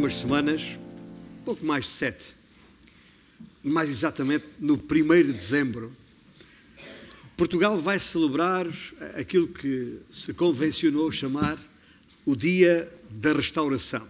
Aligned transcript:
algumas 0.00 0.16
semanas, 0.16 0.62
pouco 1.44 1.62
mais 1.62 1.84
de 1.84 1.90
sete, 1.90 2.34
mais 3.62 3.90
exatamente 3.90 4.46
no 4.58 4.76
1 4.76 5.22
de 5.24 5.32
dezembro, 5.34 5.94
Portugal 7.36 7.76
vai 7.76 8.00
celebrar 8.00 8.66
aquilo 9.14 9.46
que 9.48 9.98
se 10.10 10.32
convencionou 10.32 11.12
chamar 11.12 11.58
o 12.24 12.34
Dia 12.34 12.90
da 13.10 13.34
Restauração, 13.34 14.08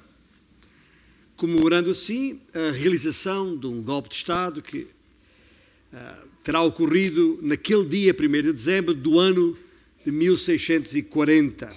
comemorando 1.37 1.91
assim 1.91 2.39
a 2.55 2.71
realização 2.71 3.57
de 3.57 3.67
um 3.67 3.83
golpe 3.83 4.11
de 4.11 4.15
Estado 4.15 4.63
que 4.63 4.87
uh, 5.93 6.29
terá 6.45 6.63
ocorrido 6.63 7.41
naquele 7.43 7.85
dia, 7.85 8.17
1 8.17 8.43
de 8.43 8.53
dezembro 8.53 8.95
do 8.95 9.19
ano 9.19 9.59
de 10.07 10.13
1640, 10.13 11.69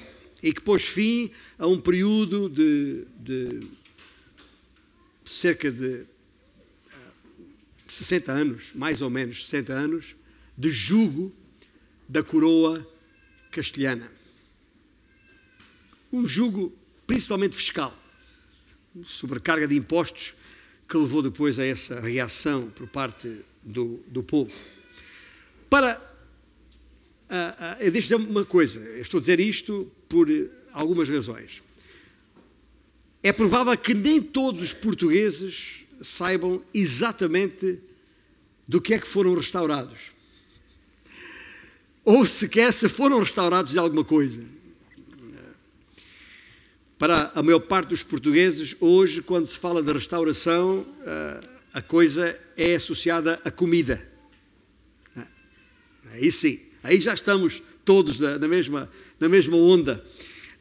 e 0.43 0.53
que 0.53 0.61
pôs 0.61 0.83
fim 0.83 1.31
a 1.57 1.65
um 1.65 1.79
período 1.81 2.47
de, 2.47 3.05
de 3.17 3.82
cerca 5.25 5.71
de 5.71 6.05
60 7.87 8.31
ah, 8.31 8.35
anos, 8.35 8.71
mais 8.73 9.01
ou 9.01 9.09
menos 9.09 9.45
60 9.45 9.73
anos, 9.73 10.15
de 10.57 10.69
jugo 10.69 11.33
da 12.07 12.23
coroa 12.23 12.85
castelhana. 13.51 14.11
Um 16.11 16.27
jugo 16.27 16.73
principalmente 17.07 17.55
fiscal, 17.55 17.95
sobrecarga 19.03 19.67
de 19.67 19.75
impostos 19.75 20.35
que 20.87 20.97
levou 20.97 21.21
depois 21.21 21.57
a 21.57 21.65
essa 21.65 21.99
reação 21.99 22.69
por 22.69 22.87
parte 22.87 23.39
do, 23.63 24.03
do 24.07 24.23
povo. 24.23 24.53
Para. 25.69 26.13
Uh, 27.29 27.87
uh, 27.87 27.91
deixo 27.91 28.09
dizer 28.09 28.15
uma 28.15 28.45
coisa, 28.45 28.79
estou 28.99 29.17
a 29.17 29.21
dizer 29.21 29.39
isto 29.39 29.91
por 30.07 30.27
algumas 30.71 31.09
razões. 31.09 31.62
É 33.23 33.31
provável 33.31 33.75
que 33.77 33.93
nem 33.93 34.21
todos 34.21 34.61
os 34.61 34.73
portugueses 34.73 35.85
saibam 36.01 36.61
exatamente 36.73 37.79
do 38.67 38.81
que 38.81 38.93
é 38.93 38.99
que 38.99 39.07
foram 39.07 39.33
restaurados 39.33 40.13
ou 42.03 42.25
sequer 42.25 42.71
se 42.73 42.89
foram 42.89 43.19
restaurados 43.19 43.71
de 43.71 43.79
alguma 43.79 44.03
coisa. 44.03 44.39
Para 46.97 47.31
a 47.35 47.43
maior 47.43 47.59
parte 47.59 47.89
dos 47.89 48.03
portugueses, 48.03 48.75
hoje, 48.79 49.21
quando 49.21 49.47
se 49.47 49.57
fala 49.57 49.81
de 49.81 49.91
restauração, 49.91 50.85
eh, 51.05 51.39
a 51.73 51.81
coisa 51.81 52.37
é 52.55 52.75
associada 52.75 53.39
à 53.43 53.51
comida. 53.51 54.05
Aí 56.11 56.31
sim, 56.31 56.59
aí 56.83 57.01
já 57.01 57.13
estamos 57.13 57.61
todos 57.83 58.19
na 58.19 58.47
mesma, 58.47 58.89
na 59.19 59.27
mesma 59.27 59.57
onda. 59.57 60.03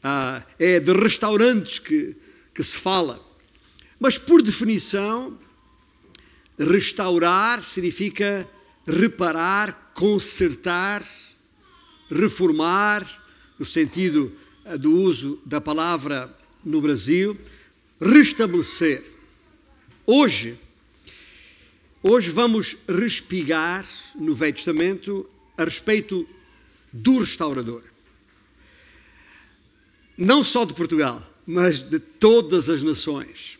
Ah, 0.02 0.44
é 0.58 0.80
de 0.80 0.92
restaurantes 0.92 1.78
que, 1.78 2.16
que 2.54 2.62
se 2.62 2.76
fala. 2.76 3.20
Mas, 3.98 4.18
por 4.18 4.42
definição, 4.42 5.38
restaurar 6.58 7.62
significa 7.62 8.48
reparar, 8.86 9.92
consertar, 9.94 11.02
reformar, 12.10 13.06
no 13.58 13.64
sentido 13.64 14.32
eh, 14.64 14.76
do 14.76 14.92
uso 14.92 15.40
da 15.46 15.60
palavra 15.60 16.34
no 16.64 16.80
Brasil, 16.80 17.38
restabelecer. 18.00 19.04
Hoje, 20.04 20.58
hoje 22.02 22.30
vamos 22.30 22.76
respigar 22.88 23.86
no 24.16 24.34
Velho 24.34 24.54
Testamento 24.54 25.28
a 25.56 25.64
respeito 25.64 26.28
do 26.92 27.20
restaurador. 27.20 27.82
Não 30.18 30.44
só 30.44 30.64
de 30.64 30.74
Portugal, 30.74 31.31
mas 31.46 31.82
de 31.82 31.98
todas 31.98 32.68
as 32.68 32.82
nações. 32.82 33.58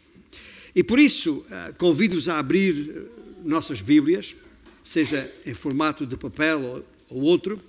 E 0.75 0.83
por 0.83 0.99
isso 0.99 1.45
eh, 1.51 1.75
convido-os 1.77 2.29
a 2.29 2.39
abrir 2.39 2.91
eh, 2.91 3.03
nossas 3.45 3.81
Bíblias, 3.81 4.35
seja 4.83 5.31
em 5.45 5.55
formato 5.55 6.07
de 6.07 6.17
papel 6.17 6.85
ou 7.09 7.23
outro, 7.23 7.61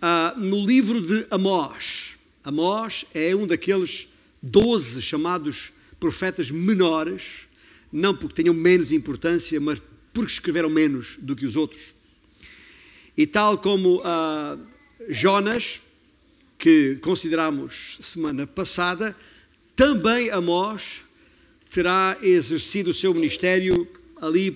ah, 0.00 0.34
no 0.36 0.64
livro 0.64 1.00
de 1.00 1.26
Amós. 1.30 2.16
Amós 2.44 3.04
é 3.12 3.34
um 3.34 3.46
daqueles 3.46 4.08
doze 4.42 5.02
chamados 5.02 5.72
profetas 5.98 6.50
menores, 6.50 7.46
não 7.92 8.16
porque 8.16 8.42
tenham 8.42 8.54
menos 8.54 8.92
importância, 8.92 9.60
mas 9.60 9.82
porque 10.14 10.32
escreveram 10.32 10.70
menos 10.70 11.16
do 11.18 11.36
que 11.36 11.44
os 11.44 11.56
outros. 11.56 11.94
E 13.16 13.26
tal 13.26 13.58
como 13.58 14.00
ah, 14.04 14.56
Jonas, 15.08 15.80
que 16.56 16.96
consideramos 17.02 17.98
semana 18.00 18.46
passada, 18.46 19.16
também 19.80 20.28
Amós 20.28 21.04
terá 21.70 22.14
exercido 22.20 22.90
o 22.90 22.94
seu 22.94 23.14
ministério 23.14 23.88
ali 24.20 24.54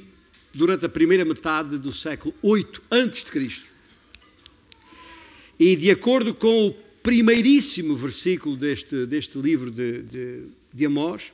durante 0.52 0.84
a 0.84 0.88
primeira 0.88 1.24
metade 1.24 1.78
do 1.78 1.94
século 1.94 2.34
8 2.42 2.82
antes 2.90 3.24
de 3.24 3.30
Cristo. 3.30 3.64
E 5.58 5.76
de 5.76 5.90
acordo 5.90 6.34
com 6.34 6.66
o 6.66 6.74
primeiríssimo 7.02 7.96
versículo 7.96 8.54
deste, 8.54 9.06
deste 9.06 9.38
livro 9.38 9.70
de, 9.70 10.02
de, 10.02 10.42
de 10.70 10.84
Amós, 10.84 11.32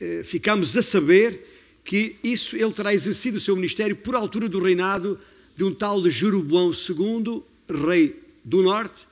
eh, 0.00 0.22
ficamos 0.22 0.76
a 0.76 0.82
saber 0.82 1.44
que 1.84 2.14
isso 2.22 2.56
ele 2.56 2.70
terá 2.70 2.94
exercido 2.94 3.38
o 3.38 3.40
seu 3.40 3.56
ministério 3.56 3.96
por 3.96 4.14
altura 4.14 4.48
do 4.48 4.62
reinado 4.62 5.18
de 5.56 5.64
um 5.64 5.74
tal 5.74 6.00
de 6.00 6.08
Jeroboão 6.08 6.70
II, 6.70 7.42
rei 7.84 8.14
do 8.44 8.62
norte, 8.62 9.08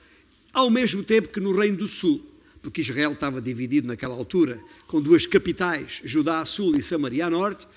ao 0.53 0.69
mesmo 0.69 1.03
tempo 1.03 1.27
que 1.27 1.41
no 1.41 1.51
reino 1.51 1.75
do 1.75 1.87
sul, 1.89 2.28
porque 2.69 2.81
Israel 2.81 3.13
estava 3.13 3.41
dividido 3.41 3.87
naquela 3.87 4.13
altura 4.13 4.61
com 4.85 5.01
duas 5.01 5.25
capitais, 5.25 6.01
Judá 6.05 6.39
a 6.39 6.45
sul 6.45 6.75
e 6.75 6.83
Samaria 6.83 7.25
a 7.25 7.29
norte, 7.29 7.67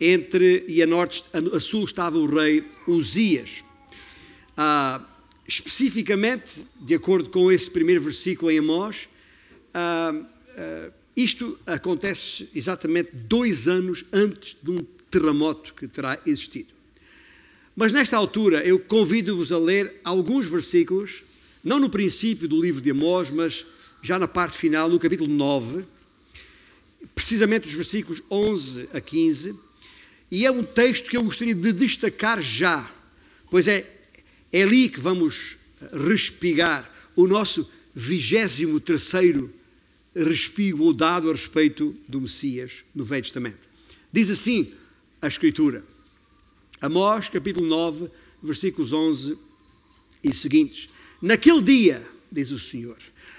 entre 0.00 0.64
e 0.66 0.82
a 0.82 0.86
norte 0.88 1.22
a 1.32 1.60
sul 1.60 1.84
estava 1.84 2.18
o 2.18 2.26
rei 2.26 2.64
Uzias. 2.88 3.62
Ah, 4.56 5.00
especificamente, 5.46 6.66
de 6.80 6.96
acordo 6.96 7.30
com 7.30 7.52
esse 7.52 7.70
primeiro 7.70 8.00
versículo 8.00 8.50
em 8.50 8.58
Amós, 8.58 9.08
ah, 9.72 10.12
ah, 10.56 10.90
isto 11.16 11.56
acontece 11.64 12.48
exatamente 12.56 13.10
dois 13.14 13.68
anos 13.68 14.04
antes 14.12 14.56
de 14.60 14.68
um 14.68 14.84
terremoto 15.12 15.74
que 15.74 15.86
terá 15.86 16.20
existido. 16.26 16.74
Mas 17.76 17.92
nesta 17.92 18.16
altura 18.16 18.66
eu 18.66 18.80
convido-vos 18.80 19.52
a 19.52 19.58
ler 19.58 20.00
alguns 20.02 20.48
versículos, 20.48 21.22
não 21.62 21.78
no 21.78 21.88
princípio 21.88 22.48
do 22.48 22.60
livro 22.60 22.80
de 22.80 22.90
Amós, 22.90 23.30
mas 23.30 23.73
já 24.04 24.18
na 24.18 24.28
parte 24.28 24.58
final, 24.58 24.90
no 24.90 24.98
capítulo 24.98 25.32
9, 25.32 25.82
precisamente 27.14 27.66
os 27.66 27.72
versículos 27.72 28.22
11 28.30 28.90
a 28.92 29.00
15, 29.00 29.58
e 30.30 30.44
é 30.44 30.50
um 30.50 30.62
texto 30.62 31.08
que 31.08 31.16
eu 31.16 31.24
gostaria 31.24 31.54
de 31.54 31.72
destacar 31.72 32.38
já, 32.38 32.86
pois 33.50 33.66
é 33.66 33.90
é 34.52 34.62
ali 34.62 34.90
que 34.90 35.00
vamos 35.00 35.56
respigar 36.06 36.88
o 37.16 37.26
nosso 37.26 37.68
vigésimo 37.94 38.78
terceiro 38.78 39.52
respigo 40.14 40.84
ou 40.84 40.92
dado 40.92 41.30
a 41.30 41.32
respeito 41.32 41.96
do 42.06 42.20
Messias 42.20 42.84
no 42.94 43.04
Velho 43.04 43.24
Testamento. 43.24 43.58
Diz 44.12 44.28
assim 44.28 44.70
a 45.20 45.26
Escritura, 45.26 45.82
Amós 46.78 47.30
capítulo 47.30 47.66
9, 47.66 48.08
versículos 48.42 48.92
11 48.92 49.36
e 50.22 50.32
seguintes. 50.32 50.88
Naquele 51.22 51.62
dia, 51.62 52.06
diz 52.30 52.50
o 52.50 52.58
Senhor, 52.58 52.98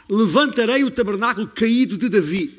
levantarei 0.10 0.84
o 0.84 0.92
tabernáculo 0.92 1.48
caído 1.48 1.98
de 1.98 2.10
Davi, 2.10 2.54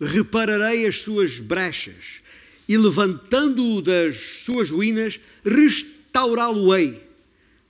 repararei 0.00 0.86
as 0.86 1.00
suas 1.00 1.38
brechas 1.38 2.22
e 2.68 2.76
levantando-o 2.76 3.82
das 3.82 4.16
suas 4.16 4.70
ruínas, 4.70 5.20
restaurá-lo-ei 5.44 7.00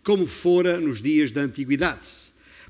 como 0.03 0.27
fora 0.27 0.81
nos 0.81 1.03
dias 1.03 1.33
da 1.33 1.41
antiguidade, 1.41 2.07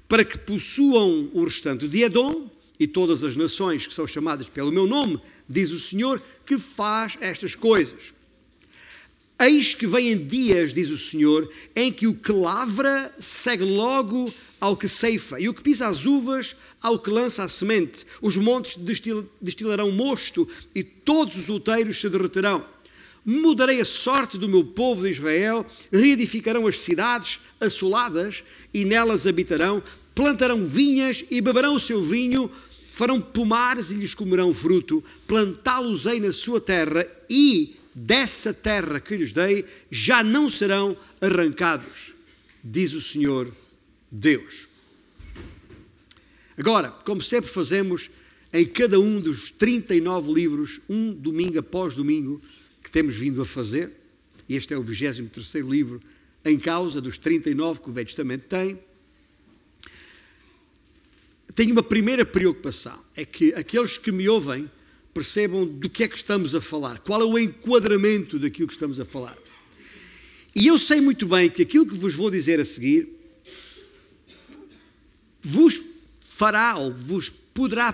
para 0.08 0.24
que 0.24 0.38
possuam 0.38 1.28
o 1.32 1.44
restante 1.44 1.86
de 1.88 2.02
Edom 2.02 2.48
e 2.78 2.86
todas 2.86 3.22
as 3.22 3.36
nações 3.36 3.86
que 3.86 3.94
são 3.94 4.06
chamadas 4.06 4.48
pelo 4.48 4.72
meu 4.72 4.86
nome, 4.86 5.20
diz 5.48 5.70
o 5.70 5.78
Senhor, 5.78 6.22
que 6.46 6.58
faz 6.58 7.18
estas 7.20 7.54
coisas. 7.54 8.13
Eis 9.38 9.74
que 9.74 9.86
vêm 9.86 10.16
dias, 10.16 10.72
diz 10.72 10.90
o 10.90 10.98
Senhor, 10.98 11.50
em 11.74 11.92
que 11.92 12.06
o 12.06 12.14
que 12.14 12.32
lavra 12.32 13.12
segue 13.18 13.64
logo 13.64 14.32
ao 14.60 14.76
que 14.76 14.88
ceifa, 14.88 15.40
e 15.40 15.48
o 15.48 15.54
que 15.54 15.62
pisa 15.62 15.88
as 15.88 16.06
uvas 16.06 16.56
ao 16.80 16.98
que 16.98 17.10
lança 17.10 17.42
a 17.42 17.48
semente. 17.48 18.06
Os 18.22 18.36
montes 18.36 18.78
destilarão 19.40 19.90
mosto, 19.90 20.48
e 20.74 20.82
todos 20.82 21.36
os 21.36 21.48
outeiros 21.48 22.00
se 22.00 22.08
derreterão 22.08 22.64
mudarei 23.24 23.80
a 23.80 23.84
sorte 23.84 24.36
do 24.36 24.48
meu 24.48 24.62
povo 24.64 25.04
de 25.04 25.10
Israel, 25.10 25.64
reedificarão 25.90 26.66
as 26.66 26.78
cidades 26.80 27.40
assoladas 27.60 28.44
e 28.72 28.84
nelas 28.84 29.26
habitarão, 29.26 29.82
plantarão 30.14 30.64
vinhas 30.64 31.24
e 31.30 31.40
beberão 31.40 31.74
o 31.74 31.80
seu 31.80 32.02
vinho, 32.02 32.50
farão 32.90 33.20
pomares 33.20 33.90
e 33.90 33.94
lhes 33.94 34.14
comerão 34.14 34.52
fruto, 34.52 35.02
plantá-los-ei 35.26 36.20
na 36.20 36.32
sua 36.32 36.60
terra 36.60 37.06
e 37.28 37.76
dessa 37.94 38.52
terra 38.52 38.98
que 39.00 39.16
lhes 39.16 39.32
dei 39.32 39.64
já 39.90 40.22
não 40.24 40.50
serão 40.50 40.96
arrancados, 41.20 42.12
diz 42.62 42.92
o 42.92 43.00
Senhor 43.00 43.50
Deus. 44.10 44.68
Agora, 46.56 46.90
como 46.90 47.22
sempre 47.22 47.50
fazemos 47.50 48.10
em 48.52 48.64
cada 48.64 49.00
um 49.00 49.20
dos 49.20 49.50
39 49.50 50.32
livros, 50.32 50.80
um 50.88 51.12
domingo 51.12 51.58
após 51.58 51.94
domingo, 51.94 52.40
que 52.82 52.90
temos 52.90 53.16
vindo 53.16 53.42
a 53.42 53.44
fazer. 53.44 53.90
Este 54.48 54.74
é 54.74 54.78
o 54.78 54.82
23 54.82 55.64
livro 55.66 56.00
em 56.44 56.58
causa 56.58 57.00
dos 57.00 57.18
39 57.18 57.80
que 57.80 57.90
o 57.90 57.92
Velho 57.92 58.06
Testamento 58.06 58.42
tem. 58.42 58.78
Tenho 61.54 61.72
uma 61.72 61.82
primeira 61.82 62.24
preocupação, 62.24 62.98
é 63.14 63.24
que 63.24 63.54
aqueles 63.54 63.96
que 63.96 64.10
me 64.10 64.28
ouvem 64.28 64.68
percebam 65.14 65.64
do 65.64 65.88
que 65.88 66.02
é 66.02 66.08
que 66.08 66.16
estamos 66.16 66.54
a 66.54 66.60
falar, 66.60 66.98
qual 66.98 67.22
é 67.22 67.24
o 67.24 67.38
enquadramento 67.38 68.36
daquilo 68.38 68.66
que 68.66 68.74
estamos 68.74 68.98
a 68.98 69.04
falar. 69.04 69.38
E 70.54 70.66
eu 70.66 70.78
sei 70.78 71.00
muito 71.00 71.26
bem 71.26 71.48
que 71.48 71.62
aquilo 71.62 71.86
que 71.86 71.94
vos 71.94 72.14
vou 72.14 72.30
dizer 72.30 72.58
a 72.58 72.64
seguir 72.64 73.08
vos 75.40 75.80
fará 76.20 76.76
ou 76.76 76.92
vos 76.92 77.30
poderá 77.30 77.92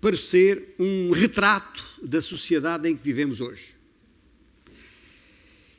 parecer 0.00 0.74
um 0.78 1.10
retrato 1.10 1.84
da 2.02 2.22
sociedade 2.22 2.88
em 2.88 2.96
que 2.96 3.02
vivemos 3.02 3.40
hoje. 3.40 3.74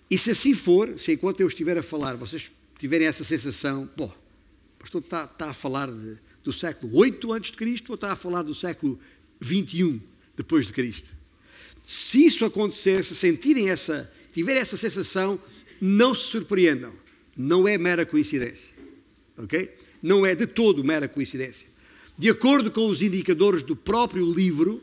E 0.10 0.18
se 0.18 0.32
assim 0.32 0.54
for, 0.54 1.00
se 1.00 1.14
enquanto 1.14 1.42
eu 1.42 1.48
estiver 1.48 1.78
a 1.78 1.84
falar, 1.84 2.16
vocês 2.16 2.52
tiverem 2.78 3.08
essa 3.08 3.24
sensação, 3.24 3.88
pô, 3.96 4.06
o 4.06 4.14
pastor 4.78 5.02
está, 5.02 5.24
está 5.24 5.50
a 5.50 5.54
falar 5.54 5.90
de, 5.90 6.18
do 6.44 6.52
século 6.52 6.96
8 6.98 7.32
antes 7.34 7.52
de 7.52 7.58
Cristo 7.58 7.90
ou 7.90 7.96
está 7.96 8.12
a 8.12 8.16
falar 8.16 8.44
do 8.44 8.54
século 8.54 9.00
21 9.40 10.11
depois 10.36 10.68
de 10.68 10.74
Cristo? 10.74 11.12
Se 11.86 12.26
isso 12.26 12.46
acontecer, 12.46 13.04
se 13.04 13.16
sentirem 13.16 13.70
essa, 13.70 14.12
tiverem 14.34 14.62
essa 14.62 14.78
sensação, 14.78 15.40
não 15.82 16.14
se 16.14 16.26
surpreendam. 16.26 16.94
Não 17.36 17.68
é 17.68 17.78
mera 17.78 18.06
coincidência. 18.06 18.72
Ok? 19.38 19.74
Não 20.02 20.26
é 20.26 20.36
de 20.36 20.46
todo 20.46 20.84
mera 20.84 21.08
coincidência. 21.08 21.68
De 22.18 22.30
acordo 22.30 22.70
com 22.70 22.88
os 22.88 23.02
indicadores 23.02 23.64
do 23.64 23.76
próprio 23.76 24.32
livro, 24.32 24.82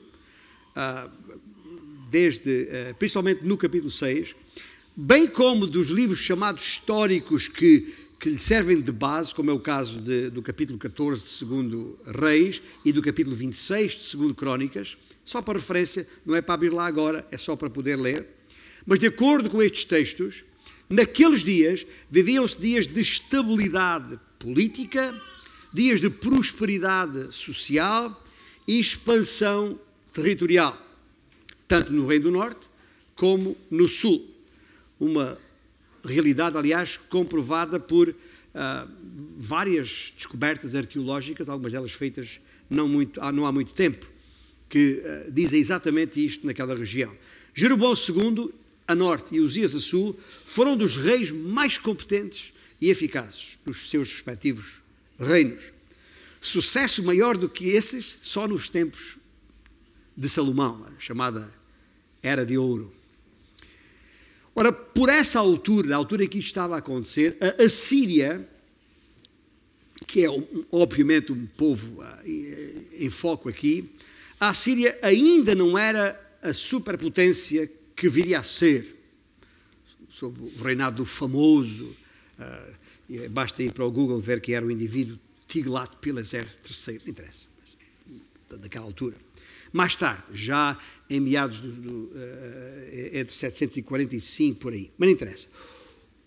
ah, 0.75 1.09
desde, 2.11 2.69
ah, 2.71 2.95
principalmente 2.95 3.45
no 3.45 3.56
capítulo 3.56 3.91
6, 3.91 4.35
bem 4.97 5.29
como 5.29 5.67
dos 5.67 5.89
livros 5.89 6.19
chamados 6.19 6.65
históricos 6.65 7.47
que, 7.47 7.95
que 8.19 8.29
lhe 8.29 8.38
servem 8.38 8.81
de 8.81 8.91
base, 8.91 9.35
como 9.35 9.50
é 9.50 9.55
o 9.55 9.61
caso 9.61 10.00
de, 10.00 10.29
do 10.31 10.43
capítulo 10.43 10.79
14 10.79 11.25
de 11.25 11.44
2 11.44 11.94
Reis 12.20 12.61
e 12.85 12.93
do 12.93 13.00
capítulo 13.00 13.37
26 13.37 13.93
de 13.93 14.17
2 14.17 14.32
Crónicas, 14.32 14.97
só 15.25 15.41
para 15.41 15.59
referência, 15.59 16.06
não 16.26 16.35
é 16.35 16.43
para 16.43 16.55
abrir 16.55 16.70
lá 16.70 16.87
agora, 16.87 17.25
é 17.31 17.37
só 17.37 17.55
para 17.55 17.70
poder 17.70 17.97
ler. 17.97 18.26
Mas 18.85 18.99
de 18.99 19.06
acordo 19.06 19.49
com 19.49 19.62
estes 19.62 19.85
textos, 19.85 20.44
naqueles 20.91 21.44
dias 21.44 21.87
viviam-se 22.11 22.61
dias 22.61 22.87
de 22.88 23.00
estabilidade 23.00 24.19
política, 24.38 25.14
dias 25.73 26.00
de 26.00 26.11
prosperidade 26.11 27.32
social 27.32 28.25
e 28.67 28.81
expansão 28.81 29.79
territorial, 30.12 30.76
tanto 31.69 31.93
no 31.93 32.06
Reino 32.06 32.25
do 32.25 32.31
Norte 32.32 32.67
como 33.14 33.56
no 33.71 33.88
Sul 33.88 34.29
uma 34.99 35.38
realidade, 36.05 36.56
aliás, 36.56 36.97
comprovada 36.97 37.79
por 37.79 38.09
uh, 38.09 38.15
várias 39.37 40.12
descobertas 40.17 40.75
arqueológicas, 40.75 41.49
algumas 41.49 41.73
delas 41.73 41.93
feitas 41.93 42.41
não, 42.69 42.89
muito, 42.89 43.21
não 43.33 43.47
há 43.47 43.53
muito 43.53 43.73
tempo, 43.73 44.06
que 44.69 45.03
uh, 45.27 45.33
dizem 45.33 45.61
exatamente 45.61 46.25
isto 46.25 46.47
naquela 46.47 46.75
região. 46.75 47.15
Jeroboão 47.55 47.95
II, 47.95 48.50
a 48.87 48.95
norte, 48.95 49.35
e 49.35 49.41
Uzias 49.41 49.75
a 49.75 49.81
sul, 49.81 50.19
foram 50.45 50.77
dos 50.77 50.97
reis 50.97 51.31
mais 51.31 51.79
competentes 51.79 52.53
e 52.81 52.91
eficazes 52.91 53.59
nos 53.67 53.91
seus 53.91 54.12
respectivos 54.12 54.81
reinos. 55.19 55.73
Sucesso 56.41 57.03
maior 57.03 57.37
do 57.37 57.49
que 57.49 57.71
esses 57.71 58.19
só 58.23 58.47
nos 58.47 58.69
tempos 58.69 59.17
de 60.17 60.29
Salomão, 60.29 60.87
chamada 60.99 61.53
Era 62.23 62.47
de 62.47 62.56
Ouro. 62.56 62.93
Ora, 64.58 64.72
por 64.72 65.08
essa 65.08 65.38
altura, 65.38 65.94
a 65.94 65.96
altura 65.96 66.25
em 66.25 66.28
que 66.28 66.40
isto 66.40 66.49
estava 66.49 66.75
a 66.75 66.78
acontecer, 66.78 67.37
a 67.40 67.62
Assíria, 67.62 68.44
que 70.05 70.25
é 70.25 70.28
obviamente 70.72 71.31
um 71.31 71.46
povo 71.46 72.02
ah, 72.02 72.20
em 72.25 73.08
foco 73.08 73.49
aqui, 73.49 73.88
a 74.40 74.49
Assíria 74.49 74.99
ainda 75.00 75.55
não 75.55 75.78
era 75.78 76.20
a 76.43 76.52
superpotência 76.52 77.70
que 77.94 78.08
viria 78.08 78.40
a 78.40 78.43
ser, 78.43 78.96
sob 80.10 80.37
o 80.40 80.62
reinado 80.64 80.96
do 80.96 81.06
famoso, 81.06 81.94
uh, 82.40 83.31
basta 83.31 83.62
ir 83.62 83.72
para 83.72 83.84
o 83.84 83.93
Google 83.93 84.19
ver 84.19 84.40
que 84.40 84.54
era 84.54 84.66
o 84.66 84.72
indivíduo 84.72 85.16
Tiglat-Pileser 85.46 86.44
III, 86.88 86.99
não 87.04 87.08
interessa, 87.08 87.46
daquela 88.58 88.87
altura. 88.87 89.14
Mais 89.73 89.97
tarde, 89.97 90.25
já 90.32 90.79
em 91.11 91.20
meados 91.20 91.61
do, 91.61 91.70
do, 91.70 91.91
uh, 91.91 93.11
entre 93.12 93.35
745 93.35 94.61
por 94.61 94.73
aí, 94.73 94.91
mas 94.99 95.09
não 95.09 95.15
interessa. 95.15 95.49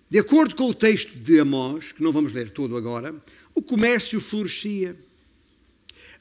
De 0.09 0.19
acordo 0.19 0.55
com 0.55 0.69
o 0.69 0.73
texto 0.73 1.15
de 1.15 1.39
Amós, 1.39 1.91
que 1.91 2.03
não 2.03 2.11
vamos 2.11 2.33
ler 2.33 2.49
todo 2.49 2.75
agora, 2.75 3.15
o 3.55 3.61
comércio 3.61 4.19
florescia. 4.19 4.95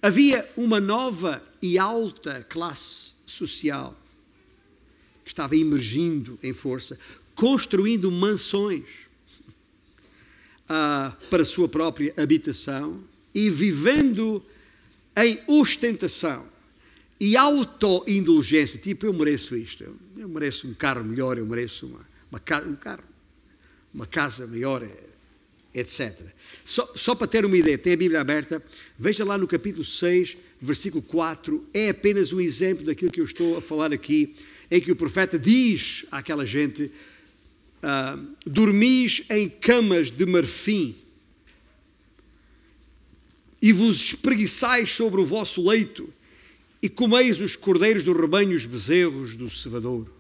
Havia 0.03 0.49
uma 0.57 0.81
nova 0.81 1.43
e 1.61 1.79
alta 1.79 2.47
classe 2.49 3.15
social 3.27 3.97
que 5.25 5.31
estava 5.31 5.57
emergindo 5.57 6.39
em 6.43 6.53
força, 6.53 6.99
construindo 7.35 8.11
mansões 8.11 8.85
uh, 10.65 11.13
para 11.29 11.43
a 11.43 11.47
sua 11.47 11.69
própria 11.69 12.15
habitação 12.17 13.03
e 13.35 13.51
vivendo 13.51 14.43
em 15.17 15.39
ostentação 15.47 16.50
e 17.21 17.37
autoindulgência, 17.37 18.79
tipo, 18.79 19.05
eu 19.05 19.13
mereço 19.13 19.55
isto, 19.55 19.85
eu, 20.17 20.27
mereço 20.27 20.67
um 20.67 20.73
carro 20.73 21.05
melhor, 21.05 21.37
eu 21.37 21.45
mereço 21.45 21.87
uma, 21.87 22.01
uma, 22.31 22.63
um 22.67 22.75
carro, 22.75 23.05
uma 23.93 24.07
casa 24.07 24.47
maior, 24.47 24.89
etc. 25.75 26.19
Só, 26.65 26.91
só 26.97 27.15
para 27.15 27.27
ter 27.27 27.45
uma 27.45 27.59
ideia, 27.59 27.77
tem 27.77 27.93
a 27.93 27.97
Bíblia 27.97 28.23
aberta, 28.23 28.63
veja 28.99 29.23
lá 29.23 29.37
no 29.37 29.47
capítulo 29.47 29.85
6, 29.85 30.39
versículo 30.63 31.03
4, 31.03 31.69
é 31.75 31.91
apenas 31.91 32.33
um 32.33 32.41
exemplo 32.41 32.87
daquilo 32.87 33.11
que 33.11 33.21
eu 33.21 33.27
estou 33.27 33.59
a 33.59 33.61
falar 33.61 33.93
aqui, 33.93 34.35
em 34.71 34.81
que 34.81 34.91
o 34.91 34.97
profeta 34.97 35.39
diz 35.39 36.07
àquela 36.11 36.47
gente: 36.47 36.91
ah, 37.83 38.19
Dormis 38.47 39.25
em 39.29 39.47
camas 39.47 40.11
de 40.11 40.25
marfim 40.25 40.97
e 43.61 43.75
vos 43.75 44.01
espreguiçais 44.01 44.91
sobre 44.91 45.21
o 45.21 45.27
vosso 45.27 45.69
leito 45.69 46.11
e 46.83 46.89
comeis 46.89 47.41
os 47.41 47.57
cordeiros 47.57 48.03
do 48.03 48.13
rebanho, 48.13 48.57
os 48.57 48.67
bezerros 48.67 49.37
do 49.37 49.51
cevadouro. 49.51 50.13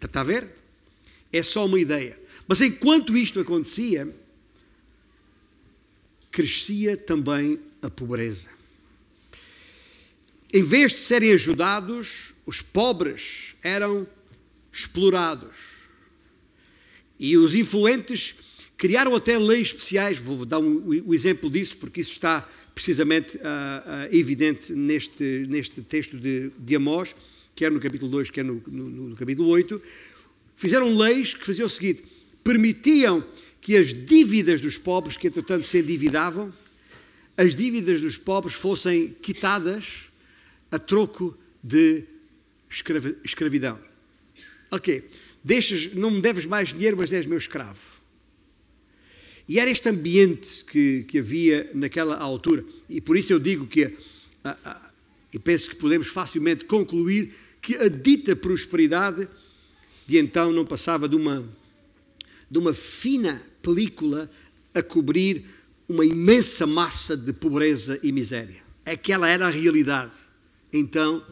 Está 0.00 0.20
a 0.20 0.24
ver? 0.24 0.48
É 1.32 1.42
só 1.42 1.66
uma 1.66 1.80
ideia. 1.80 2.18
Mas 2.46 2.60
enquanto 2.60 3.16
isto 3.16 3.40
acontecia, 3.40 4.08
crescia 6.30 6.96
também 6.96 7.58
a 7.82 7.90
pobreza. 7.90 8.48
Em 10.52 10.62
vez 10.62 10.92
de 10.92 11.00
serem 11.00 11.32
ajudados, 11.32 12.32
os 12.46 12.62
pobres 12.62 13.54
eram 13.62 14.06
explorados. 14.72 15.56
E 17.18 17.36
os 17.36 17.54
influentes 17.54 18.34
criaram 18.76 19.14
até 19.14 19.36
leis 19.36 19.68
especiais. 19.68 20.18
Vou 20.18 20.46
dar 20.46 20.60
um, 20.60 21.02
o 21.04 21.12
exemplo 21.12 21.50
disso, 21.50 21.76
porque 21.76 22.00
isso 22.00 22.12
está 22.12 22.48
precisamente 22.78 23.36
uh, 23.38 23.40
uh, 23.40 24.16
evidente 24.16 24.72
neste, 24.72 25.44
neste 25.48 25.82
texto 25.82 26.16
de, 26.16 26.52
de 26.56 26.76
Amós, 26.76 27.12
quer 27.56 27.72
no 27.72 27.80
capítulo 27.80 28.08
2, 28.12 28.30
quer 28.30 28.44
no, 28.44 28.62
no, 28.68 28.88
no 29.08 29.16
capítulo 29.16 29.48
8, 29.48 29.82
fizeram 30.54 30.96
leis 30.96 31.34
que 31.34 31.44
faziam 31.44 31.66
o 31.66 31.70
seguinte: 31.70 32.04
permitiam 32.44 33.24
que 33.60 33.76
as 33.76 33.92
dívidas 33.92 34.60
dos 34.60 34.78
pobres, 34.78 35.16
que 35.16 35.26
entretanto 35.26 35.66
se 35.66 35.78
endividavam, 35.78 36.54
as 37.36 37.56
dívidas 37.56 38.00
dos 38.00 38.16
pobres 38.16 38.54
fossem 38.54 39.08
quitadas 39.08 40.04
a 40.70 40.78
troco 40.78 41.36
de 41.60 42.04
escravidão. 43.24 43.76
Ok, 44.70 45.04
deixas, 45.42 45.94
não 45.94 46.12
me 46.12 46.20
deves 46.20 46.46
mais 46.46 46.68
dinheiro, 46.68 46.96
mas 46.96 47.12
és 47.12 47.26
meu 47.26 47.38
escravo. 47.38 47.97
E 49.48 49.58
era 49.58 49.70
este 49.70 49.88
ambiente 49.88 50.64
que, 50.64 51.04
que 51.04 51.18
havia 51.18 51.70
naquela 51.72 52.16
altura. 52.16 52.64
E 52.88 53.00
por 53.00 53.16
isso 53.16 53.32
eu 53.32 53.38
digo 53.38 53.66
que, 53.66 53.96
e 55.32 55.38
penso 55.38 55.70
que 55.70 55.76
podemos 55.76 56.08
facilmente 56.08 56.66
concluir 56.66 57.32
que 57.62 57.76
a 57.76 57.88
dita 57.88 58.36
prosperidade 58.36 59.26
de 60.06 60.18
então 60.18 60.52
não 60.52 60.66
passava 60.66 61.08
de 61.08 61.16
uma, 61.16 61.48
de 62.50 62.58
uma 62.58 62.74
fina 62.74 63.40
película 63.62 64.30
a 64.74 64.82
cobrir 64.82 65.44
uma 65.88 66.04
imensa 66.04 66.66
massa 66.66 67.16
de 67.16 67.32
pobreza 67.32 67.98
e 68.02 68.12
miséria. 68.12 68.62
Aquela 68.84 69.28
era 69.28 69.46
a 69.46 69.50
realidade. 69.50 70.16
Então, 70.70 71.24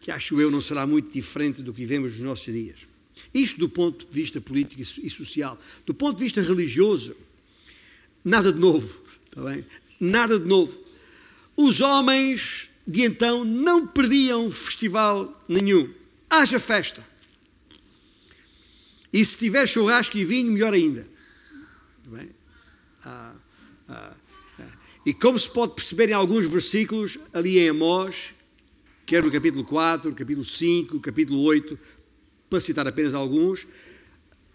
que 0.00 0.10
acho 0.10 0.38
eu 0.40 0.50
não 0.50 0.60
será 0.60 0.86
muito 0.86 1.10
diferente 1.10 1.62
do 1.62 1.72
que 1.72 1.80
vivemos 1.80 2.12
nos 2.12 2.20
nossos 2.20 2.52
dias. 2.52 2.87
Isto 3.32 3.58
do 3.58 3.68
ponto 3.68 4.06
de 4.06 4.12
vista 4.12 4.40
político 4.40 4.80
e 4.80 5.10
social. 5.10 5.58
Do 5.86 5.94
ponto 5.94 6.18
de 6.18 6.24
vista 6.24 6.40
religioso, 6.40 7.14
nada 8.24 8.52
de 8.52 8.58
novo, 8.58 9.00
está 9.28 9.42
bem? 9.42 9.64
Nada 10.00 10.38
de 10.38 10.46
novo. 10.46 10.78
os 11.56 11.80
homens 11.80 12.68
de 12.86 13.02
então 13.02 13.44
não 13.44 13.86
perdiam 13.86 14.50
festival 14.50 15.44
nenhum. 15.46 15.92
Haja 16.30 16.58
festa. 16.58 17.06
E 19.12 19.24
se 19.24 19.38
tiver 19.38 19.66
churrasco 19.66 20.16
e 20.16 20.24
vinho, 20.24 20.52
melhor 20.52 20.72
ainda. 20.72 21.06
Bem, 22.06 22.30
ah, 23.04 23.34
ah, 23.88 24.12
ah. 24.58 24.66
E 25.04 25.12
como 25.12 25.38
se 25.38 25.50
pode 25.50 25.74
perceber 25.74 26.10
em 26.10 26.14
alguns 26.14 26.46
versículos, 26.46 27.18
ali 27.32 27.58
em 27.58 27.70
Amós, 27.70 28.30
quer 29.06 29.22
no 29.22 29.30
capítulo 29.30 29.64
4, 29.64 30.14
capítulo 30.14 30.44
5, 30.44 31.00
capítulo 31.00 31.42
8, 31.42 31.78
para 32.48 32.60
citar 32.60 32.86
apenas 32.86 33.14
alguns, 33.14 33.66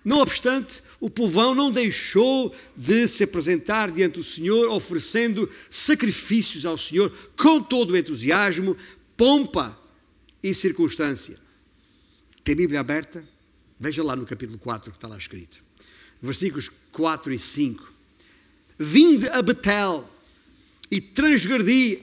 não 0.04 0.20
obstante, 0.20 0.82
o 1.00 1.10
povão 1.10 1.56
não 1.56 1.72
deixou 1.72 2.54
de 2.76 3.08
se 3.08 3.24
apresentar 3.24 3.90
diante 3.90 4.16
do 4.16 4.24
Senhor, 4.24 4.70
oferecendo 4.70 5.50
sacrifícios 5.70 6.66
ao 6.66 6.78
Senhor 6.78 7.10
com 7.38 7.62
todo 7.62 7.92
o 7.92 7.98
entusiasmo, 7.98 8.76
pompa 9.16 9.78
e 10.42 10.54
circunstância. 10.54 11.38
Tem 12.44 12.54
a 12.54 12.58
Bíblia 12.58 12.80
aberta? 12.82 13.26
Veja 13.80 14.04
lá 14.04 14.16
no 14.16 14.26
capítulo 14.26 14.60
4 14.60 14.92
que 14.92 14.98
está 14.98 15.08
lá 15.08 15.18
escrito. 15.18 15.64
Versículos 16.22 16.70
4 16.92 17.34
e 17.34 17.40
5. 17.40 17.94
Vinde 18.78 19.30
a 19.30 19.42
Betel 19.42 20.10
e 20.92 21.00
transgredi 21.00 22.00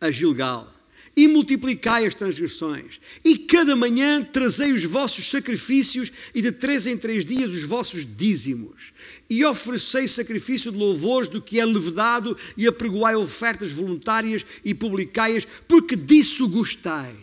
a 0.00 0.10
Gilgal 0.10 0.71
e 1.16 1.28
multiplicai 1.28 2.06
as 2.06 2.14
transgressões. 2.14 3.00
E 3.24 3.38
cada 3.38 3.76
manhã 3.76 4.22
trazei 4.22 4.72
os 4.72 4.84
vossos 4.84 5.28
sacrifícios, 5.28 6.10
e 6.34 6.40
de 6.40 6.52
três 6.52 6.86
em 6.86 6.96
três 6.96 7.24
dias 7.24 7.52
os 7.52 7.64
vossos 7.64 8.06
dízimos. 8.06 8.92
E 9.28 9.44
oferecei 9.44 10.08
sacrifício 10.08 10.72
de 10.72 10.78
louvores 10.78 11.28
do 11.28 11.40
que 11.40 11.60
é 11.60 11.64
levedado, 11.64 12.36
e 12.56 12.66
apregoai 12.66 13.14
ofertas 13.14 13.72
voluntárias 13.72 14.44
e 14.64 14.74
publicai-as, 14.74 15.46
porque 15.68 15.96
disso 15.96 16.48
gostais. 16.48 17.16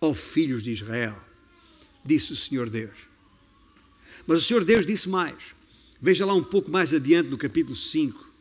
Ó 0.00 0.12
filhos 0.14 0.62
de 0.62 0.70
Israel, 0.70 1.18
disse 2.04 2.32
o 2.32 2.36
Senhor 2.36 2.70
Deus. 2.70 2.94
Mas 4.26 4.40
o 4.40 4.44
Senhor 4.44 4.64
Deus 4.64 4.86
disse 4.86 5.08
mais. 5.08 5.34
Veja 6.00 6.26
lá 6.26 6.34
um 6.34 6.44
pouco 6.44 6.70
mais 6.70 6.92
adiante 6.92 7.30
no 7.30 7.38
capítulo 7.38 7.74
5 7.74 8.32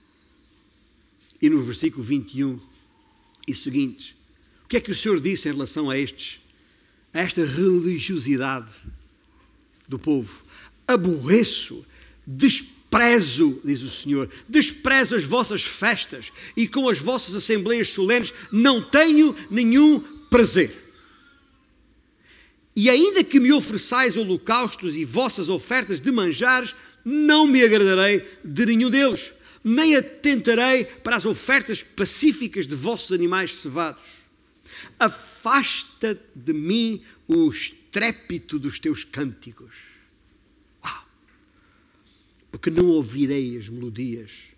e 1.42 1.50
no 1.50 1.62
versículo 1.64 2.04
21 2.04 2.73
e 3.48 3.54
seguintes. 3.54 4.16
O 4.66 4.68
que 4.68 4.78
é 4.78 4.82
que 4.82 4.92
o 4.92 4.96
Senhor 4.96 5.20
disse 5.20 5.48
em 5.48 5.52
relação 5.52 5.90
a 5.90 5.98
estes, 5.98 6.40
a 7.14 7.20
esta 7.20 7.46
religiosidade 7.46 8.72
do 9.88 10.00
povo? 10.00 10.44
Aborreço, 10.88 11.86
desprezo, 12.26 13.62
diz 13.64 13.82
o 13.82 13.90
Senhor, 13.90 14.30
desprezo 14.48 15.16
as 15.16 15.24
vossas 15.24 15.64
festas 15.64 16.32
e 16.56 16.68
com 16.68 16.90
as 16.90 17.00
vossas 17.00 17.36
assembleias 17.36 17.90
solenes 17.90 18.34
não 18.52 18.82
tenho 18.82 19.36
nenhum 19.52 20.00
prazer. 20.30 20.82
E 22.76 22.90
ainda 22.90 23.24
que 23.24 23.40
me 23.40 23.52
ofereçais 23.52 24.18
holocaustos 24.18 24.96
e 24.96 25.06
vossas 25.06 25.48
ofertas 25.48 26.00
de 26.00 26.12
manjares, 26.12 26.74
não 27.06 27.46
me 27.46 27.64
agradarei 27.64 28.26
de 28.44 28.66
nenhum 28.66 28.90
deles 28.90 29.33
nem 29.64 29.96
atentarei 29.96 30.86
para 30.86 31.16
as 31.16 31.26
ofertas 31.26 31.82
pacíficas 31.82 32.68
de 32.68 32.76
vossos 32.76 33.12
animais 33.12 33.56
cevados. 33.56 34.04
Afasta 35.00 36.20
de 36.36 36.54
mim 36.54 37.02
o 37.28 37.50
estrépito 37.50 38.60
dos 38.60 38.80
teus 38.80 39.04
cânticos. 39.04 39.76
Uau! 40.84 41.08
Porque 42.52 42.70
não 42.70 42.88
ouvirei 42.88 43.58
as 43.58 43.70
melodias 43.70 44.54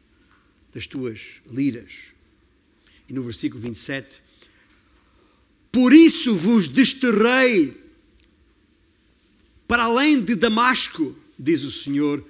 das 0.74 0.88
tuas 0.88 1.42
liras. 1.50 1.92
E 3.08 3.14
no 3.14 3.24
versículo 3.24 3.62
27, 3.62 4.22
por 5.72 5.94
isso 5.94 6.36
vos 6.36 6.68
desterrei 6.68 7.86
para 9.68 9.84
além 9.84 10.24
de 10.24 10.36
Damasco, 10.36 11.16
diz 11.38 11.64
o 11.64 11.72
Senhor 11.72 12.24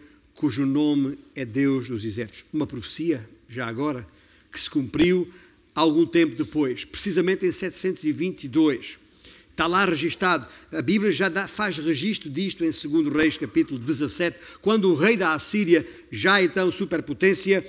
cujo 0.45 0.63
nome 0.63 1.17
é 1.33 1.43
Deus 1.43 1.89
dos 1.89 2.05
exércitos. 2.05 2.45
Uma 2.53 2.67
profecia, 2.67 3.27
já 3.49 3.65
agora, 3.65 4.07
que 4.51 4.59
se 4.59 4.69
cumpriu 4.69 5.27
algum 5.73 6.05
tempo 6.05 6.35
depois, 6.35 6.85
precisamente 6.85 7.43
em 7.47 7.51
722. 7.51 8.99
Está 9.49 9.65
lá 9.65 9.83
registado. 9.85 10.45
A 10.71 10.83
Bíblia 10.83 11.11
já 11.11 11.29
dá, 11.29 11.47
faz 11.47 11.79
registro 11.79 12.29
disto 12.29 12.63
em 12.63 12.69
2 12.69 13.11
Reis, 13.11 13.37
capítulo 13.37 13.79
17, 13.79 14.37
quando 14.61 14.91
o 14.91 14.95
rei 14.95 15.17
da 15.17 15.33
Assíria, 15.33 15.83
já 16.11 16.43
então 16.43 16.71
superpotência, 16.71 17.65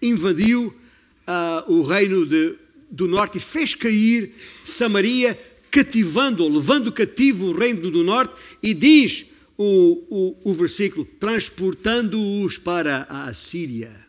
invadiu 0.00 0.68
uh, 0.68 1.72
o 1.72 1.82
reino 1.82 2.24
de, 2.24 2.54
do 2.88 3.08
norte 3.08 3.38
e 3.38 3.40
fez 3.40 3.74
cair 3.74 4.32
Samaria, 4.62 5.36
cativando, 5.72 6.48
levando 6.48 6.92
cativo 6.92 7.46
o 7.46 7.58
reino 7.58 7.90
do 7.90 8.04
norte, 8.04 8.32
e 8.62 8.72
diz 8.72 9.31
o, 9.56 10.36
o, 10.44 10.50
o 10.50 10.54
versículo, 10.54 11.04
transportando-os 11.04 12.58
para 12.58 13.06
a 13.08 13.24
Assíria. 13.24 14.06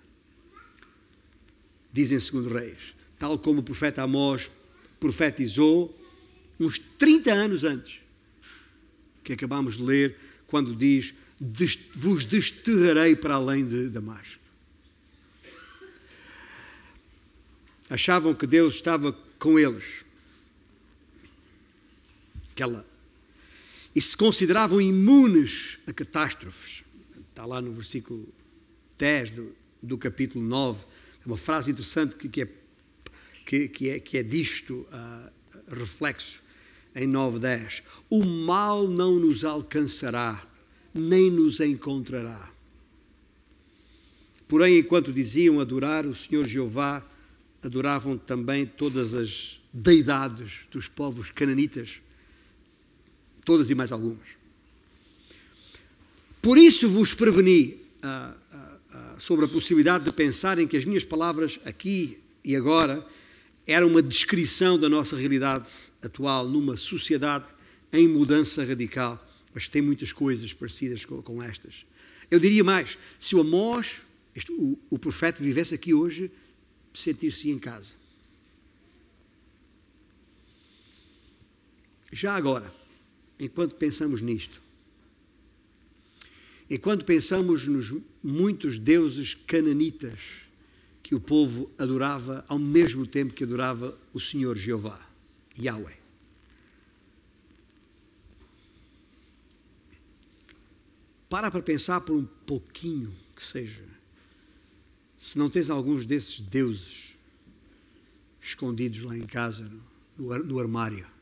Dizem 1.91 2.19
segundo 2.19 2.50
Reis, 2.50 2.95
tal 3.19 3.38
como 3.38 3.59
o 3.59 3.63
profeta 3.63 4.01
Amós 4.01 4.50
profetizou 5.00 5.95
uns 6.59 6.79
30 6.79 7.31
anos 7.31 7.63
antes, 7.63 8.00
que 9.23 9.33
acabamos 9.33 9.77
de 9.77 9.83
ler, 9.83 10.17
quando 10.47 10.75
diz: 10.75 11.13
Vos 11.95 12.25
desterrarei 12.25 13.15
para 13.15 13.35
além 13.35 13.67
de 13.67 13.89
Damasco. 13.89 14.41
Achavam 17.89 18.33
que 18.33 18.47
Deus 18.47 18.75
estava 18.75 19.12
com 19.38 19.59
eles. 19.59 20.03
Aquela 22.51 22.92
e 23.95 24.01
se 24.01 24.17
consideravam 24.17 24.81
imunes 24.81 25.77
a 25.85 25.93
catástrofes. 25.93 26.83
Está 27.29 27.45
lá 27.45 27.62
no 27.62 27.73
versículo 27.73 28.27
10 28.97 29.31
do, 29.31 29.55
do 29.81 29.97
capítulo 29.97 30.43
9, 30.43 30.85
é 31.23 31.27
uma 31.27 31.38
frase 31.38 31.71
interessante 31.71 32.15
que, 32.15 32.27
que, 32.29 32.41
é, 32.41 32.47
que, 33.45 33.67
que, 33.67 33.89
é, 33.89 34.00
que 34.00 34.17
é 34.17 34.23
disto 34.23 34.88
uh, 34.91 35.31
reflexo 35.67 36.41
em 36.95 37.07
9.10. 37.07 37.81
O 38.09 38.23
mal 38.25 38.88
não 38.88 39.19
nos 39.19 39.43
alcançará, 39.43 40.45
nem 40.93 41.31
nos 41.31 41.59
encontrará. 41.59 42.51
Porém, 44.47 44.79
enquanto 44.79 45.12
diziam 45.12 45.59
adorar 45.59 46.05
o 46.05 46.13
Senhor 46.13 46.45
Jeová, 46.45 47.03
adoravam 47.63 48.17
também 48.17 48.65
todas 48.65 49.13
as 49.13 49.59
deidades 49.73 50.67
dos 50.69 50.88
povos 50.88 51.31
cananitas 51.31 52.02
todas 53.43 53.69
e 53.69 53.75
mais 53.75 53.91
algumas. 53.91 54.27
Por 56.41 56.57
isso 56.57 56.89
vos 56.89 57.13
preveni 57.13 57.79
ah, 58.01 58.35
ah, 58.51 58.77
ah, 58.91 59.15
sobre 59.17 59.45
a 59.45 59.47
possibilidade 59.47 60.03
de 60.03 60.12
pensarem 60.12 60.67
que 60.67 60.75
as 60.75 60.85
minhas 60.85 61.03
palavras 61.03 61.59
aqui 61.63 62.19
e 62.43 62.55
agora 62.55 63.05
eram 63.65 63.88
uma 63.88 64.01
descrição 64.01 64.77
da 64.77 64.89
nossa 64.89 65.15
realidade 65.15 65.69
atual 66.01 66.47
numa 66.50 66.75
sociedade 66.75 67.45
em 67.93 68.07
mudança 68.07 68.65
radical, 68.65 69.25
mas 69.53 69.69
tem 69.69 69.81
muitas 69.81 70.12
coisas 70.12 70.51
parecidas 70.51 71.05
com, 71.05 71.21
com 71.21 71.41
estas. 71.41 71.85
Eu 72.29 72.39
diria 72.39 72.63
mais: 72.63 72.97
se 73.19 73.35
o 73.35 73.41
Amós, 73.41 74.01
este, 74.35 74.51
o, 74.51 74.77
o 74.89 75.00
profeta, 75.00 75.41
vivesse 75.41 75.73
aqui 75.73 75.93
hoje, 75.93 76.29
sentir-se 76.93 77.50
em 77.50 77.59
casa. 77.59 77.93
Já 82.12 82.35
agora, 82.35 82.73
enquanto 83.43 83.75
pensamos 83.75 84.21
nisto, 84.21 84.62
enquanto 86.69 87.05
pensamos 87.05 87.67
nos 87.67 87.93
muitos 88.23 88.79
deuses 88.79 89.33
cananitas 89.33 90.43
que 91.01 91.13
o 91.13 91.19
povo 91.19 91.69
adorava 91.77 92.45
ao 92.47 92.57
mesmo 92.57 93.05
tempo 93.05 93.33
que 93.33 93.43
adorava 93.43 93.97
o 94.13 94.19
Senhor 94.19 94.57
Jeová, 94.57 95.00
Yahweh. 95.59 95.97
Para 101.29 101.51
para 101.51 101.62
pensar 101.62 102.00
por 102.01 102.15
um 102.15 102.25
pouquinho 102.45 103.12
que 103.35 103.43
seja. 103.43 103.83
Se 105.19 105.38
não 105.38 105.50
tens 105.50 105.69
alguns 105.69 106.05
desses 106.05 106.39
deuses 106.39 107.15
escondidos 108.39 109.03
lá 109.03 109.17
em 109.17 109.25
casa, 109.25 109.69
no, 110.17 110.38
no 110.43 110.59
armário. 110.59 111.12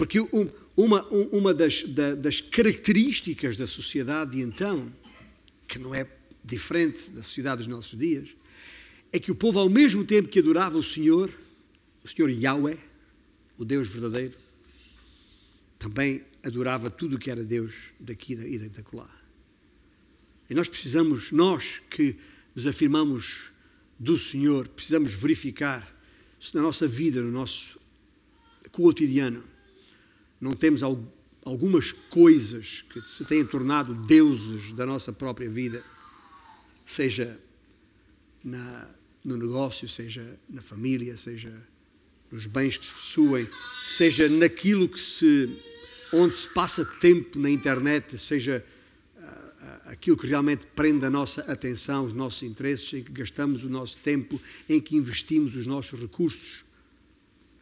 Porque 0.00 0.18
uma, 0.74 1.06
uma 1.30 1.52
das, 1.52 1.82
das 1.82 2.40
características 2.40 3.58
da 3.58 3.66
sociedade 3.66 4.30
de 4.30 4.40
então, 4.40 4.90
que 5.68 5.78
não 5.78 5.94
é 5.94 6.06
diferente 6.42 7.10
da 7.10 7.22
sociedade 7.22 7.58
dos 7.58 7.66
nossos 7.66 7.98
dias, 7.98 8.30
é 9.12 9.18
que 9.18 9.30
o 9.30 9.34
povo, 9.34 9.58
ao 9.58 9.68
mesmo 9.68 10.02
tempo 10.02 10.30
que 10.30 10.38
adorava 10.38 10.78
o 10.78 10.82
Senhor, 10.82 11.30
o 12.02 12.08
Senhor 12.08 12.30
Yahweh, 12.30 12.78
o 13.58 13.64
Deus 13.66 13.88
verdadeiro, 13.88 14.32
também 15.78 16.24
adorava 16.42 16.90
tudo 16.90 17.16
o 17.16 17.18
que 17.18 17.30
era 17.30 17.44
Deus 17.44 17.74
daqui 18.00 18.32
e 18.32 18.58
da 18.70 18.82
colar. 18.82 19.22
E 20.48 20.54
nós 20.54 20.66
precisamos, 20.66 21.30
nós 21.30 21.82
que 21.90 22.16
nos 22.54 22.66
afirmamos 22.66 23.50
do 23.98 24.16
Senhor, 24.16 24.66
precisamos 24.66 25.12
verificar 25.12 25.86
se 26.40 26.56
na 26.56 26.62
nossa 26.62 26.88
vida, 26.88 27.20
no 27.20 27.30
nosso 27.30 27.78
cotidiano, 28.72 29.49
não 30.40 30.54
temos 30.54 30.82
algumas 31.44 31.92
coisas 31.92 32.82
que 32.90 33.00
se 33.02 33.24
têm 33.24 33.44
tornado 33.44 33.94
deuses 34.06 34.72
da 34.72 34.86
nossa 34.86 35.12
própria 35.12 35.48
vida, 35.48 35.82
seja 36.86 37.38
na, 38.42 38.88
no 39.24 39.36
negócio, 39.36 39.88
seja 39.88 40.38
na 40.48 40.62
família, 40.62 41.16
seja 41.18 41.52
nos 42.30 42.46
bens 42.46 42.76
que 42.76 42.86
se 42.86 42.92
possuem, 42.92 43.48
seja 43.84 44.28
naquilo 44.28 44.88
que 44.88 44.98
se 44.98 45.48
onde 46.12 46.34
se 46.34 46.48
passa 46.48 46.84
tempo 46.84 47.38
na 47.38 47.50
internet, 47.50 48.18
seja 48.18 48.64
aquilo 49.90 50.16
que 50.16 50.26
realmente 50.26 50.66
prende 50.74 51.04
a 51.04 51.10
nossa 51.10 51.42
atenção, 51.42 52.06
os 52.06 52.12
nossos 52.12 52.42
interesses, 52.42 52.92
em 52.92 53.02
que 53.02 53.12
gastamos 53.12 53.64
o 53.64 53.68
nosso 53.68 53.98
tempo, 53.98 54.40
em 54.68 54.80
que 54.80 54.96
investimos 54.96 55.56
os 55.56 55.66
nossos 55.66 55.98
recursos 56.00 56.64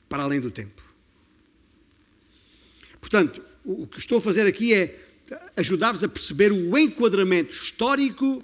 para 0.08 0.22
além 0.22 0.40
do 0.40 0.50
tempo. 0.50 0.87
Portanto, 3.00 3.42
o 3.64 3.86
que 3.86 3.98
estou 3.98 4.18
a 4.18 4.20
fazer 4.20 4.46
aqui 4.46 4.74
é 4.74 4.94
ajudar-vos 5.56 6.02
a 6.02 6.08
perceber 6.08 6.52
o 6.52 6.76
enquadramento 6.78 7.52
histórico 7.52 8.42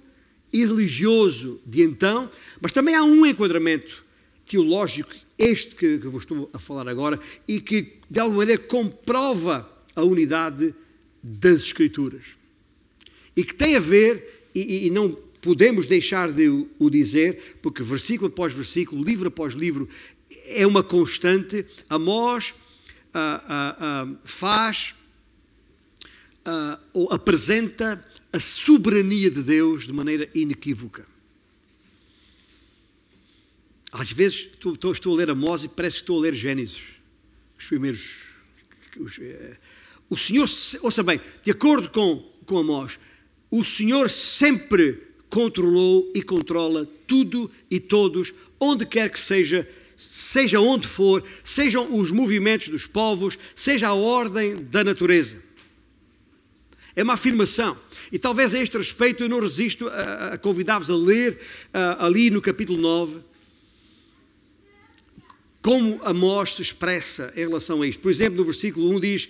e 0.52 0.64
religioso 0.64 1.60
de 1.66 1.82
então, 1.82 2.30
mas 2.60 2.72
também 2.72 2.94
há 2.94 3.02
um 3.02 3.26
enquadramento 3.26 4.04
teológico, 4.46 5.10
este 5.38 5.74
que, 5.74 5.98
que 5.98 6.06
vos 6.06 6.22
estou 6.22 6.50
a 6.52 6.58
falar 6.58 6.88
agora, 6.88 7.18
e 7.48 7.60
que 7.60 7.94
de 8.08 8.20
alguma 8.20 8.38
maneira 8.38 8.62
comprova 8.62 9.68
a 9.96 10.02
unidade 10.02 10.74
das 11.22 11.62
Escrituras 11.62 12.44
e 13.36 13.42
que 13.42 13.54
tem 13.54 13.76
a 13.76 13.80
ver, 13.80 14.48
e, 14.54 14.86
e 14.86 14.90
não 14.90 15.10
podemos 15.40 15.86
deixar 15.86 16.30
de 16.30 16.48
o 16.78 16.88
dizer, 16.88 17.58
porque 17.60 17.82
versículo 17.82 18.28
após 18.28 18.52
versículo, 18.52 19.02
livro 19.02 19.28
após 19.28 19.54
livro, 19.54 19.88
é 20.46 20.66
uma 20.66 20.82
constante. 20.82 21.66
Amós 21.88 22.54
ah, 23.14 23.44
ah, 23.48 23.76
ah, 23.80 24.16
faz 24.24 24.94
ou 26.92 27.10
apresenta 27.10 28.06
a 28.30 28.38
soberania 28.40 29.30
de 29.30 29.42
Deus 29.42 29.86
de 29.86 29.92
maneira 29.92 30.28
inequívoca. 30.34 31.06
Às 33.92 34.10
vezes 34.10 34.48
estou, 34.52 34.92
estou 34.92 35.14
a 35.14 35.16
ler 35.16 35.30
Amós 35.30 35.62
e 35.62 35.68
parece 35.68 35.96
que 35.96 36.02
estou 36.02 36.18
a 36.18 36.22
ler 36.22 36.34
Gênesis, 36.34 36.82
os 37.56 37.66
primeiros. 37.66 38.34
Os, 38.98 39.18
eh, 39.20 39.56
o 40.10 40.16
Senhor, 40.16 40.48
ouça 40.82 41.02
bem, 41.04 41.20
de 41.44 41.52
acordo 41.52 41.88
com, 41.90 42.16
com 42.44 42.58
Amós, 42.58 42.98
o 43.52 43.64
Senhor 43.64 44.10
sempre 44.10 45.00
controlou 45.30 46.10
e 46.12 46.22
controla 46.22 46.88
tudo 47.06 47.48
e 47.70 47.78
todos, 47.78 48.34
onde 48.58 48.84
quer 48.84 49.10
que 49.10 49.18
seja, 49.18 49.68
seja 49.96 50.60
onde 50.60 50.86
for, 50.86 51.22
sejam 51.42 51.98
os 51.98 52.10
movimentos 52.10 52.68
dos 52.68 52.86
povos, 52.86 53.38
seja 53.54 53.88
a 53.88 53.94
ordem 53.94 54.56
da 54.56 54.84
natureza. 54.84 55.42
É 56.96 57.02
uma 57.02 57.14
afirmação. 57.14 57.76
E 58.12 58.18
talvez 58.18 58.54
a 58.54 58.58
este 58.58 58.78
respeito 58.78 59.22
eu 59.24 59.28
não 59.28 59.40
resisto 59.40 59.88
a, 59.88 60.38
convidar-vos 60.38 60.90
a 60.90 60.96
ler 60.96 61.40
ali 61.98 62.30
no 62.30 62.40
capítulo 62.40 62.80
9 62.80 63.20
como 65.64 65.98
Amós 66.04 66.56
se 66.56 66.62
expressa 66.62 67.32
em 67.34 67.40
relação 67.40 67.80
a 67.80 67.86
isto. 67.86 68.00
Por 68.00 68.10
exemplo, 68.10 68.36
no 68.36 68.44
versículo 68.44 68.94
1 68.96 69.00
diz: 69.00 69.28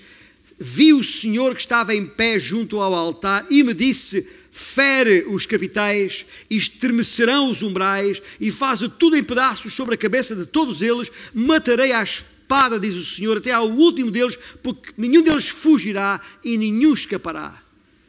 vi 0.59 0.93
o 0.93 1.01
Senhor 1.01 1.55
que 1.55 1.61
estava 1.61 1.95
em 1.95 2.05
pé 2.05 2.41
junto 2.41 2.81
ao 2.81 2.93
altar 2.93 3.47
e 3.51 3.63
me 3.63 3.73
disse: 3.73 4.29
Fere 4.57 5.25
os 5.27 5.47
capitais, 5.47 6.25
estremecerão 6.49 7.51
os 7.51 7.61
umbrais 7.61 8.23
e 8.39 8.53
faz 8.53 8.83
tudo 8.97 9.17
em 9.17 9.23
pedaços 9.25 9.75
sobre 9.75 9.97
a 9.97 9.99
cabeça 9.99 10.37
de 10.37 10.47
todos 10.47 10.81
eles. 10.81 11.11
Matarei 11.35 11.91
à 11.91 12.01
espada, 12.01 12.79
diz 12.79 12.95
o 12.95 13.05
Senhor, 13.05 13.39
até 13.39 13.51
ao 13.51 13.69
último 13.69 14.13
deles, 14.13 14.39
porque 14.63 14.93
nenhum 14.97 15.23
deles 15.23 15.49
fugirá 15.49 16.21
e 16.45 16.57
nenhum 16.57 16.95
escapará. 16.95 17.61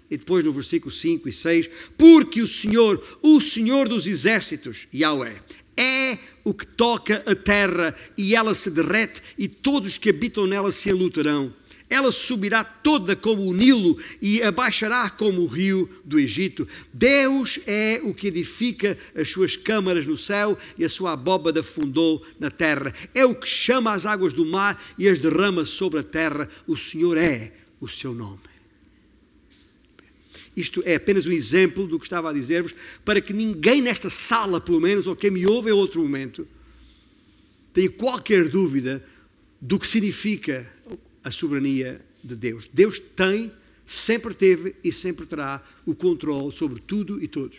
E 0.08 0.18
depois 0.18 0.46
no 0.46 0.54
versículo 0.54 0.92
5 0.92 1.28
e 1.28 1.34
6, 1.34 1.68
porque 1.98 2.44
o 2.44 2.48
Senhor, 2.48 3.04
o 3.24 3.42
Senhor 3.42 3.90
dos 3.90 4.06
exércitos, 4.06 4.88
Yahweh, 4.94 5.42
é 5.76 6.16
o 6.44 6.54
que 6.54 6.68
toca 6.68 7.24
a 7.26 7.34
terra 7.34 7.96
e 8.16 8.36
ela 8.36 8.54
se 8.54 8.70
derrete 8.70 9.20
e 9.36 9.48
todos 9.48 9.98
que 9.98 10.12
habitam 10.12 10.46
nela 10.46 10.72
se 10.72 10.92
enlutarão 10.92 11.52
ela 11.90 12.12
subirá 12.12 12.64
toda 12.64 13.16
como 13.16 13.44
o 13.44 13.54
Nilo 13.54 13.98
e 14.22 14.42
abaixará 14.42 15.10
como 15.10 15.42
o 15.42 15.48
rio 15.48 15.90
do 16.04 16.20
Egito. 16.20 16.68
Deus 16.92 17.60
é 17.68 18.02
o 18.04 18.14
que 18.14 18.28
edifica 18.28 18.98
as 19.16 19.30
suas 19.30 19.56
câmaras 19.56 20.06
no 20.06 20.18
céu 20.18 20.58
e 20.78 20.84
a 20.84 20.90
sua 20.90 21.14
abóbada 21.14 21.62
fundou 21.62 22.26
na 22.40 22.50
terra. 22.50 22.94
É 23.14 23.24
o 23.24 23.36
que 23.36 23.48
chama 23.48 23.94
as 23.94 24.06
águas 24.06 24.34
do 24.34 24.46
mar 24.46 24.82
e 24.98 25.08
as 25.08 25.20
derrama 25.20 25.64
sobre 25.64 26.00
a 26.00 26.04
terra. 26.04 26.50
O 26.66 26.76
Senhor 26.76 27.18
é 27.18 27.54
o 27.80 27.88
seu 27.88 28.14
nome. 28.14 28.40
Isto 30.58 30.82
é 30.86 30.96
apenas 30.96 31.26
um 31.26 31.32
exemplo 31.32 31.86
do 31.86 32.00
que 32.00 32.06
estava 32.06 32.30
a 32.30 32.34
dizer-vos, 32.34 32.74
para 33.04 33.20
que 33.20 33.34
ninguém 33.34 33.82
nesta 33.82 34.10
sala, 34.10 34.62
pelo 34.62 34.80
menos, 34.80 35.06
ou 35.06 35.16
quem 35.16 35.30
me 35.30 35.46
ouve 35.46 35.70
em 35.70 35.74
outro 35.74 36.02
momento, 36.02 36.48
tenha 37.74 37.90
qualquer 37.90 38.48
dúvida 38.48 39.06
do 39.62 39.78
que 39.78 39.86
significa 39.86 40.75
a 41.26 41.32
soberania 41.32 42.00
de 42.24 42.36
Deus. 42.36 42.70
Deus 42.72 43.00
tem, 43.00 43.52
sempre 43.84 44.34
teve 44.34 44.76
e 44.84 44.94
sempre 44.94 45.26
terá 45.26 45.62
o 45.86 45.96
controle 45.96 46.56
sobre 46.56 46.80
tudo 46.80 47.22
e 47.22 47.28
todos. 47.28 47.58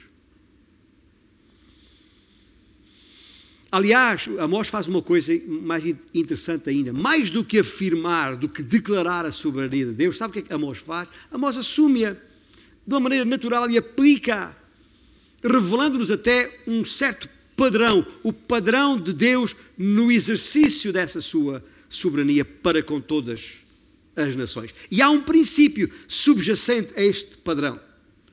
Aliás, 3.73 4.29
Amós 4.39 4.69
faz 4.69 4.87
uma 4.87 5.03
coisa 5.03 5.33
mais 5.49 5.85
interessante 6.15 6.71
ainda. 6.71 6.93
Mais 6.93 7.29
do 7.29 7.45
que 7.45 7.59
afirmar, 7.59 8.37
do 8.37 8.49
que 8.49 8.63
declarar 8.63 9.27
a 9.27 9.33
soberania 9.33 9.87
de 9.87 9.93
Deus, 9.93 10.17
sabe 10.17 10.31
o 10.31 10.33
que 10.35 10.39
é 10.39 10.43
que 10.43 10.55
Amós 10.55 10.79
faz? 10.79 11.09
Amós 11.31 11.59
assume-a 11.59 12.13
de 12.13 12.95
uma 12.95 13.01
maneira 13.01 13.25
natural 13.25 13.69
e 13.69 13.77
aplica, 13.77 14.57
revelando-nos 15.43 16.13
até 16.13 16.63
um 16.69 16.85
certo 16.85 17.29
padrão, 17.57 18.07
o 18.23 18.33
padrão 18.33 18.97
de 18.97 19.13
Deus 19.13 19.57
no 19.77 20.13
exercício 20.13 20.93
dessa 20.93 21.21
sua 21.21 21.55
soberania 21.55 21.76
para 22.45 22.83
com 22.83 23.01
todas 23.01 23.59
as 24.17 24.35
nações. 24.35 24.75
E 24.91 25.03
há 25.03 25.11
um 25.11 25.23
princípio 25.23 25.91
subjacente 26.09 26.93
a 26.97 27.03
este 27.03 27.37
padrão, 27.39 27.79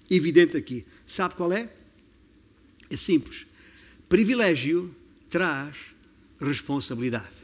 evidente 0.10 0.56
aqui. 0.56 0.86
Sabe 1.06 1.36
qual 1.36 1.52
é? 1.52 1.70
É 2.90 2.96
simples. 2.96 3.46
Privilégio 4.08 4.94
traz 5.30 5.76
responsabilidade. 6.40 7.44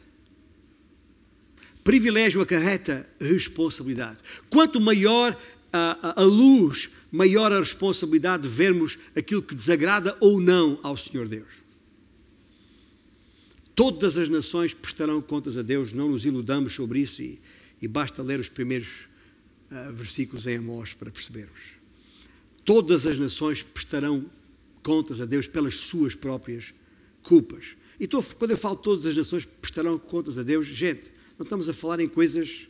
Privilégio 1.84 2.42
acarreta 2.42 3.08
responsabilidade. 3.20 4.20
Quanto 4.50 4.80
maior 4.80 5.40
a, 5.72 6.10
a, 6.10 6.22
a 6.22 6.24
luz, 6.24 6.90
maior 7.12 7.52
a 7.52 7.60
responsabilidade 7.60 8.44
de 8.44 8.50
vermos 8.50 8.98
aquilo 9.16 9.42
que 9.42 9.56
desagrada 9.56 10.16
ou 10.20 10.40
não 10.40 10.80
ao 10.84 10.96
Senhor 10.98 11.28
Deus. 11.28 11.69
Todas 13.80 14.18
as 14.18 14.28
nações 14.28 14.74
prestarão 14.74 15.22
contas 15.22 15.58
a 15.58 15.62
Deus, 15.62 15.94
não 15.94 16.10
nos 16.10 16.26
iludamos 16.26 16.74
sobre 16.74 17.00
isso 17.00 17.22
e, 17.22 17.40
e 17.82 17.88
basta 17.88 18.22
ler 18.22 18.38
os 18.38 18.50
primeiros 18.50 19.08
uh, 19.72 19.94
versículos 19.94 20.46
em 20.48 20.58
Amós 20.58 20.94
para 20.94 21.10
percebermos. 21.10 21.62
Todas 22.66 23.08
as 23.08 23.18
nações 23.18 23.64
prestarão 23.64 24.26
contas 24.84 25.22
a 25.22 25.26
Deus 25.26 25.48
pelas 25.48 25.76
suas 25.76 26.14
próprias 26.14 26.74
culpas. 27.24 27.68
E 27.98 28.06
tô, 28.06 28.22
quando 28.22 28.52
eu 28.52 28.58
falo 28.58 28.76
todas 28.76 29.06
as 29.06 29.16
nações 29.16 29.46
prestarão 29.46 29.98
contas 29.98 30.38
a 30.38 30.44
Deus, 30.44 30.68
gente, 30.68 31.10
não 31.38 31.46
estamos 31.46 31.70
a 31.70 31.74
falar 31.74 32.02
em 32.02 32.10
coisas. 32.10 32.68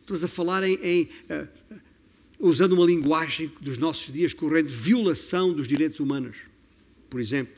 Estamos 0.00 0.24
a 0.24 0.28
falar 0.28 0.62
em. 0.66 0.78
em 0.82 1.02
uh, 1.04 1.48
usando 2.38 2.72
uma 2.72 2.86
linguagem 2.86 3.52
dos 3.60 3.76
nossos 3.76 4.10
dias 4.10 4.32
corrente, 4.32 4.72
violação 4.72 5.52
dos 5.52 5.68
direitos 5.68 6.00
humanos, 6.00 6.38
por 7.10 7.20
exemplo 7.20 7.57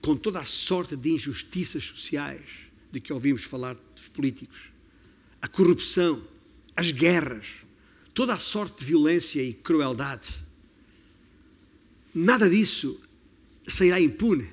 com 0.00 0.16
toda 0.16 0.40
a 0.40 0.44
sorte 0.44 0.96
de 0.96 1.10
injustiças 1.10 1.84
sociais 1.84 2.70
de 2.90 3.00
que 3.00 3.12
ouvimos 3.12 3.44
falar 3.44 3.76
dos 3.94 4.08
políticos, 4.08 4.70
a 5.40 5.48
corrupção, 5.48 6.22
as 6.74 6.90
guerras, 6.90 7.46
toda 8.14 8.34
a 8.34 8.38
sorte 8.38 8.80
de 8.80 8.84
violência 8.84 9.42
e 9.42 9.52
crueldade. 9.52 10.34
Nada 12.14 12.48
disso 12.48 13.00
sairá 13.66 14.00
impune. 14.00 14.48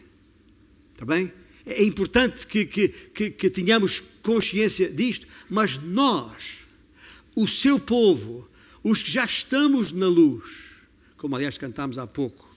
Está 0.94 1.06
bem? 1.06 1.32
É 1.66 1.84
importante 1.84 2.46
que, 2.48 2.66
que, 2.66 2.88
que, 2.90 3.30
que 3.32 3.50
tenhamos 3.50 4.02
consciência 4.22 4.90
disto, 4.90 5.28
mas 5.50 5.78
nós, 5.82 6.60
o 7.36 7.48
seu 7.48 7.80
povo, 7.80 8.50
os 8.84 9.04
que 9.04 9.12
já 9.12 9.26
estamos 9.26 9.92
na 9.92 10.08
luz, 10.08 10.48
como 11.18 11.36
aliás 11.36 11.58
cantámos 11.58 11.98
há 11.98 12.08
pouco, 12.08 12.56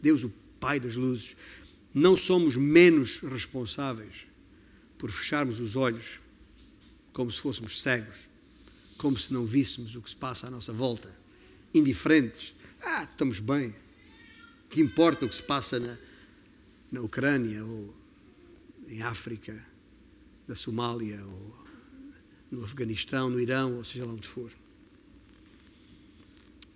Deus, 0.00 0.24
o 0.24 0.32
Pai 0.60 0.78
das 0.78 0.94
luzes, 0.94 1.34
não 1.94 2.16
somos 2.16 2.56
menos 2.56 3.20
responsáveis 3.20 4.26
por 4.98 5.10
fecharmos 5.10 5.60
os 5.60 5.76
olhos 5.76 6.20
como 7.12 7.30
se 7.30 7.40
fôssemos 7.40 7.82
cegos, 7.82 8.16
como 8.96 9.18
se 9.18 9.32
não 9.32 9.44
víssemos 9.44 9.94
o 9.94 10.00
que 10.00 10.10
se 10.10 10.16
passa 10.16 10.46
à 10.46 10.50
nossa 10.50 10.72
volta, 10.72 11.14
indiferentes 11.74 12.54
Ah, 12.84 13.04
estamos 13.04 13.38
bem. 13.38 13.74
Que 14.68 14.80
importa 14.80 15.24
o 15.24 15.28
que 15.28 15.34
se 15.34 15.42
passa 15.42 15.78
na, 15.78 15.96
na 16.90 17.00
Ucrânia 17.00 17.64
ou 17.64 17.94
em 18.88 19.02
África, 19.02 19.64
na 20.48 20.56
Somália 20.56 21.24
ou 21.24 21.56
no 22.50 22.64
Afeganistão, 22.64 23.30
no 23.30 23.40
Irão, 23.40 23.76
ou 23.76 23.84
seja 23.84 24.04
lá 24.04 24.12
onde 24.12 24.26
for. 24.26 24.50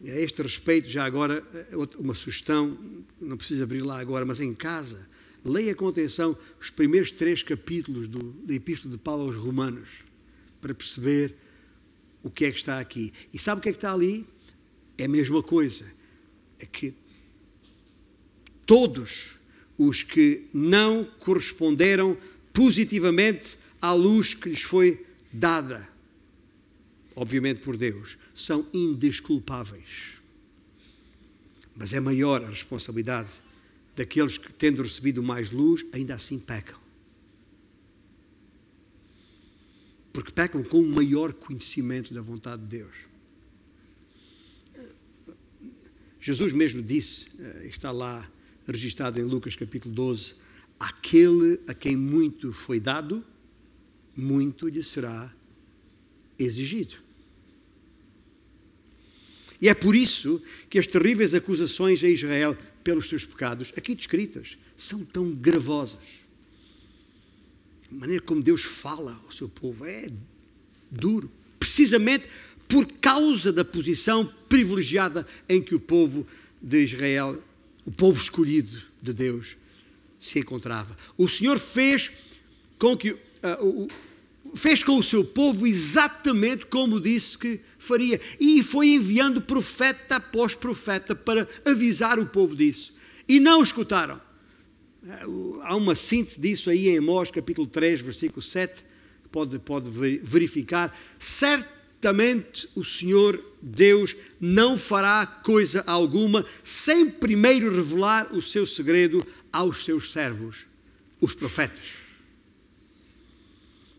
A 0.06 0.20
este 0.20 0.40
respeito, 0.40 0.88
já 0.88 1.04
agora, 1.04 1.42
uma 1.98 2.14
sugestão, 2.14 2.78
não 3.20 3.36
precisa 3.36 3.64
abrir 3.64 3.82
lá 3.82 3.98
agora, 3.98 4.24
mas 4.24 4.40
em 4.40 4.54
casa, 4.54 5.08
leia 5.44 5.74
com 5.74 5.88
atenção 5.88 6.36
os 6.60 6.70
primeiros 6.70 7.10
três 7.10 7.42
capítulos 7.42 8.06
do, 8.06 8.32
da 8.44 8.54
Epístola 8.54 8.92
de 8.92 8.98
Paulo 8.98 9.24
aos 9.24 9.36
Romanos, 9.36 9.88
para 10.60 10.72
perceber 10.72 11.34
o 12.22 12.30
que 12.30 12.44
é 12.44 12.50
que 12.50 12.58
está 12.58 12.78
aqui. 12.78 13.12
E 13.32 13.38
sabe 13.38 13.58
o 13.58 13.62
que 13.62 13.68
é 13.68 13.72
que 13.72 13.78
está 13.78 13.92
ali? 13.92 14.24
É 14.96 15.04
a 15.04 15.08
mesma 15.08 15.42
coisa. 15.42 15.84
É 16.58 16.66
que 16.66 16.94
todos 18.64 19.36
os 19.76 20.02
que 20.02 20.46
não 20.52 21.04
corresponderam 21.20 22.16
positivamente 22.52 23.58
à 23.80 23.92
luz 23.92 24.34
que 24.34 24.48
lhes 24.48 24.62
foi 24.62 25.04
dada, 25.32 25.88
obviamente 27.14 27.60
por 27.60 27.76
Deus, 27.76 28.16
são 28.36 28.68
indesculpáveis. 28.74 30.18
Mas 31.74 31.94
é 31.94 32.00
maior 32.00 32.44
a 32.44 32.50
responsabilidade 32.50 33.30
daqueles 33.96 34.36
que, 34.36 34.52
tendo 34.52 34.82
recebido 34.82 35.22
mais 35.22 35.50
luz, 35.50 35.86
ainda 35.90 36.14
assim 36.14 36.38
pecam. 36.38 36.78
Porque 40.12 40.30
pecam 40.30 40.62
com 40.62 40.80
um 40.80 40.90
maior 40.90 41.32
conhecimento 41.32 42.12
da 42.12 42.20
vontade 42.20 42.60
de 42.62 42.68
Deus. 42.68 42.94
Jesus 46.20 46.52
mesmo 46.52 46.82
disse, 46.82 47.28
eh, 47.38 47.68
está 47.68 47.90
lá 47.90 48.30
registado 48.66 49.18
em 49.18 49.22
Lucas 49.22 49.56
capítulo 49.56 49.94
12: 49.94 50.34
Aquele 50.78 51.60
a 51.66 51.72
quem 51.72 51.96
muito 51.96 52.52
foi 52.52 52.80
dado, 52.80 53.24
muito 54.14 54.68
lhe 54.68 54.82
será 54.82 55.34
exigido. 56.38 57.05
E 59.60 59.68
é 59.68 59.74
por 59.74 59.94
isso 59.94 60.42
que 60.68 60.78
as 60.78 60.86
terríveis 60.86 61.34
acusações 61.34 62.02
a 62.02 62.08
Israel 62.08 62.56
pelos 62.84 63.08
seus 63.08 63.24
pecados, 63.24 63.72
aqui 63.76 63.94
descritas, 63.94 64.56
são 64.76 65.04
tão 65.04 65.30
gravosas. 65.30 65.98
A 67.90 67.94
maneira 67.94 68.22
como 68.22 68.42
Deus 68.42 68.62
fala 68.62 69.20
ao 69.24 69.32
seu 69.32 69.48
povo 69.48 69.84
é 69.86 70.08
duro, 70.90 71.30
precisamente 71.58 72.28
por 72.68 72.86
causa 73.00 73.52
da 73.52 73.64
posição 73.64 74.24
privilegiada 74.48 75.26
em 75.48 75.62
que 75.62 75.74
o 75.74 75.80
povo 75.80 76.26
de 76.60 76.84
Israel, 76.84 77.40
o 77.84 77.92
povo 77.92 78.20
escolhido 78.20 78.82
de 79.00 79.12
Deus, 79.12 79.56
se 80.18 80.40
encontrava. 80.40 80.96
O 81.16 81.28
Senhor 81.28 81.58
fez 81.58 82.10
com 82.78 82.96
que 82.96 83.12
uh, 83.12 83.18
o, 83.62 83.88
fez 84.56 84.82
com 84.82 84.98
o 84.98 85.02
seu 85.02 85.24
povo 85.24 85.66
exatamente 85.66 86.66
como 86.66 87.00
disse 87.00 87.38
que 87.38 87.60
faria. 87.86 88.20
E 88.38 88.62
foi 88.62 88.88
enviando 88.88 89.40
profeta 89.40 90.16
após 90.16 90.54
profeta 90.54 91.14
para 91.14 91.48
avisar 91.64 92.18
o 92.18 92.26
povo 92.26 92.54
disso. 92.54 92.92
E 93.28 93.40
não 93.40 93.62
escutaram. 93.62 94.20
Há 95.62 95.76
uma 95.76 95.94
síntese 95.94 96.40
disso 96.40 96.68
aí 96.68 96.88
em 96.88 96.98
Amós, 96.98 97.30
capítulo 97.30 97.66
3, 97.66 98.00
versículo 98.00 98.42
7, 98.42 98.82
que 99.22 99.28
pode, 99.30 99.58
pode 99.60 99.88
verificar. 100.22 100.96
Certamente 101.18 102.68
o 102.74 102.84
Senhor 102.84 103.42
Deus 103.62 104.16
não 104.40 104.76
fará 104.76 105.24
coisa 105.26 105.84
alguma 105.86 106.44
sem 106.64 107.08
primeiro 107.10 107.74
revelar 107.74 108.34
o 108.34 108.42
seu 108.42 108.66
segredo 108.66 109.24
aos 109.52 109.84
seus 109.84 110.12
servos, 110.12 110.66
os 111.20 111.34
profetas. 111.34 112.06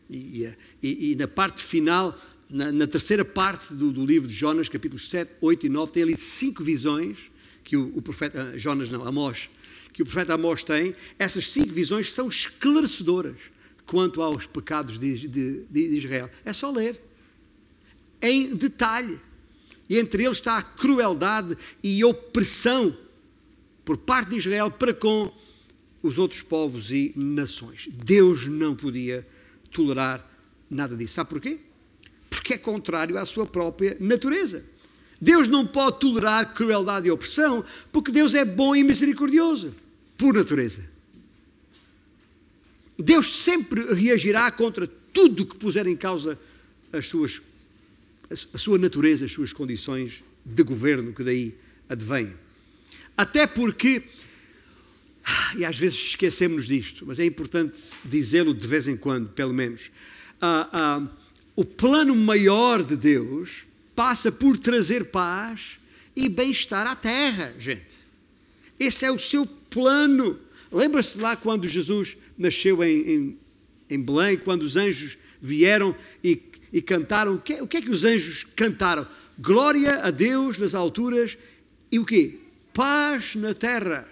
E, 0.09 0.53
e, 0.81 1.11
e 1.11 1.15
na 1.15 1.27
parte 1.27 1.61
final, 1.61 2.17
na, 2.49 2.71
na 2.71 2.87
terceira 2.87 3.25
parte 3.25 3.73
do, 3.73 3.91
do, 3.91 4.05
livro 4.05 4.27
de 4.27 4.33
Jonas, 4.33 4.69
capítulos 4.69 5.09
7, 5.09 5.33
8 5.41 5.65
e 5.65 5.69
9, 5.69 5.91
tem 5.91 6.03
ali 6.03 6.17
cinco 6.17 6.63
visões 6.63 7.31
que 7.63 7.75
o, 7.75 7.97
o 7.97 8.01
profeta, 8.01 8.41
ah, 8.53 8.57
Jonas 8.57 8.89
não, 8.89 9.05
Amós, 9.05 9.49
que 9.93 10.01
o 10.01 10.05
profeta 10.05 10.33
Amós 10.33 10.63
tem. 10.63 10.95
Essas 11.19 11.51
cinco 11.51 11.73
visões 11.73 12.13
são 12.13 12.29
esclarecedoras 12.29 13.35
quanto 13.85 14.21
aos 14.21 14.45
pecados 14.45 14.97
de, 14.99 15.27
de, 15.27 15.65
de 15.65 15.97
Israel. 15.97 16.29
É 16.45 16.53
só 16.53 16.71
ler. 16.71 17.01
Em 18.21 18.55
detalhe. 18.55 19.19
E 19.89 19.97
entre 19.97 20.23
eles 20.23 20.37
está 20.37 20.57
a 20.57 20.61
crueldade 20.61 21.57
e 21.83 22.03
opressão 22.03 22.95
por 23.83 23.97
parte 23.97 24.31
de 24.31 24.37
Israel 24.37 24.69
para 24.69 24.93
com 24.93 25.31
os 26.03 26.17
outros 26.17 26.41
povos 26.41 26.91
e 26.91 27.13
nações. 27.15 27.89
Deus 27.91 28.45
não 28.47 28.75
podia 28.75 29.25
tolerar 29.71 30.25
nada 30.69 30.95
disso. 30.95 31.15
Sabe 31.15 31.29
porquê? 31.29 31.59
Porque 32.37 32.53
é 32.53 32.57
contrário 32.57 33.17
à 33.17 33.25
sua 33.25 33.47
própria 33.47 33.97
natureza. 33.99 34.63
Deus 35.19 35.47
não 35.47 35.65
pode 35.65 35.99
tolerar 35.99 36.53
crueldade 36.53 37.07
e 37.07 37.11
opressão, 37.11 37.65
porque 37.91 38.11
Deus 38.11 38.35
é 38.35 38.45
bom 38.45 38.75
e 38.75 38.83
misericordioso, 38.83 39.73
por 40.15 40.35
natureza. 40.35 40.87
Deus 42.99 43.33
sempre 43.33 43.95
reagirá 43.95 44.51
contra 44.51 44.87
tudo 45.11 45.47
que 45.47 45.57
puser 45.57 45.87
em 45.87 45.95
causa 45.95 46.37
as 46.93 47.07
suas, 47.07 47.41
a 48.53 48.57
sua 48.59 48.77
natureza, 48.77 49.25
as 49.25 49.31
suas 49.31 49.51
condições 49.51 50.23
de 50.45 50.61
governo 50.61 51.13
que 51.13 51.23
daí 51.23 51.55
advêm. 51.89 52.31
Até 53.17 53.47
porque 53.47 54.03
e 55.57 55.65
às 55.65 55.75
vezes 55.75 55.97
esquecemos 56.09 56.67
disto, 56.67 57.03
mas 57.05 57.19
é 57.19 57.25
importante 57.25 57.73
dizê-lo 58.05 58.53
de 58.53 58.67
vez 58.67 58.87
em 58.87 58.95
quando, 58.95 59.29
pelo 59.29 59.53
menos. 59.53 59.89
Ah, 60.39 60.69
ah, 60.71 61.07
o 61.57 61.65
plano 61.65 62.15
maior 62.15 62.83
de 62.83 62.95
Deus 62.95 63.65
passa 63.95 64.31
por 64.31 64.59
trazer 64.59 65.05
paz 65.05 65.79
e 66.15 66.29
bem-estar 66.29 66.85
à 66.85 66.95
terra, 66.95 67.55
gente. 67.57 67.97
Esse 68.79 69.05
é 69.05 69.11
o 69.11 69.17
seu 69.17 69.43
plano. 69.43 70.39
Lembra-se 70.71 71.17
lá 71.17 71.35
quando 71.35 71.67
Jesus 71.67 72.15
nasceu 72.37 72.83
em, 72.83 73.09
em, 73.09 73.37
em, 73.89 73.99
Belém, 73.99 74.37
quando 74.37 74.61
os 74.61 74.75
anjos 74.75 75.17
vieram 75.41 75.95
e, 76.23 76.39
e 76.71 76.79
cantaram. 76.79 77.33
O 77.33 77.41
que, 77.41 77.59
o 77.59 77.67
que 77.67 77.77
é 77.77 77.81
que 77.81 77.89
os 77.89 78.03
anjos 78.03 78.45
cantaram? 78.55 79.07
Glória 79.39 80.03
a 80.03 80.11
Deus 80.11 80.59
nas 80.59 80.75
alturas 80.75 81.35
e 81.91 81.97
o 81.97 82.05
quê? 82.05 82.37
Paz 82.71 83.33
na 83.33 83.55
terra 83.55 84.07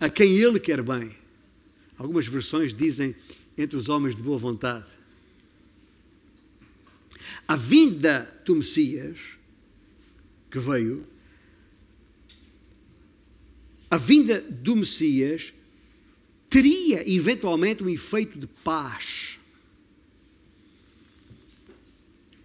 a 0.00 0.08
quem 0.08 0.38
ele 0.38 0.58
quer 0.58 0.80
bem. 0.80 1.14
Algumas 1.98 2.26
versões 2.26 2.72
dizem 2.72 3.14
entre 3.58 3.76
os 3.76 3.90
homens 3.90 4.16
de 4.16 4.22
boa 4.22 4.38
vontade. 4.38 5.01
A 7.46 7.56
vinda 7.56 8.42
do 8.44 8.56
Messias, 8.56 9.18
que 10.50 10.58
veio, 10.58 11.06
a 13.90 13.98
vinda 13.98 14.40
do 14.40 14.76
Messias 14.76 15.52
teria 16.48 17.06
eventualmente 17.10 17.82
um 17.82 17.88
efeito 17.88 18.38
de 18.38 18.46
paz. 18.46 19.38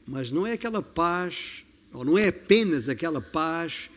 Mas 0.05 0.31
não 0.31 0.47
é 0.47 0.53
aquela 0.53 0.81
paz, 0.81 1.63
ou 1.91 2.05
não 2.05 2.17
é 2.17 2.29
apenas 2.29 2.88
aquela 2.88 3.21
paz 3.21 3.89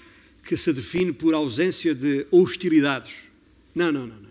que 0.44 0.56
se 0.56 0.72
define 0.72 1.12
por 1.12 1.34
ausência 1.34 1.94
de 1.94 2.26
hostilidades. 2.30 3.14
Não, 3.74 3.92
não, 3.92 4.06
não, 4.06 4.16
não. 4.16 4.30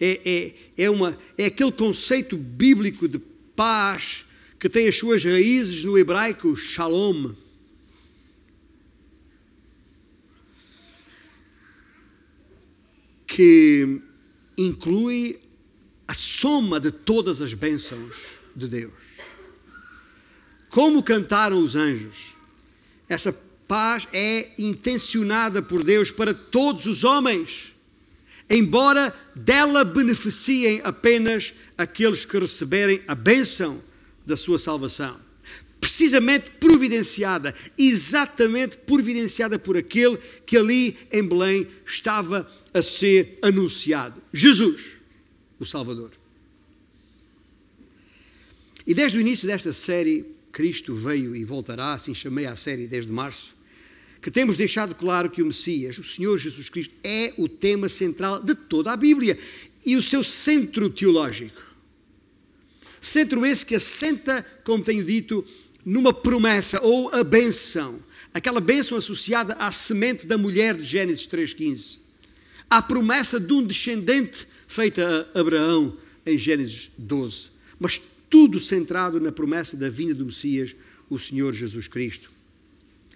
É, 0.00 0.20
é, 0.24 0.84
é, 0.84 0.90
uma, 0.90 1.18
é 1.36 1.46
aquele 1.46 1.72
conceito 1.72 2.36
bíblico 2.36 3.08
de 3.08 3.18
paz 3.56 4.24
que 4.58 4.68
tem 4.68 4.88
as 4.88 4.96
suas 4.96 5.24
raízes 5.24 5.84
no 5.84 5.98
hebraico 5.98 6.56
shalom. 6.56 7.32
Que 13.26 14.00
inclui 14.56 15.38
a 16.06 16.14
soma 16.14 16.80
de 16.80 16.90
todas 16.90 17.40
as 17.40 17.54
bênçãos 17.54 18.16
de 18.56 18.66
Deus. 18.66 18.92
Como 20.70 21.02
cantaram 21.02 21.62
os 21.62 21.76
anjos, 21.76 22.34
essa 23.08 23.32
paz 23.66 24.08
é 24.12 24.60
intencionada 24.60 25.62
por 25.62 25.84
Deus 25.84 26.10
para 26.10 26.34
todos 26.34 26.86
os 26.86 27.04
homens 27.04 27.74
embora 28.50 29.14
dela 29.34 29.84
beneficiem 29.84 30.80
apenas 30.82 31.52
aqueles 31.76 32.24
que 32.24 32.38
receberem 32.38 33.02
a 33.06 33.14
bênção 33.14 33.80
da 34.28 34.36
sua 34.36 34.58
salvação. 34.58 35.18
Precisamente 35.80 36.50
providenciada, 36.60 37.54
exatamente 37.76 38.76
providenciada 38.78 39.58
por 39.58 39.76
aquele 39.76 40.18
que 40.44 40.56
ali 40.56 40.96
em 41.10 41.26
Belém 41.26 41.66
estava 41.86 42.46
a 42.74 42.82
ser 42.82 43.38
anunciado: 43.42 44.20
Jesus, 44.32 44.96
o 45.58 45.64
Salvador. 45.64 46.12
E 48.86 48.94
desde 48.94 49.18
o 49.18 49.20
início 49.20 49.46
desta 49.46 49.72
série, 49.72 50.24
Cristo 50.52 50.94
veio 50.94 51.36
e 51.36 51.44
voltará, 51.44 51.92
assim 51.92 52.14
chamei 52.14 52.46
a 52.46 52.56
série 52.56 52.86
desde 52.86 53.12
março, 53.12 53.54
que 54.20 54.30
temos 54.30 54.56
deixado 54.56 54.94
claro 54.94 55.30
que 55.30 55.42
o 55.42 55.46
Messias, 55.46 55.98
o 55.98 56.02
Senhor 56.02 56.36
Jesus 56.38 56.68
Cristo, 56.68 56.94
é 57.04 57.34
o 57.38 57.48
tema 57.48 57.88
central 57.88 58.42
de 58.42 58.54
toda 58.54 58.92
a 58.92 58.96
Bíblia 58.96 59.38
e 59.84 59.96
o 59.96 60.02
seu 60.02 60.24
centro 60.24 60.90
teológico. 60.90 61.67
Centro 63.00 63.44
esse 63.44 63.64
que 63.64 63.74
assenta, 63.74 64.44
como 64.64 64.82
tenho 64.82 65.04
dito, 65.04 65.44
numa 65.84 66.12
promessa 66.12 66.80
ou 66.82 67.14
a 67.14 67.22
benção. 67.22 67.98
Aquela 68.34 68.60
bênção 68.60 68.98
associada 68.98 69.54
à 69.54 69.72
semente 69.72 70.26
da 70.26 70.36
mulher 70.36 70.76
de 70.76 70.84
Gênesis 70.84 71.26
3,15. 71.26 71.98
À 72.68 72.82
promessa 72.82 73.40
de 73.40 73.52
um 73.52 73.62
descendente 73.62 74.46
feita 74.66 75.28
a 75.34 75.40
Abraão 75.40 75.96
em 76.26 76.36
Gênesis 76.36 76.90
12. 76.98 77.50
Mas 77.78 78.00
tudo 78.28 78.60
centrado 78.60 79.18
na 79.20 79.32
promessa 79.32 79.76
da 79.76 79.88
vinda 79.88 80.14
do 80.14 80.26
Messias, 80.26 80.74
o 81.08 81.18
Senhor 81.18 81.54
Jesus 81.54 81.88
Cristo. 81.88 82.30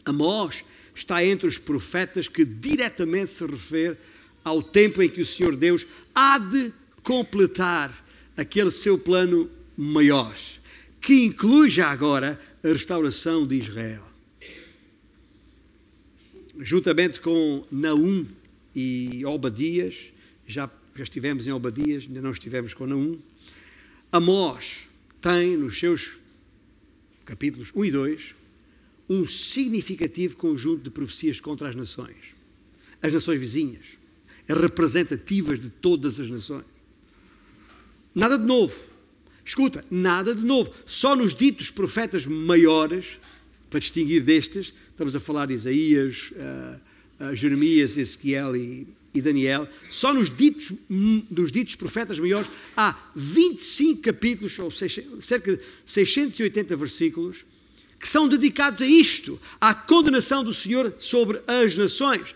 Amós 0.05 0.65
está 0.95 1.25
entre 1.25 1.47
os 1.47 1.59
profetas 1.59 2.29
que 2.29 2.45
diretamente 2.45 3.33
se 3.33 3.45
refere 3.45 3.97
ao 4.45 4.63
tempo 4.63 5.03
em 5.03 5.09
que 5.09 5.21
o 5.21 5.27
Senhor 5.27 5.57
Deus 5.57 5.87
há 6.15 6.39
de 6.39 6.73
completar 7.03 7.93
aquele 8.37 8.71
seu 8.71 8.99
plano 8.99 9.51
maior, 9.83 10.35
que 11.01 11.25
inclui 11.25 11.69
já 11.69 11.91
agora 11.91 12.41
a 12.63 12.69
restauração 12.69 13.47
de 13.47 13.57
Israel. 13.57 14.07
Juntamente 16.61 17.21
com 17.21 17.67
Naum 17.71 18.25
e 18.75 19.25
Obadias, 19.27 20.13
já, 20.47 20.71
já 20.95 21.03
estivemos 21.03 21.47
em 21.47 21.53
Obadias, 21.53 22.05
ainda 22.07 22.23
não 22.23 22.31
estivemos 22.31 22.73
com 22.75 22.87
Naum, 22.87 23.19
Amós 24.13 24.89
tem 25.21 25.57
nos 25.57 25.79
seus 25.79 26.13
capítulos 27.25 27.73
1 27.75 27.85
e 27.85 27.91
2 27.91 28.35
um 29.09 29.25
significativo 29.27 30.37
conjunto 30.37 30.85
de 30.85 30.91
profecias 30.91 31.41
contra 31.41 31.69
as 31.69 31.75
nações, 31.75 32.37
as 33.01 33.13
nações 33.13 33.41
vizinhas, 33.41 33.99
as 34.49 34.57
representativas 34.57 35.61
de 35.61 35.71
todas 35.71 36.21
as 36.21 36.31
nações. 36.31 36.65
Nada 38.15 38.39
de 38.39 38.45
novo. 38.45 38.92
Escuta, 39.45 39.85
nada 39.91 40.35
de 40.35 40.45
novo. 40.45 40.73
Só 40.87 41.17
nos 41.17 41.35
ditos 41.35 41.71
profetas 41.71 42.27
maiores, 42.27 43.19
para 43.69 43.81
distinguir 43.81 44.23
destes, 44.23 44.73
estamos 44.91 45.17
a 45.17 45.21
falar 45.21 45.47
de 45.47 45.55
Isaías, 45.55 46.33
uh, 46.33 47.25
uh, 47.25 47.37
Jeremias, 47.37 47.97
Ezequiel 47.97 48.55
e, 48.55 48.87
e 49.15 49.21
Daniel, 49.21 49.69
só 49.91 50.13
nos 50.13 50.31
ditos, 50.31 50.73
dos 51.31 51.51
ditos 51.51 51.75
profetas 51.75 52.19
maiores 52.19 52.51
há 52.77 52.97
25 53.15 54.03
capítulos, 54.03 54.59
ou 54.59 54.71
cerca 54.71 55.57
de 55.57 55.63
680 55.85 56.77
versículos, 56.77 57.45
que 57.99 58.09
são 58.09 58.29
dedicados 58.29 58.83
a 58.83 58.87
isto, 58.87 59.41
à 59.61 59.75
condenação 59.75 60.43
do 60.43 60.53
Senhor 60.53 60.95
sobre 60.99 61.41
as 61.47 61.77
nações. 61.77 62.35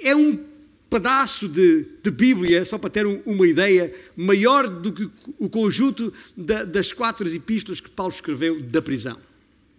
É 0.00 0.14
um 0.14 0.47
pedaço 0.90 1.48
de, 1.48 1.86
de 2.02 2.10
Bíblia, 2.10 2.64
só 2.64 2.78
para 2.78 2.90
ter 2.90 3.06
um, 3.06 3.20
uma 3.26 3.46
ideia, 3.46 3.94
maior 4.16 4.68
do 4.68 4.92
que 4.92 5.08
o 5.38 5.48
conjunto 5.48 6.12
da, 6.36 6.64
das 6.64 6.92
quatro 6.92 7.28
epístolas 7.28 7.80
que 7.80 7.90
Paulo 7.90 8.12
escreveu 8.12 8.60
da 8.62 8.80
prisão. 8.80 9.18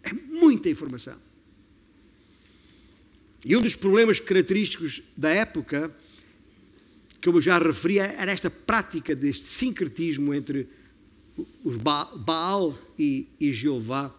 É 0.03 0.13
muita 0.13 0.69
informação. 0.69 1.17
E 3.45 3.55
um 3.55 3.61
dos 3.61 3.75
problemas 3.75 4.19
característicos 4.19 5.01
da 5.15 5.29
época, 5.29 5.95
que 7.21 7.29
eu 7.29 7.41
já 7.41 7.57
referi, 7.57 7.99
era 7.99 8.31
esta 8.31 8.49
prática 8.49 9.15
deste 9.15 9.45
sincretismo 9.45 10.33
entre 10.33 10.67
os 11.63 11.77
Baal 11.77 12.77
e, 12.97 13.27
e 13.39 13.53
Jeová, 13.53 14.13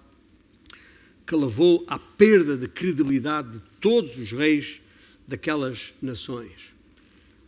que 1.27 1.37
levou 1.37 1.85
à 1.87 1.99
perda 1.99 2.57
de 2.57 2.67
credibilidade 2.67 3.59
de 3.59 3.63
todos 3.81 4.17
os 4.17 4.33
reis 4.33 4.81
daquelas 5.29 5.95
nações, 6.03 6.73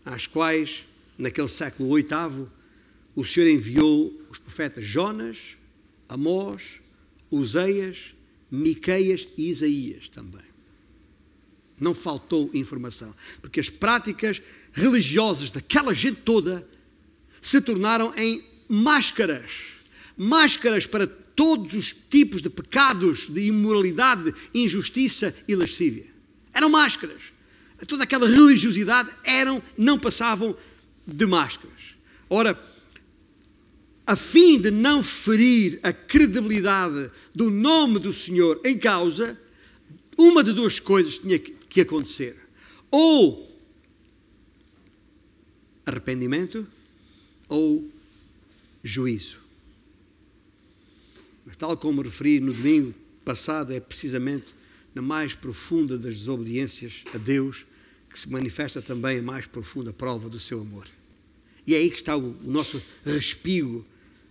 às 0.05 0.27
quais, 0.27 0.87
naquele 1.19 1.49
século 1.49 1.95
VIII, 1.95 2.47
o 3.15 3.25
Senhor 3.25 3.49
enviou 3.49 4.21
os 4.31 4.39
profetas 4.39 4.85
Jonas, 4.85 5.39
Amós, 6.09 6.81
Useias, 7.31 8.15
Miqueias 8.51 9.29
e 9.37 9.51
Isaías 9.51 10.09
também. 10.09 10.53
Não 11.81 11.95
faltou 11.95 12.51
informação, 12.55 13.15
porque 13.41 13.61
as 13.61 13.69
práticas 13.69 14.41
religiosas 14.73 15.51
daquela 15.51 15.93
gente 15.93 16.21
toda 16.23 16.67
se 17.41 17.61
tornaram 17.61 18.15
em 18.17 18.43
máscaras 18.69 19.73
máscaras 20.17 20.87
para 20.87 21.07
todos 21.07 21.75
os 21.75 21.95
tipos 22.11 22.43
de 22.43 22.51
pecados, 22.51 23.29
de 23.29 23.47
imoralidade, 23.47 24.35
injustiça 24.55 25.35
e 25.49 25.55
lascívia. 25.55 26.07
Eram 26.53 26.69
máscaras. 26.69 27.32
Toda 27.87 28.05
aquela 28.05 28.29
religiosidade 28.29 29.11
eram, 29.25 29.63
não 29.77 29.99
passavam 29.99 30.57
de 31.07 31.27
máscaras. 31.27 31.97
Ora, 32.31 32.59
a 34.07 34.17
fim 34.17 34.61
de 34.61 34.71
não 34.71 35.03
ferir 35.03 35.79
a 35.83 35.93
credibilidade 35.93 37.11
do 37.35 37.51
nome 37.51 37.99
do 37.99 38.13
Senhor 38.13 38.61
em 38.65 38.79
causa, 38.79 39.39
uma 40.17 40.43
de 40.45 40.53
duas 40.53 40.79
coisas 40.79 41.19
tinha 41.19 41.39
que 41.39 41.81
acontecer. 41.81 42.37
Ou 42.91 43.51
arrependimento 45.85 46.67
ou 47.49 47.91
juízo. 48.83 49.39
Mas, 51.45 51.57
tal 51.57 51.77
como 51.77 52.03
referi 52.03 52.41
no 52.41 52.53
domingo 52.53 52.95
passado, 53.25 53.73
é 53.73 53.81
precisamente 53.81 54.55
na 54.95 55.03
mais 55.03 55.35
profunda 55.35 55.99
das 55.99 56.15
desobediências 56.15 57.05
a 57.15 57.19
Deus 57.19 57.65
que 58.13 58.21
se 58.21 58.31
manifesta 58.31 58.83
também 58.83 59.19
a 59.19 59.23
mais 59.23 59.47
profunda 59.47 59.93
prova 59.93 60.29
do 60.29 60.39
seu 60.39 60.61
amor. 60.61 60.87
E 61.67 61.75
é 61.75 61.79
aí 61.79 61.91
que 61.91 61.97
está 61.97 62.17
o, 62.17 62.35
o 62.45 62.51
nosso 62.51 62.83
respigo 63.05 63.85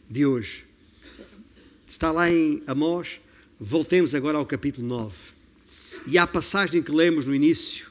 de 0.10 0.26
hoje. 0.26 0.66
Está 1.88 2.12
lá 2.12 2.30
em 2.30 2.62
Amós, 2.68 3.20
voltemos 3.60 4.14
agora 4.14 4.38
ao 4.38 4.46
capítulo 4.46 4.88
9. 4.88 5.16
E 6.08 6.18
a 6.18 6.28
passagem 6.28 6.82
que 6.82 6.92
lemos 6.92 7.26
no 7.26 7.34
início 7.34 7.90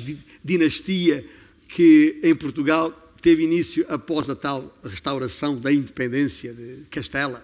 dinastia 0.43 1.25
que 1.67 2.19
em 2.23 2.35
Portugal 2.35 2.91
teve 3.21 3.43
início 3.43 3.85
após 3.89 4.29
a 4.29 4.35
tal 4.35 4.77
restauração 4.83 5.59
da 5.59 5.71
independência 5.71 6.53
de 6.53 6.85
Castela. 6.89 7.43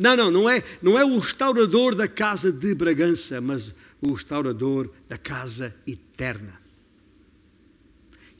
Não, 0.00 0.16
não, 0.16 0.30
não 0.30 0.50
é, 0.50 0.62
não 0.82 0.98
é 0.98 1.04
o 1.04 1.18
restaurador 1.18 1.94
da 1.94 2.06
casa 2.06 2.52
de 2.52 2.74
Bragança, 2.74 3.40
mas 3.40 3.74
o 4.00 4.12
restaurador 4.12 4.88
da 5.08 5.18
casa 5.18 5.74
eterna 5.86 6.60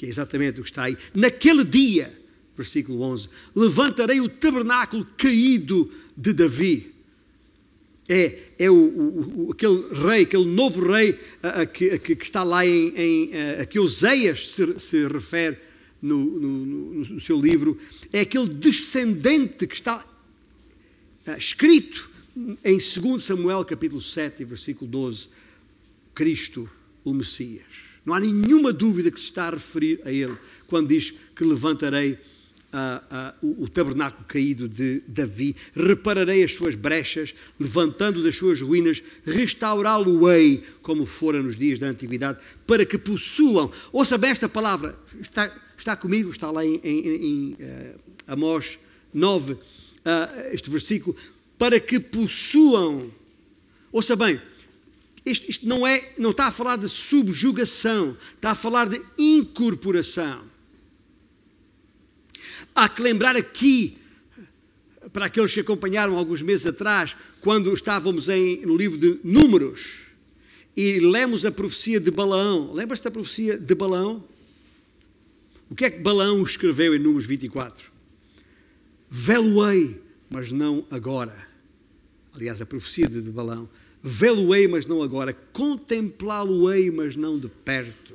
que 0.01 0.07
é 0.07 0.09
exatamente 0.09 0.59
o 0.59 0.65
que 0.65 0.71
está 0.71 0.85
aí. 0.85 0.97
Naquele 1.15 1.63
dia, 1.63 2.11
versículo 2.57 3.03
11: 3.03 3.29
Levantarei 3.55 4.19
o 4.19 4.31
tabernáculo 4.31 5.07
caído 5.19 5.93
de 6.17 6.33
Davi. 6.33 6.95
É, 8.13 8.39
é 8.59 8.69
o, 8.69 8.75
o, 8.75 9.51
aquele 9.53 9.87
rei, 9.93 10.23
aquele 10.23 10.47
novo 10.47 10.85
rei 10.85 11.17
a, 11.41 11.61
a, 11.61 11.67
que, 11.67 11.91
a, 11.91 11.99
que, 11.99 12.13
está 12.15 12.43
lá 12.43 12.67
em, 12.67 12.93
em 12.97 13.31
a, 13.61 13.65
que 13.65 13.79
Oseias 13.79 14.51
se, 14.51 14.81
se 14.81 15.07
refere 15.07 15.57
no, 16.03 16.19
no, 16.19 17.05
no, 17.05 17.21
seu 17.21 17.41
livro. 17.41 17.79
É 18.13 18.23
aquele 18.23 18.49
descendente 18.49 19.65
que 19.65 19.75
está 19.75 20.05
escrito 21.39 22.11
em 22.65 22.79
2 22.79 23.23
Samuel 23.23 23.65
capítulo 23.65 24.01
7, 24.01 24.45
versículo 24.45 24.91
12. 24.91 25.29
Cristo, 26.13 26.69
o 27.05 27.15
Messias. 27.15 27.65
Não 28.05 28.13
há 28.13 28.19
nenhuma 28.19 28.73
dúvida 28.73 29.13
que 29.13 29.21
se 29.21 29.27
está 29.27 29.47
a 29.47 29.51
referir 29.51 30.01
a 30.05 30.11
ele 30.11 30.37
quando 30.67 30.89
diz 30.89 31.15
que 31.37 31.45
levantarei 31.45 32.19
uh, 32.73 33.47
uh, 33.47 33.61
o, 33.61 33.65
o, 33.65 33.69
tabernáculo 33.69 34.25
caído 34.27 34.69
de 34.69 35.03
Davi, 35.07 35.57
repararei 35.75 36.43
as 36.43 36.55
suas 36.55 36.75
brechas, 36.75 37.35
levantando 37.59 38.23
das 38.23 38.37
suas 38.37 38.61
ruínas, 38.61 39.03
restaurá-lo-ei 39.25 40.65
como 40.83 41.05
fora 41.07 41.43
nos 41.43 41.57
dias 41.57 41.79
da 41.79 41.89
antiguidade, 41.89 42.39
para 42.67 42.85
que 42.85 42.99
possuam. 42.99 43.71
Ouça 43.93 44.17
bem 44.17 44.31
esta 44.31 44.49
palavra, 44.49 44.99
está, 45.21 45.53
está 45.77 45.97
comigo, 45.97 46.31
está 46.31 46.51
lá 46.51 46.65
em, 46.65 46.81
em, 46.83 47.09
em 47.09 47.53
uh, 47.53 48.01
Amós 48.27 48.79
9, 49.13 49.57
este 50.53 50.71
versículo, 50.71 51.17
para 51.59 51.79
que 51.79 52.01
possuam. 52.01 53.11
Ouça 53.93 54.15
bem, 54.15 54.41
isto, 55.27 55.51
isto, 55.51 55.69
não, 55.69 55.87
é, 55.87 56.13
não 56.17 56.31
está 56.31 56.47
a 56.47 56.51
falar 56.51 56.77
de 56.77 56.89
subjugação, 56.89 58.17
está 58.35 58.53
a 58.53 58.55
falar 58.55 58.89
de 58.89 59.01
incorporação. 59.19 60.50
Há 62.75 62.89
que 62.89 63.03
lembrar 63.03 63.37
aqui, 63.37 63.95
para 65.13 65.27
aqueles 65.27 65.53
que 65.53 65.61
acompanharam 65.61 66.17
alguns 66.17 66.43
meses 66.43 66.67
atrás, 66.67 67.17
quando 67.41 67.73
estávamos 67.73 68.29
em, 68.29 68.65
no 68.65 68.77
livro 68.77 68.99
de 68.99 69.19
Números 69.25 70.11
e 70.77 71.01
lemos 71.01 71.45
a 71.45 71.51
profecia 71.51 71.99
de 71.99 72.11
Balaão. 72.11 72.73
Lembra-se 72.73 73.03
da 73.03 73.11
profecia 73.11 73.59
de 73.59 73.75
Balaão? 73.75 74.25
O 75.69 75.75
que 75.75 75.85
é 75.85 75.91
que 75.91 76.01
Balaão 76.01 76.43
escreveu 76.43 76.95
em 76.95 76.99
Números 76.99 77.27
24? 77.27 77.91
Veloei, 79.09 80.01
mas 80.29 80.53
não 80.53 80.85
agora. 80.91 81.37
Aliás, 82.35 82.61
a 82.63 82.67
profecia 82.67 83.09
de 83.09 83.31
Balaão. 83.31 83.69
Veloei, 84.03 84.69
mas 84.69 84.87
não 84.87 85.03
agora. 85.03 85.33
Contemplá-lo-ei, 85.53 86.91
mas 86.91 87.17
não 87.17 87.39
de 87.39 87.49
perto. 87.49 88.15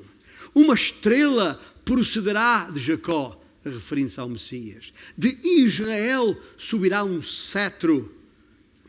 Uma 0.53 0.73
estrela 0.73 1.59
procederá 1.83 2.69
de 2.71 2.79
Jacó, 2.79 3.39
referindo-se 3.69 4.19
ao 4.19 4.29
Messias. 4.29 4.93
De 5.17 5.37
Israel 5.43 6.37
subirá 6.57 7.03
um 7.03 7.21
cetro, 7.21 8.13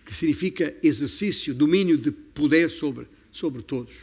que 0.05 0.15
significa 0.15 0.77
exercício, 0.83 1.55
domínio 1.55 1.97
de 1.97 2.11
poder 2.11 2.71
sobre, 2.71 3.07
sobre 3.33 3.63
todos. 3.63 3.95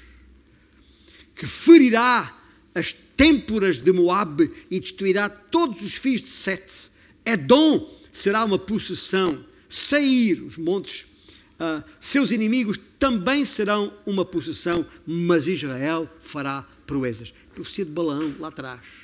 Que 1.36 1.46
ferirá 1.46 2.40
as 2.76 2.94
têmporas 2.94 3.78
de 3.78 3.92
Moabe 3.92 4.52
e 4.70 4.80
destruirá 4.80 5.30
todos 5.30 5.82
os 5.82 5.94
filhos 5.94 6.22
de 6.22 6.30
Sete. 6.30 6.92
Edom 7.26 7.90
será 8.12 8.44
uma 8.44 8.60
possessão. 8.60 9.46
Sair, 9.70 10.42
os 10.42 10.58
montes, 10.58 11.06
uh, 11.60 11.84
seus 12.00 12.32
inimigos 12.32 12.78
também 13.00 13.46
serão 13.46 13.94
uma 14.06 14.24
possessão, 14.24 14.86
mas 15.06 15.48
Israel 15.48 16.10
fará 16.20 16.68
proezas. 16.86 17.34
Profecia 17.54 17.86
de 17.86 17.92
Balaão, 17.92 18.36
lá 18.40 18.50
atrás. 18.50 19.03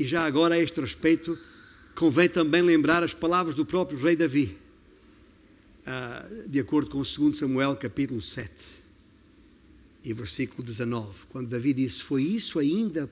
E 0.00 0.06
já 0.06 0.24
agora, 0.24 0.54
a 0.54 0.58
este 0.58 0.80
respeito, 0.80 1.38
convém 1.94 2.26
também 2.26 2.62
lembrar 2.62 3.02
as 3.04 3.12
palavras 3.12 3.54
do 3.54 3.66
próprio 3.66 3.98
rei 3.98 4.16
Davi, 4.16 4.56
uh, 5.82 6.48
de 6.48 6.58
acordo 6.58 6.88
com 6.88 7.02
2 7.02 7.36
Samuel, 7.36 7.76
capítulo 7.76 8.22
7 8.22 8.50
e 10.02 10.14
versículo 10.14 10.62
19, 10.62 11.26
quando 11.28 11.48
Davi 11.48 11.74
disse: 11.74 12.00
Foi 12.00 12.22
isso 12.22 12.58
ainda 12.58 13.10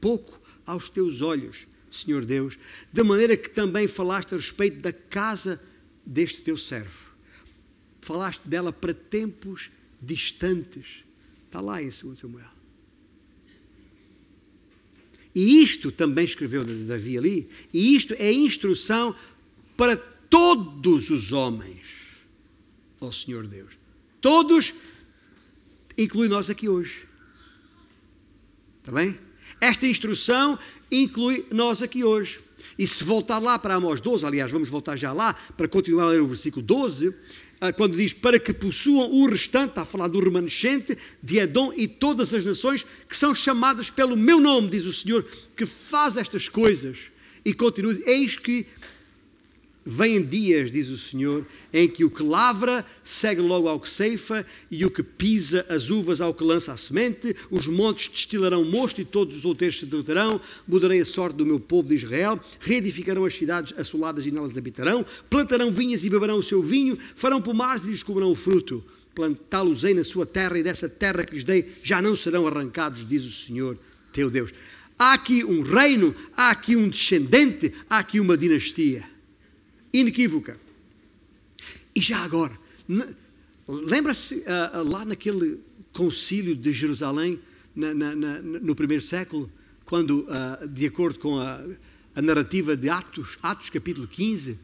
pouco 0.00 0.40
aos 0.64 0.88
teus 0.88 1.22
olhos, 1.22 1.66
Senhor 1.90 2.24
Deus, 2.24 2.56
da 2.92 3.02
maneira 3.02 3.36
que 3.36 3.50
também 3.50 3.88
falaste 3.88 4.32
a 4.34 4.36
respeito 4.36 4.78
da 4.78 4.92
casa 4.92 5.60
deste 6.06 6.42
teu 6.42 6.56
servo. 6.56 7.08
Falaste 8.00 8.46
dela 8.46 8.72
para 8.72 8.94
tempos 8.94 9.72
distantes. 10.00 11.02
Está 11.46 11.60
lá 11.60 11.82
em 11.82 11.90
2 11.90 12.16
Samuel. 12.16 12.57
E 15.38 15.62
isto 15.62 15.92
também 15.92 16.24
escreveu 16.24 16.64
Davi 16.64 17.16
ali, 17.16 17.48
e 17.72 17.94
isto 17.94 18.12
é 18.18 18.32
instrução 18.32 19.14
para 19.76 19.96
todos 19.96 21.10
os 21.10 21.30
homens, 21.30 21.86
ó 23.00 23.12
Senhor 23.12 23.46
Deus. 23.46 23.74
Todos, 24.20 24.74
inclui 25.96 26.26
nós 26.26 26.50
aqui 26.50 26.68
hoje. 26.68 27.06
Está 28.80 28.90
bem? 28.90 29.16
Esta 29.60 29.86
instrução 29.86 30.58
inclui 30.90 31.46
nós 31.52 31.82
aqui 31.82 32.02
hoje. 32.02 32.40
E 32.76 32.84
se 32.84 33.04
voltar 33.04 33.38
lá 33.38 33.56
para 33.60 33.74
Amós 33.74 34.00
12, 34.00 34.26
aliás, 34.26 34.50
vamos 34.50 34.68
voltar 34.68 34.96
já 34.96 35.12
lá 35.12 35.34
para 35.56 35.68
continuar 35.68 36.06
a 36.06 36.08
ler 36.08 36.20
o 36.20 36.26
versículo 36.26 36.66
12, 36.66 37.10
ah, 37.10 37.12
quando 37.76 37.96
diz 37.96 38.12
para 38.12 38.38
que 38.38 38.52
possuam 38.52 39.10
o 39.10 39.28
restante, 39.28 39.70
está 39.70 39.82
a 39.82 39.84
falar 39.84 40.08
do 40.08 40.20
remanescente 40.20 40.96
de 41.22 41.38
Edom 41.38 41.72
e 41.76 41.88
todas 41.88 42.32
as 42.32 42.44
nações 42.44 42.86
que 43.08 43.16
são 43.16 43.34
chamadas 43.34 43.90
pelo 43.90 44.16
meu 44.16 44.40
nome, 44.40 44.68
diz 44.68 44.84
o 44.84 44.92
Senhor, 44.92 45.26
que 45.56 45.66
faz 45.66 46.16
estas 46.16 46.48
coisas. 46.48 46.96
E 47.44 47.52
continua, 47.52 47.96
eis 48.06 48.36
que 48.36 48.66
Vêm 49.90 50.22
dias, 50.22 50.70
diz 50.70 50.90
o 50.90 50.98
Senhor, 50.98 51.46
em 51.72 51.88
que 51.88 52.04
o 52.04 52.10
que 52.10 52.22
lavra 52.22 52.84
segue 53.02 53.40
logo 53.40 53.66
ao 53.66 53.80
que 53.80 53.88
ceifa, 53.88 54.44
e 54.70 54.84
o 54.84 54.90
que 54.90 55.02
pisa 55.02 55.64
as 55.70 55.88
uvas 55.88 56.20
ao 56.20 56.34
que 56.34 56.44
lança 56.44 56.74
a 56.74 56.76
semente, 56.76 57.34
os 57.50 57.66
montes 57.66 58.08
destilarão 58.08 58.66
mosto 58.66 59.00
e 59.00 59.04
todos 59.06 59.38
os 59.38 59.46
outeiros 59.46 59.78
se 59.78 59.86
derreterão, 59.86 60.38
mudarei 60.66 61.00
a 61.00 61.06
sorte 61.06 61.36
do 61.36 61.46
meu 61.46 61.58
povo 61.58 61.88
de 61.88 61.94
Israel, 61.94 62.38
reedificarão 62.60 63.24
as 63.24 63.32
cidades 63.32 63.72
assoladas 63.78 64.26
e 64.26 64.30
nelas 64.30 64.58
habitarão, 64.58 65.06
plantarão 65.30 65.72
vinhas 65.72 66.04
e 66.04 66.10
beberão 66.10 66.36
o 66.36 66.42
seu 66.42 66.62
vinho, 66.62 66.98
farão 67.14 67.40
pomares 67.40 67.86
e 67.86 67.88
lhes 67.88 68.02
comerão 68.02 68.30
o 68.30 68.36
fruto. 68.36 68.84
Plantá-los-ei 69.14 69.94
na 69.94 70.04
sua 70.04 70.26
terra, 70.26 70.58
e 70.58 70.62
dessa 70.62 70.86
terra 70.86 71.24
que 71.24 71.34
lhes 71.34 71.44
dei 71.44 71.66
já 71.82 72.02
não 72.02 72.14
serão 72.14 72.46
arrancados, 72.46 73.08
diz 73.08 73.24
o 73.24 73.30
Senhor 73.30 73.78
teu 74.12 74.28
Deus. 74.28 74.52
Há 74.98 75.14
aqui 75.14 75.42
um 75.42 75.62
reino, 75.62 76.14
há 76.36 76.50
aqui 76.50 76.76
um 76.76 76.90
descendente, 76.90 77.72
há 77.88 78.00
aqui 78.00 78.20
uma 78.20 78.36
dinastia 78.36 79.16
inequívoca. 79.92 80.58
E 81.94 82.00
já 82.00 82.18
agora, 82.18 82.56
lembra-se 83.68 84.36
uh, 84.36 84.82
lá 84.88 85.04
naquele 85.04 85.58
concílio 85.92 86.54
de 86.54 86.72
Jerusalém, 86.72 87.40
na, 87.74 87.92
na, 87.94 88.14
na, 88.14 88.42
no 88.42 88.74
primeiro 88.74 89.02
século, 89.02 89.50
quando, 89.84 90.26
uh, 90.28 90.68
de 90.68 90.86
acordo 90.86 91.18
com 91.18 91.38
a, 91.40 91.60
a, 92.14 92.22
narrativa 92.22 92.76
de 92.76 92.88
Atos, 92.88 93.38
Atos 93.42 93.70
capítulo 93.70 94.06
15, 94.06 94.58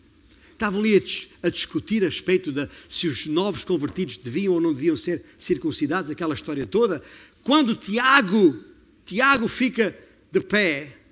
estavam 0.52 0.80
ali 0.80 0.96
a, 1.42 1.46
a, 1.46 1.50
discutir 1.50 2.02
a 2.02 2.06
respeito 2.06 2.52
de 2.52 2.68
se 2.88 3.08
os 3.08 3.26
novos 3.26 3.64
convertidos 3.64 4.16
deviam 4.16 4.54
ou 4.54 4.60
não 4.60 4.72
deviam 4.72 4.96
ser 4.96 5.24
circuncidados, 5.38 6.10
aquela 6.10 6.34
história 6.34 6.66
toda. 6.66 7.02
Quando 7.42 7.74
Tiago, 7.74 8.54
Tiago 9.04 9.48
fica 9.48 9.96
de 10.30 10.40
pé 10.40 11.03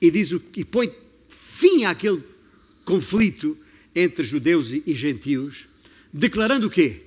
e 0.00 0.10
diz 0.10 0.32
o, 0.32 0.42
e 0.56 0.64
põe 0.64 0.92
fim 1.28 1.84
àquele 1.84 2.22
conflito 2.84 3.56
entre 3.94 4.22
judeus 4.22 4.72
e, 4.72 4.94
gentios, 4.94 5.66
declarando 6.12 6.68
o 6.68 6.70
quê? 6.70 7.02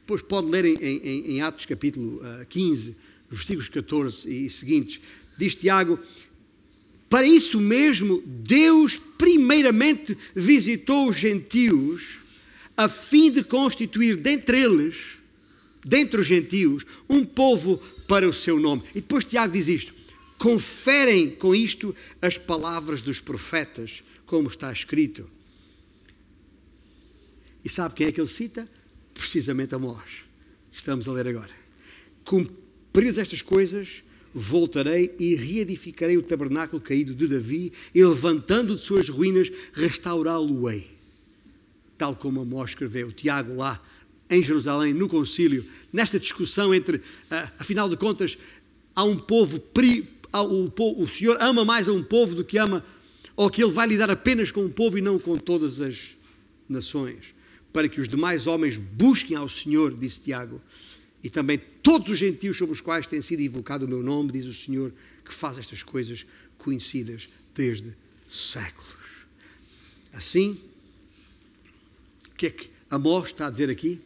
Depois 0.00 0.22
pode 0.22 0.48
ler 0.48 0.64
em, 0.64 0.76
em, 0.76 1.32
em 1.32 1.42
Atos 1.42 1.66
capítulo 1.66 2.16
uh, 2.16 2.46
15, 2.48 2.96
versículos 3.30 3.68
14 3.68 4.28
e 4.28 4.48
seguintes, 4.48 5.00
diz 5.36 5.54
Tiago, 5.54 5.98
para 7.10 7.26
isso 7.26 7.60
mesmo 7.60 8.22
Deus 8.26 9.00
primeiramente 9.18 10.16
visitou 10.34 11.08
os 11.08 11.16
gentios 11.16 12.18
a 12.76 12.88
fim 12.88 13.30
de 13.30 13.42
constituir 13.42 14.16
dentre 14.16 14.60
eles, 14.60 15.18
dentre 15.84 16.20
os 16.20 16.26
gentios, 16.26 16.84
um 17.08 17.24
povo 17.24 17.76
para 18.06 18.28
o 18.28 18.32
seu 18.32 18.58
nome. 18.60 18.82
E 18.90 19.00
depois 19.00 19.24
Tiago 19.24 19.52
diz 19.52 19.68
isto: 19.68 19.92
Conferem 20.38 21.30
com 21.30 21.54
isto 21.54 21.94
as 22.22 22.38
palavras 22.38 23.02
dos 23.02 23.20
profetas, 23.20 24.04
como 24.24 24.48
está 24.48 24.72
escrito. 24.72 25.28
E 27.64 27.68
sabe 27.68 27.96
quem 27.96 28.06
é 28.06 28.12
que 28.12 28.20
ele 28.20 28.28
cita? 28.28 28.68
Precisamente 29.12 29.74
Amós. 29.74 30.24
Estamos 30.72 31.08
a 31.08 31.12
ler 31.12 31.26
agora. 31.26 31.50
Cumpridas 32.24 33.18
estas 33.18 33.42
coisas, 33.42 34.04
voltarei 34.32 35.12
e 35.18 35.34
reedificarei 35.34 36.16
o 36.16 36.22
tabernáculo 36.22 36.80
caído 36.80 37.14
de 37.14 37.26
Davi 37.26 37.72
e 37.92 38.04
levantando 38.04 38.76
de 38.76 38.84
suas 38.84 39.08
ruínas, 39.08 39.50
restaurá-lo-ei. 39.72 40.88
Tal 41.96 42.14
como 42.14 42.40
Amós 42.40 42.70
escreveu, 42.70 43.10
Tiago 43.10 43.56
lá 43.56 43.84
em 44.30 44.44
Jerusalém, 44.44 44.92
no 44.92 45.08
concílio, 45.08 45.64
nesta 45.92 46.20
discussão 46.20 46.74
entre, 46.74 47.00
ah, 47.30 47.50
afinal 47.58 47.88
de 47.88 47.96
contas, 47.96 48.36
há 48.94 49.02
um 49.02 49.18
povo 49.18 49.58
o, 50.32 51.02
o 51.02 51.08
Senhor 51.08 51.36
ama 51.40 51.64
mais 51.64 51.88
a 51.88 51.92
um 51.92 52.02
povo 52.02 52.34
do 52.34 52.44
que 52.44 52.58
ama, 52.58 52.84
ou 53.36 53.48
que 53.48 53.62
Ele 53.62 53.72
vai 53.72 53.86
lidar 53.86 54.10
apenas 54.10 54.50
com 54.50 54.64
um 54.64 54.70
povo 54.70 54.98
e 54.98 55.00
não 55.00 55.18
com 55.18 55.36
todas 55.36 55.80
as 55.80 56.16
nações, 56.68 57.34
para 57.72 57.88
que 57.88 58.00
os 58.00 58.08
demais 58.08 58.46
homens 58.46 58.76
busquem 58.76 59.36
ao 59.36 59.48
Senhor, 59.48 59.94
disse 59.94 60.20
Tiago, 60.20 60.60
e 61.22 61.30
também 61.30 61.58
todos 61.82 62.10
os 62.10 62.18
gentios 62.18 62.56
sobre 62.56 62.72
os 62.72 62.80
quais 62.80 63.06
tem 63.06 63.22
sido 63.22 63.40
invocado 63.40 63.86
o 63.86 63.88
meu 63.88 64.02
nome, 64.02 64.32
diz 64.32 64.46
o 64.46 64.54
Senhor, 64.54 64.92
que 65.24 65.34
faz 65.34 65.58
estas 65.58 65.82
coisas 65.82 66.26
conhecidas 66.56 67.28
desde 67.54 67.96
séculos. 68.28 68.96
Assim, 70.12 70.58
o 72.32 72.34
que 72.36 72.46
é 72.46 72.50
que 72.50 72.70
Amós 72.90 73.26
está 73.26 73.46
a 73.46 73.50
dizer 73.50 73.70
aqui? 73.70 74.00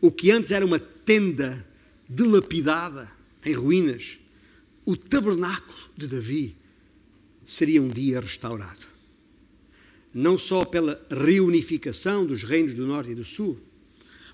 O 0.00 0.10
que 0.10 0.30
antes 0.30 0.50
era 0.50 0.64
uma 0.64 0.78
tenda 0.78 1.66
dilapidada, 2.08 3.10
em 3.44 3.52
ruínas, 3.52 4.18
o 4.84 4.96
tabernáculo 4.96 5.78
de 5.96 6.06
Davi 6.06 6.56
seria 7.44 7.82
um 7.82 7.88
dia 7.88 8.20
restaurado. 8.20 8.88
Não 10.12 10.36
só 10.36 10.64
pela 10.64 11.00
reunificação 11.10 12.26
dos 12.26 12.42
reinos 12.42 12.74
do 12.74 12.86
norte 12.86 13.10
e 13.10 13.14
do 13.14 13.24
sul, 13.24 13.60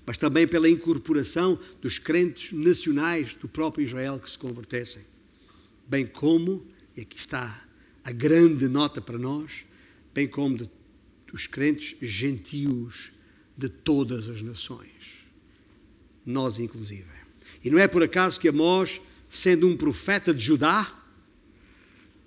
mas 0.05 0.17
também 0.17 0.47
pela 0.47 0.69
incorporação 0.69 1.59
dos 1.81 1.99
crentes 1.99 2.53
nacionais 2.53 3.33
do 3.33 3.47
próprio 3.47 3.85
Israel 3.85 4.19
que 4.19 4.29
se 4.29 4.37
convertessem. 4.37 5.03
Bem 5.87 6.05
como, 6.07 6.65
e 6.95 7.01
aqui 7.01 7.17
está 7.17 7.67
a 8.03 8.11
grande 8.11 8.69
nota 8.69 9.01
para 9.01 9.17
nós, 9.17 9.65
bem 10.13 10.27
como 10.27 10.57
de, 10.57 10.69
dos 11.31 11.45
crentes 11.45 11.97
gentios 12.01 13.11
de 13.57 13.67
todas 13.67 14.29
as 14.29 14.41
nações. 14.41 15.25
Nós, 16.25 16.57
inclusive. 16.57 17.05
E 17.63 17.69
não 17.69 17.77
é 17.77 17.87
por 17.87 18.01
acaso 18.01 18.39
que 18.39 18.47
Amós 18.47 19.01
sendo 19.29 19.67
um 19.67 19.75
profeta 19.75 20.33
de 20.33 20.43
Judá, 20.43 20.93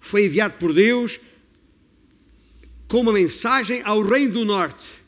foi 0.00 0.26
enviado 0.26 0.54
por 0.58 0.72
Deus 0.72 1.20
com 2.88 3.00
uma 3.00 3.12
mensagem 3.12 3.82
ao 3.84 4.02
reino 4.02 4.34
do 4.34 4.44
norte. 4.44 5.00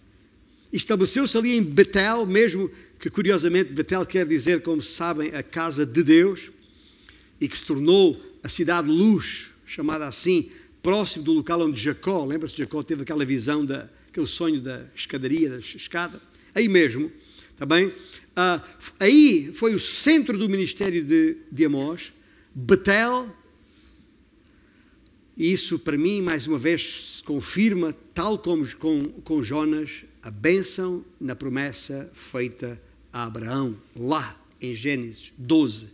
Estabeleceu-se 0.72 1.36
ali 1.36 1.56
em 1.56 1.62
Betel, 1.62 2.24
mesmo 2.24 2.70
que 2.98 3.10
curiosamente 3.10 3.72
Betel 3.72 4.06
quer 4.06 4.26
dizer, 4.26 4.62
como 4.62 4.80
sabem, 4.80 5.34
a 5.34 5.42
casa 5.42 5.84
de 5.84 6.02
Deus, 6.02 6.50
e 7.40 7.48
que 7.48 7.58
se 7.58 7.66
tornou 7.66 8.20
a 8.42 8.48
cidade 8.48 8.88
luz, 8.88 9.50
chamada 9.66 10.06
assim, 10.06 10.50
próximo 10.82 11.24
do 11.24 11.32
local 11.32 11.62
onde 11.62 11.80
Jacó, 11.80 12.24
lembra-se 12.24 12.56
Jacó 12.56 12.82
teve 12.82 13.02
aquela 13.02 13.24
visão, 13.24 13.66
da, 13.66 13.88
aquele 14.08 14.26
sonho 14.26 14.60
da 14.60 14.84
escadaria, 14.94 15.50
da 15.50 15.58
escada, 15.58 16.20
aí 16.54 16.68
mesmo, 16.68 17.10
está 17.52 17.66
bem? 17.66 17.92
Ah, 18.34 18.62
aí 18.98 19.52
foi 19.54 19.74
o 19.74 19.80
centro 19.80 20.36
do 20.36 20.48
ministério 20.48 21.04
de, 21.04 21.36
de 21.50 21.64
Amós, 21.64 22.12
Betel, 22.54 23.34
e 25.36 25.52
isso 25.52 25.78
para 25.78 25.96
mim, 25.96 26.20
mais 26.20 26.46
uma 26.46 26.58
vez, 26.58 27.16
se 27.16 27.22
confirma, 27.22 27.94
tal 28.14 28.38
como 28.38 28.66
com, 28.76 29.04
com 29.22 29.42
Jonas, 29.42 30.04
a 30.22 30.30
bênção 30.30 31.04
na 31.20 31.34
promessa 31.34 32.10
feita 32.14 32.80
a 33.12 33.24
Abraão, 33.24 33.76
lá 33.96 34.40
em 34.60 34.74
Gênesis 34.74 35.32
12, 35.36 35.88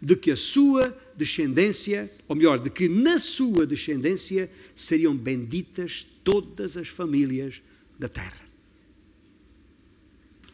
de 0.00 0.16
que 0.16 0.30
a 0.30 0.36
sua 0.36 0.96
descendência, 1.16 2.10
ou 2.26 2.36
melhor, 2.36 2.58
de 2.58 2.70
que 2.70 2.88
na 2.88 3.18
sua 3.18 3.66
descendência 3.66 4.50
seriam 4.74 5.16
benditas 5.16 6.06
todas 6.22 6.76
as 6.76 6.88
famílias 6.88 7.62
da 7.98 8.08
terra. 8.08 8.40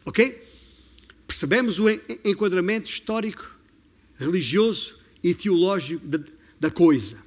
Ok? 0.05 0.50
Percebemos 1.31 1.79
o 1.79 1.89
enquadramento 2.25 2.89
histórico, 2.89 3.57
religioso 4.15 4.99
e 5.23 5.33
teológico 5.33 6.05
da, 6.59 6.69
coisa. 6.69 7.23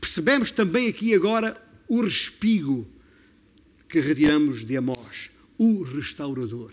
Percebemos 0.00 0.52
também 0.52 0.86
aqui 0.86 1.12
agora 1.12 1.60
o 1.88 2.02
respigo 2.02 2.88
que 3.88 3.98
retiramos 3.98 4.64
de 4.64 4.76
Amós, 4.76 5.30
o 5.58 5.82
restaurador. 5.82 6.72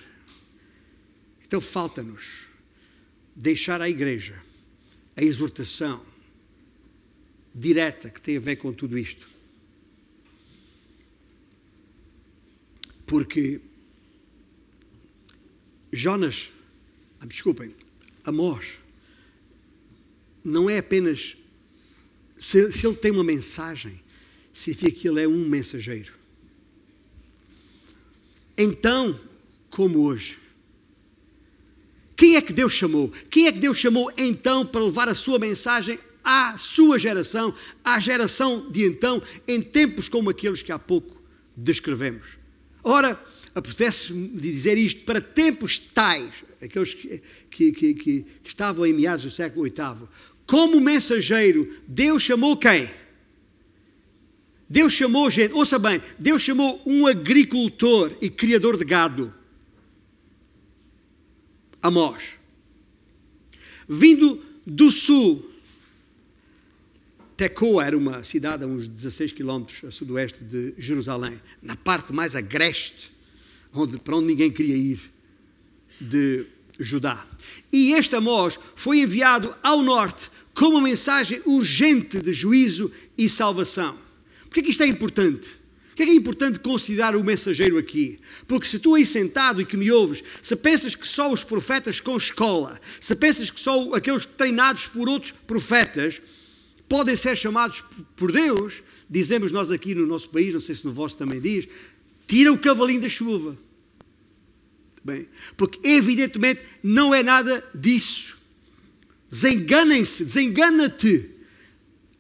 Então 1.44 1.60
falta-nos 1.60 2.46
deixar 3.36 3.82
à 3.82 3.90
igreja 3.90 4.40
a 5.18 5.24
exortação 5.24 6.06
direta 7.54 8.12
que 8.12 8.22
tem 8.22 8.38
a 8.38 8.40
ver 8.40 8.58
com 8.58 8.72
tudo 8.72 8.96
isto. 8.96 9.28
Porque 13.08 13.60
Jonas, 15.92 16.52
desculpem, 17.28 17.76
Amós, 18.24 18.74
não 20.44 20.70
é 20.70 20.78
apenas. 20.78 21.36
Se, 22.38 22.72
se 22.72 22.88
ele 22.88 22.96
tem 22.96 23.12
uma 23.12 23.24
mensagem, 23.24 24.02
significa 24.54 24.92
que 24.92 25.08
ele 25.08 25.22
é 25.22 25.28
um 25.28 25.48
mensageiro. 25.48 26.14
Então, 28.58 29.18
como 29.70 30.00
hoje, 30.04 30.38
quem 32.16 32.36
é 32.36 32.42
que 32.42 32.52
Deus 32.52 32.74
chamou? 32.74 33.10
Quem 33.30 33.48
é 33.48 33.52
que 33.52 33.60
Deus 33.60 33.78
chamou 33.78 34.12
então 34.18 34.66
para 34.66 34.84
levar 34.84 35.08
a 35.08 35.16
sua 35.16 35.40
mensagem 35.40 35.98
à 36.24 36.58
sua 36.58 37.00
geração, 37.00 37.56
à 37.84 37.98
geração 38.00 38.70
de 38.70 38.84
então, 38.84 39.24
em 39.48 39.62
tempos 39.62 40.10
como 40.10 40.30
aqueles 40.30 40.62
que 40.62 40.72
há 40.72 40.78
pouco 40.78 41.22
descrevemos? 41.56 42.38
Ora, 42.84 43.18
apetece-me 43.54 44.30
dizer 44.30 44.78
isto 44.78 45.02
para 45.02 45.22
tempos 45.22 45.80
tais, 45.80 46.32
aqueles 46.62 46.94
que, 46.94 47.22
que, 47.50 47.72
que, 47.72 47.94
que, 47.94 48.26
estavam 48.44 48.86
em 48.86 48.94
meados 48.94 49.26
do 49.26 49.32
século 49.32 49.64
VIII, 49.64 50.08
como 50.46 50.80
mensageiro, 50.80 51.72
Deus 51.88 52.24
chamou 52.24 52.58
quem? 52.58 52.90
Deus 54.70 54.94
chamou 54.94 55.30
gente, 55.30 55.54
ouça 55.54 55.80
bem, 55.80 56.02
Deus 56.18 56.42
chamou 56.44 56.82
um 56.86 57.08
agricultor 57.08 58.16
e 58.22 58.30
criador 58.30 58.78
de 58.78 58.86
gado. 58.86 59.34
Amós. 61.82 62.40
Vindo 63.88 64.44
do 64.66 64.92
sul, 64.92 65.50
Tecoa 67.36 67.86
era 67.86 67.98
uma 67.98 68.24
cidade 68.24 68.64
a 68.64 68.68
uns 68.68 68.88
16 68.88 69.32
quilómetros 69.32 69.84
a 69.86 69.92
sudoeste 69.92 70.44
de 70.44 70.76
Jerusalém, 70.78 71.42
na 71.64 71.76
parte 71.76 72.14
mais 72.14 72.36
agreste, 72.36 73.12
onde, 73.74 73.98
para 74.00 74.16
onde 74.16 74.28
ninguém 74.28 74.52
queria 74.52 74.76
ir, 74.76 75.00
de 76.00 76.46
Judá. 76.80 77.26
E 77.72 77.94
este 77.94 78.16
Amós 78.16 78.58
foi 78.76 79.02
enviado 79.02 79.54
ao 79.62 79.82
norte 79.82 80.30
com 80.54 80.68
uma 80.68 80.82
mensagem 80.82 81.42
urgente 81.46 82.22
de 82.22 82.32
juízo 82.34 82.92
e 83.18 83.28
salvação. 83.30 83.98
Por 84.50 84.54
que 84.54 84.70
isto 84.70 84.84
é 84.84 84.88
importante? 84.88 85.60
que 86.00 86.04
é 86.04 86.06
que 86.06 86.12
é 86.14 86.16
importante 86.16 86.60
considerar 86.60 87.14
o 87.14 87.26
mensageiro 87.26 87.78
aqui? 87.78 88.22
Porque 88.48 88.66
se 88.66 88.80
tu 88.80 88.96
aí 88.96 89.06
sentado 89.06 89.62
e 89.62 89.66
que 89.66 89.76
me 89.76 89.92
ouves, 89.92 90.24
se 90.42 90.56
pensas 90.56 90.96
que 90.96 91.06
só 91.06 91.30
os 91.30 91.44
profetas 91.44 92.00
com 92.00 92.16
escola, 92.16 92.80
se 93.02 93.14
pensas 93.18 93.52
que 93.52 93.60
só 93.60 93.94
aqueles 93.94 94.26
treinados 94.26 94.88
por 94.88 95.10
outros 95.10 95.34
profetas 95.46 96.22
podem 96.88 97.18
ser 97.18 97.36
chamados 97.36 97.84
por 98.16 98.32
Deus, 98.32 98.82
dizemos 99.10 99.52
nós 99.52 99.70
aqui 99.70 99.94
no 99.94 100.06
nosso 100.06 100.30
país, 100.30 100.54
não 100.54 100.62
sei 100.62 100.74
se 100.74 100.86
no 100.86 100.94
vosso 100.94 101.18
também 101.18 101.42
diz, 101.42 101.68
tira 102.30 102.54
o 102.54 102.60
cavalinho 102.60 103.02
da 103.02 103.10
chuva. 103.10 103.58
Bem, 105.04 105.28
porque 105.58 105.80
evidentemente 105.84 106.62
não 106.84 107.14
é 107.14 107.24
nada 107.24 107.68
disso. 107.74 108.38
Desenganem-se, 109.28 110.26
desengana-te, 110.26 111.28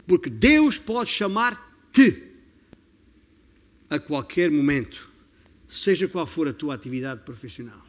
porque 0.07 0.29
Deus 0.29 0.79
pode 0.79 1.11
chamar-te 1.11 2.23
a 3.87 3.99
qualquer 3.99 4.49
momento, 4.49 5.09
seja 5.67 6.07
qual 6.07 6.25
for 6.25 6.47
a 6.47 6.53
tua 6.53 6.73
atividade 6.73 7.21
profissional. 7.21 7.81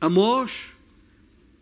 Amós, 0.00 0.70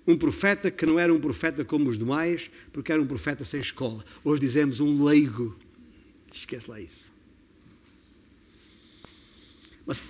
um 0.06 0.16
profeta 0.16 0.70
que 0.70 0.86
não 0.86 0.98
era 0.98 1.12
um 1.12 1.18
profeta 1.18 1.64
como 1.64 1.90
os 1.90 1.98
demais, 1.98 2.50
porque 2.72 2.92
era 2.92 3.02
um 3.02 3.06
profeta 3.06 3.44
sem 3.44 3.60
escola. 3.60 4.04
Hoje 4.22 4.40
dizemos 4.40 4.78
um 4.80 5.02
leigo. 5.02 5.56
Esquece 6.32 6.70
lá 6.70 6.80
isso. 6.80 7.10
Mas 9.84 10.02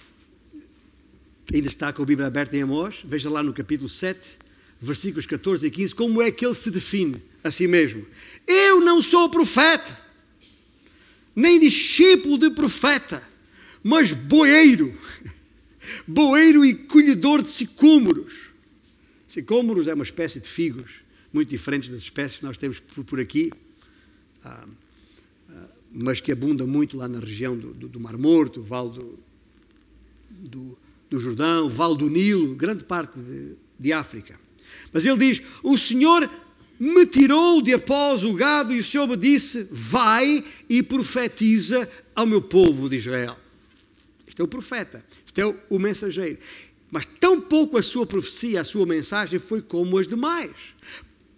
ainda 1.53 1.69
está 1.69 1.93
com 1.93 2.03
a 2.03 2.07
Bíblia 2.07 2.27
aberta 2.27 2.57
em 2.57 2.63
Amós, 2.63 2.97
veja 3.05 3.31
lá 3.31 3.43
no 3.43 3.53
capítulo 3.53 3.89
7, 3.89 4.39
versículos 4.81 5.27
14 5.27 5.67
e 5.67 5.71
15, 5.71 5.95
como 5.95 6.21
é 6.21 6.31
que 6.31 6.45
ele 6.45 6.55
se 6.55 6.71
define 6.71 7.23
a 7.43 7.51
si 7.51 7.67
mesmo. 7.67 8.05
Eu 8.47 8.81
não 8.81 9.01
sou 9.01 9.29
profeta, 9.31 9.97
nem 11.35 11.59
discípulo 11.59 12.39
de 12.39 12.51
profeta, 12.51 13.23
mas 13.83 14.13
boeiro, 14.13 14.93
boeiro 16.07 16.65
e 16.65 16.75
colhedor 16.75 17.43
de 17.43 17.51
sicômoros. 17.51 18.46
Sicômoros 19.37 19.87
é 19.87 19.93
uma 19.93 20.03
espécie 20.03 20.41
de 20.41 20.49
figos, 20.49 20.93
muito 21.31 21.51
diferentes 21.51 21.91
das 21.91 22.01
espécies 22.01 22.39
que 22.39 22.45
nós 22.47 22.57
temos 22.57 22.81
por 22.81 23.21
aqui, 23.21 23.53
ah, 24.43 24.67
ah, 25.51 25.69
mas 25.93 26.23
que 26.23 26.33
abunda 26.33 26.67
muito 26.67 26.97
lá 26.97 27.07
na 27.07 27.21
região 27.21 27.55
do, 27.55 27.75
do, 27.75 27.87
do 27.87 28.01
Mar 28.01 28.17
Morto, 28.17 28.63
Vale 28.63 28.93
do, 28.93 29.19
do, 30.31 30.79
do 31.11 31.21
Jordão, 31.21 31.69
Vale 31.69 31.99
do 31.99 32.09
Nilo, 32.09 32.55
grande 32.55 32.85
parte 32.85 33.19
de, 33.19 33.57
de 33.79 33.93
África. 33.93 34.41
Mas 34.91 35.05
ele 35.05 35.19
diz: 35.19 35.43
O 35.63 35.77
Senhor 35.77 36.31
me 36.81 37.05
tirou 37.05 37.61
de 37.61 37.75
após 37.75 38.25
o 38.25 38.33
gado 38.33 38.73
e 38.73 38.79
o 38.79 38.85
Senhor 38.85 39.07
me 39.07 39.19
disse: 39.19 39.69
Vai 39.71 40.43
e 40.67 40.83
profetiza 40.83 41.87
ao 42.15 42.25
meu 42.25 42.41
povo 42.41 42.89
de 42.89 42.97
Israel. 42.97 43.39
Este 44.27 44.41
é 44.41 44.45
o 44.45 44.49
profeta, 44.49 45.05
este 45.27 45.43
é 45.43 45.47
o 45.69 45.79
mensageiro. 45.79 46.39
Mas 46.97 47.05
tão 47.05 47.39
pouco 47.39 47.77
a 47.77 47.83
sua 47.83 48.07
profecia, 48.07 48.63
a 48.63 48.65
sua 48.65 48.87
mensagem 48.87 49.39
foi 49.39 49.61
como 49.61 49.99
as 49.99 50.07
demais. 50.07 50.75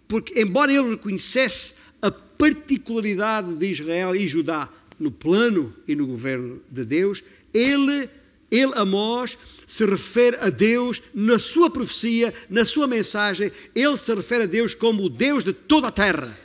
Porque, 0.07 0.41
embora 0.41 0.71
ele 0.71 0.91
reconhecesse 0.91 1.79
a 2.01 2.09
particularidade 2.09 3.53
de 3.55 3.69
Israel 3.69 4.15
e 4.15 4.25
Judá 4.25 4.69
no 4.97 5.11
plano 5.11 5.75
e 5.85 5.95
no 5.95 6.07
governo 6.07 6.61
de 6.71 6.85
Deus, 6.85 7.21
ele 7.53 8.09
ele, 8.49 8.71
Amós, 8.75 9.37
se 9.67 9.85
refere 9.85 10.37
a 10.37 10.49
Deus 10.49 11.03
na 11.13 11.37
sua 11.37 11.69
profecia, 11.69 12.33
na 12.49 12.63
sua 12.63 12.87
mensagem. 12.87 13.51
Ele 13.75 13.97
se 13.97 14.15
refere 14.15 14.45
a 14.45 14.47
Deus 14.47 14.73
como 14.73 15.03
o 15.03 15.09
Deus 15.09 15.43
de 15.43 15.51
toda 15.51 15.89
a 15.89 15.91
terra. 15.91 16.39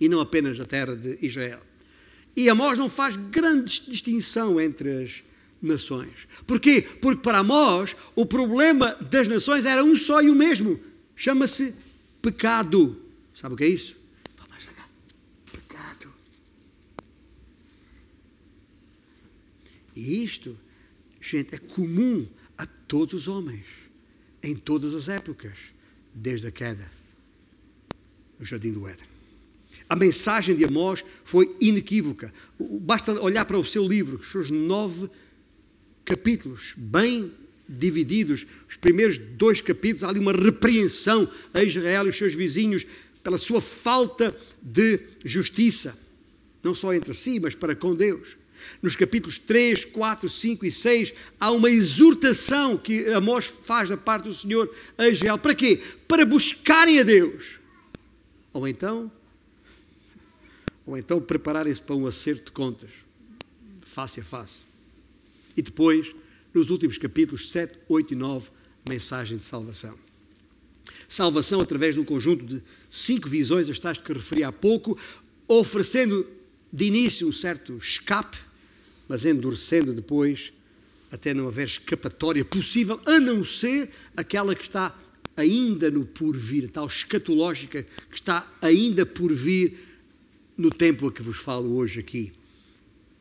E 0.00 0.08
não 0.08 0.18
apenas 0.18 0.58
da 0.58 0.64
terra 0.64 0.96
de 0.96 1.16
Israel. 1.22 1.60
E 2.36 2.48
Amós 2.48 2.76
não 2.76 2.88
faz 2.88 3.14
grande 3.30 3.84
distinção 3.86 4.60
entre 4.60 5.04
as 5.04 5.22
nações. 5.62 6.26
Porquê? 6.46 6.82
Porque 7.00 7.22
para 7.22 7.38
Amós 7.38 7.96
o 8.14 8.26
problema 8.26 8.96
das 9.10 9.28
nações 9.28 9.64
era 9.64 9.84
um 9.84 9.96
só 9.96 10.20
e 10.20 10.28
o 10.28 10.34
mesmo. 10.34 10.78
Chama-se 11.16 11.74
pecado. 12.20 13.00
Sabe 13.34 13.54
o 13.54 13.56
que 13.56 13.64
é 13.64 13.68
isso? 13.68 14.02
E 19.94 20.24
isto, 20.24 20.58
gente, 21.20 21.54
é 21.54 21.58
comum 21.58 22.26
a 22.56 22.66
todos 22.66 23.14
os 23.14 23.28
homens, 23.28 23.66
em 24.42 24.54
todas 24.54 24.94
as 24.94 25.08
épocas, 25.08 25.58
desde 26.14 26.46
a 26.46 26.50
queda 26.50 26.90
no 28.38 28.44
jardim 28.44 28.72
do 28.72 28.88
Éden. 28.88 29.06
A 29.88 29.94
mensagem 29.94 30.56
de 30.56 30.64
Amós 30.64 31.04
foi 31.24 31.54
inequívoca. 31.60 32.32
Basta 32.58 33.12
olhar 33.20 33.44
para 33.44 33.58
o 33.58 33.64
seu 33.64 33.86
livro, 33.86 34.16
os 34.16 34.30
seus 34.30 34.48
nove 34.48 35.10
capítulos, 36.04 36.72
bem 36.76 37.32
divididos. 37.68 38.46
Os 38.68 38.76
primeiros 38.76 39.18
dois 39.18 39.60
capítulos, 39.60 40.04
há 40.04 40.08
ali 40.08 40.18
uma 40.18 40.32
repreensão 40.32 41.28
a 41.54 41.62
Israel 41.62 42.06
e 42.06 42.10
os 42.10 42.16
seus 42.16 42.34
vizinhos 42.34 42.86
pela 43.22 43.38
sua 43.38 43.60
falta 43.60 44.34
de 44.60 45.00
justiça, 45.24 45.96
não 46.62 46.74
só 46.74 46.92
entre 46.92 47.14
si, 47.14 47.38
mas 47.40 47.54
para 47.54 47.74
com 47.74 47.94
Deus. 47.94 48.36
Nos 48.80 48.96
capítulos 48.96 49.38
3, 49.38 49.84
4, 49.86 50.28
5 50.28 50.66
e 50.66 50.70
6, 50.70 51.14
há 51.38 51.50
uma 51.50 51.70
exortação 51.70 52.76
que 52.76 53.06
Amós 53.08 53.46
faz 53.46 53.88
da 53.88 53.96
parte 53.96 54.24
do 54.24 54.34
Senhor 54.34 54.72
a 54.96 55.08
Israel. 55.08 55.38
Para 55.38 55.54
quê? 55.54 55.80
Para 56.06 56.24
buscarem 56.24 57.00
a 57.00 57.02
Deus. 57.02 57.60
Ou 58.52 58.68
então, 58.68 59.10
ou 60.84 60.96
então 60.96 61.20
prepararem-se 61.20 61.82
para 61.82 61.96
um 61.96 62.06
acerto 62.06 62.46
de 62.46 62.52
contas, 62.52 62.90
face 63.82 64.20
a 64.20 64.24
face. 64.24 64.71
E 65.56 65.62
depois, 65.62 66.14
nos 66.54 66.70
últimos 66.70 66.98
capítulos 66.98 67.50
7, 67.50 67.74
8 67.88 68.12
e 68.12 68.16
9, 68.16 68.50
mensagem 68.88 69.36
de 69.36 69.44
salvação. 69.44 69.96
Salvação 71.08 71.60
através 71.60 71.94
de 71.94 72.00
um 72.00 72.04
conjunto 72.04 72.44
de 72.44 72.62
cinco 72.90 73.28
visões, 73.28 73.68
as 73.68 73.78
tais 73.78 73.98
que 73.98 74.12
referi 74.12 74.44
há 74.44 74.52
pouco, 74.52 74.98
oferecendo 75.46 76.26
de 76.72 76.86
início 76.86 77.28
um 77.28 77.32
certo 77.32 77.76
escape, 77.76 78.38
mas 79.08 79.24
endurecendo 79.24 79.92
depois 79.92 80.52
até 81.10 81.34
não 81.34 81.46
haver 81.46 81.66
escapatória 81.66 82.44
possível, 82.44 82.98
a 83.04 83.20
não 83.20 83.44
ser 83.44 83.90
aquela 84.16 84.54
que 84.54 84.62
está 84.62 84.98
ainda 85.36 85.90
no 85.90 86.06
porvir, 86.06 86.70
tal 86.70 86.86
escatológica 86.86 87.82
que 87.82 88.14
está 88.14 88.50
ainda 88.60 89.04
por 89.04 89.32
vir 89.32 89.78
no 90.56 90.70
tempo 90.70 91.08
a 91.08 91.12
que 91.12 91.22
vos 91.22 91.36
falo 91.36 91.76
hoje 91.76 92.00
aqui 92.00 92.32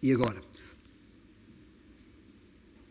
e 0.01 0.11
agora. 0.11 0.50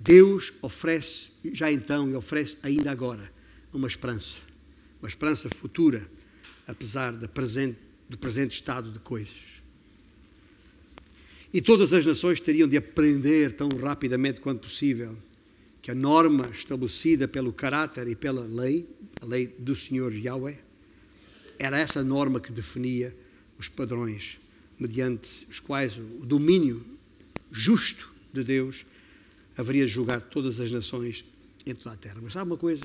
Deus 0.01 0.53
oferece, 0.63 1.29
já 1.53 1.71
então, 1.71 2.11
e 2.11 2.15
oferece 2.15 2.57
ainda 2.63 2.91
agora, 2.91 3.31
uma 3.73 3.87
esperança. 3.87 4.39
Uma 5.01 5.09
esperança 5.09 5.49
futura, 5.49 6.11
apesar 6.67 7.13
presente, 7.29 7.79
do 8.09 8.19
presente 8.19 8.53
estado 8.53 8.91
de 8.91 8.99
coisas. 8.99 9.61
E 11.53 11.61
todas 11.61 11.93
as 11.93 12.07
nações 12.07 12.41
teriam 12.41 12.69
de 12.69 12.77
aprender 12.77 13.53
tão 13.53 13.69
rapidamente 13.69 14.41
quanto 14.41 14.63
possível 14.63 15.17
que 15.83 15.91
a 15.91 15.95
norma 15.95 16.49
estabelecida 16.53 17.27
pelo 17.27 17.53
caráter 17.53 18.07
e 18.09 18.15
pela 18.15 18.45
lei, 18.45 18.89
a 19.21 19.27
lei 19.27 19.49
do 19.59 19.75
Senhor 19.75 20.13
Yahweh, 20.13 20.59
era 21.59 21.79
essa 21.79 22.03
norma 22.03 22.41
que 22.41 22.53
definia 22.53 23.15
os 23.59 23.69
padrões 23.69 24.39
mediante 24.79 25.47
os 25.51 25.61
quais 25.61 25.99
o 25.99 26.25
domínio 26.25 26.83
justo 27.51 28.11
de 28.33 28.43
Deus 28.43 28.87
haveria 29.57 29.87
de 29.87 29.93
julgar 29.93 30.21
todas 30.21 30.61
as 30.61 30.71
nações 30.71 31.25
em 31.67 31.75
toda 31.75 31.95
a 31.95 31.99
terra. 31.99 32.21
Mas 32.23 32.33
sabe 32.33 32.51
uma 32.51 32.57
coisa? 32.57 32.85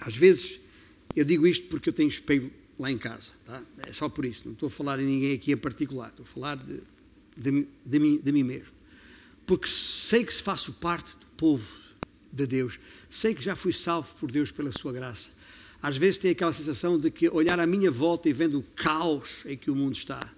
Às 0.00 0.16
vezes 0.16 0.60
eu 1.14 1.24
digo 1.24 1.46
isto 1.46 1.66
porque 1.68 1.88
eu 1.88 1.92
tenho 1.92 2.08
espelho 2.08 2.50
lá 2.78 2.90
em 2.90 2.98
casa, 2.98 3.30
tá? 3.44 3.62
é 3.86 3.92
só 3.92 4.08
por 4.08 4.24
isso, 4.24 4.42
não 4.46 4.54
estou 4.54 4.66
a 4.66 4.70
falar 4.70 4.98
em 4.98 5.06
ninguém 5.06 5.34
aqui 5.34 5.52
em 5.52 5.56
particular, 5.56 6.08
estou 6.08 6.24
a 6.24 6.26
falar 6.26 6.56
de, 6.56 6.80
de, 7.36 7.66
de, 7.84 7.98
mim, 7.98 8.20
de 8.22 8.32
mim 8.32 8.42
mesmo. 8.42 8.72
Porque 9.46 9.68
sei 9.68 10.24
que 10.24 10.32
se 10.32 10.42
faço 10.42 10.72
parte 10.74 11.12
do 11.18 11.26
povo 11.36 11.80
de 12.32 12.46
Deus, 12.46 12.80
sei 13.10 13.34
que 13.34 13.42
já 13.42 13.54
fui 13.54 13.72
salvo 13.72 14.14
por 14.16 14.32
Deus 14.32 14.50
pela 14.50 14.72
sua 14.72 14.92
graça. 14.92 15.30
Às 15.82 15.96
vezes 15.96 16.18
tenho 16.18 16.32
aquela 16.32 16.52
sensação 16.52 16.98
de 16.98 17.10
que 17.10 17.28
olhar 17.28 17.60
à 17.60 17.66
minha 17.66 17.90
volta 17.90 18.28
e 18.28 18.32
vendo 18.32 18.60
o 18.60 18.62
caos 18.62 19.42
em 19.44 19.56
que 19.56 19.70
o 19.70 19.76
mundo 19.76 19.94
está, 19.94 20.32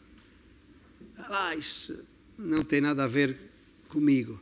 ah, 1.28 1.54
isso 1.56 2.04
não 2.38 2.62
tem 2.62 2.80
nada 2.80 3.04
a 3.04 3.08
ver 3.08 3.36
comigo. 3.88 4.40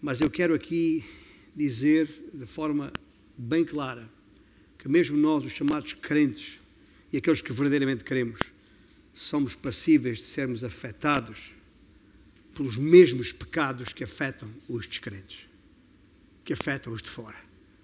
Mas 0.00 0.20
eu 0.20 0.30
quero 0.30 0.54
aqui 0.54 1.04
dizer 1.54 2.08
de 2.32 2.46
forma 2.46 2.92
bem 3.36 3.64
clara 3.64 4.08
que 4.78 4.88
mesmo 4.88 5.16
nós, 5.16 5.44
os 5.44 5.52
chamados 5.52 5.94
crentes, 5.94 6.60
e 7.12 7.16
aqueles 7.16 7.40
que 7.40 7.52
verdadeiramente 7.52 8.04
queremos, 8.04 8.52
somos 9.14 9.54
passíveis 9.54 10.18
de 10.18 10.24
sermos 10.24 10.62
afetados 10.62 11.54
pelos 12.54 12.76
mesmos 12.76 13.32
pecados 13.32 13.92
que 13.92 14.04
afetam 14.04 14.48
os 14.68 14.86
descrentes, 14.86 15.46
que 16.44 16.52
afetam 16.52 16.92
os 16.92 17.02
de 17.02 17.10
fora. 17.10 17.36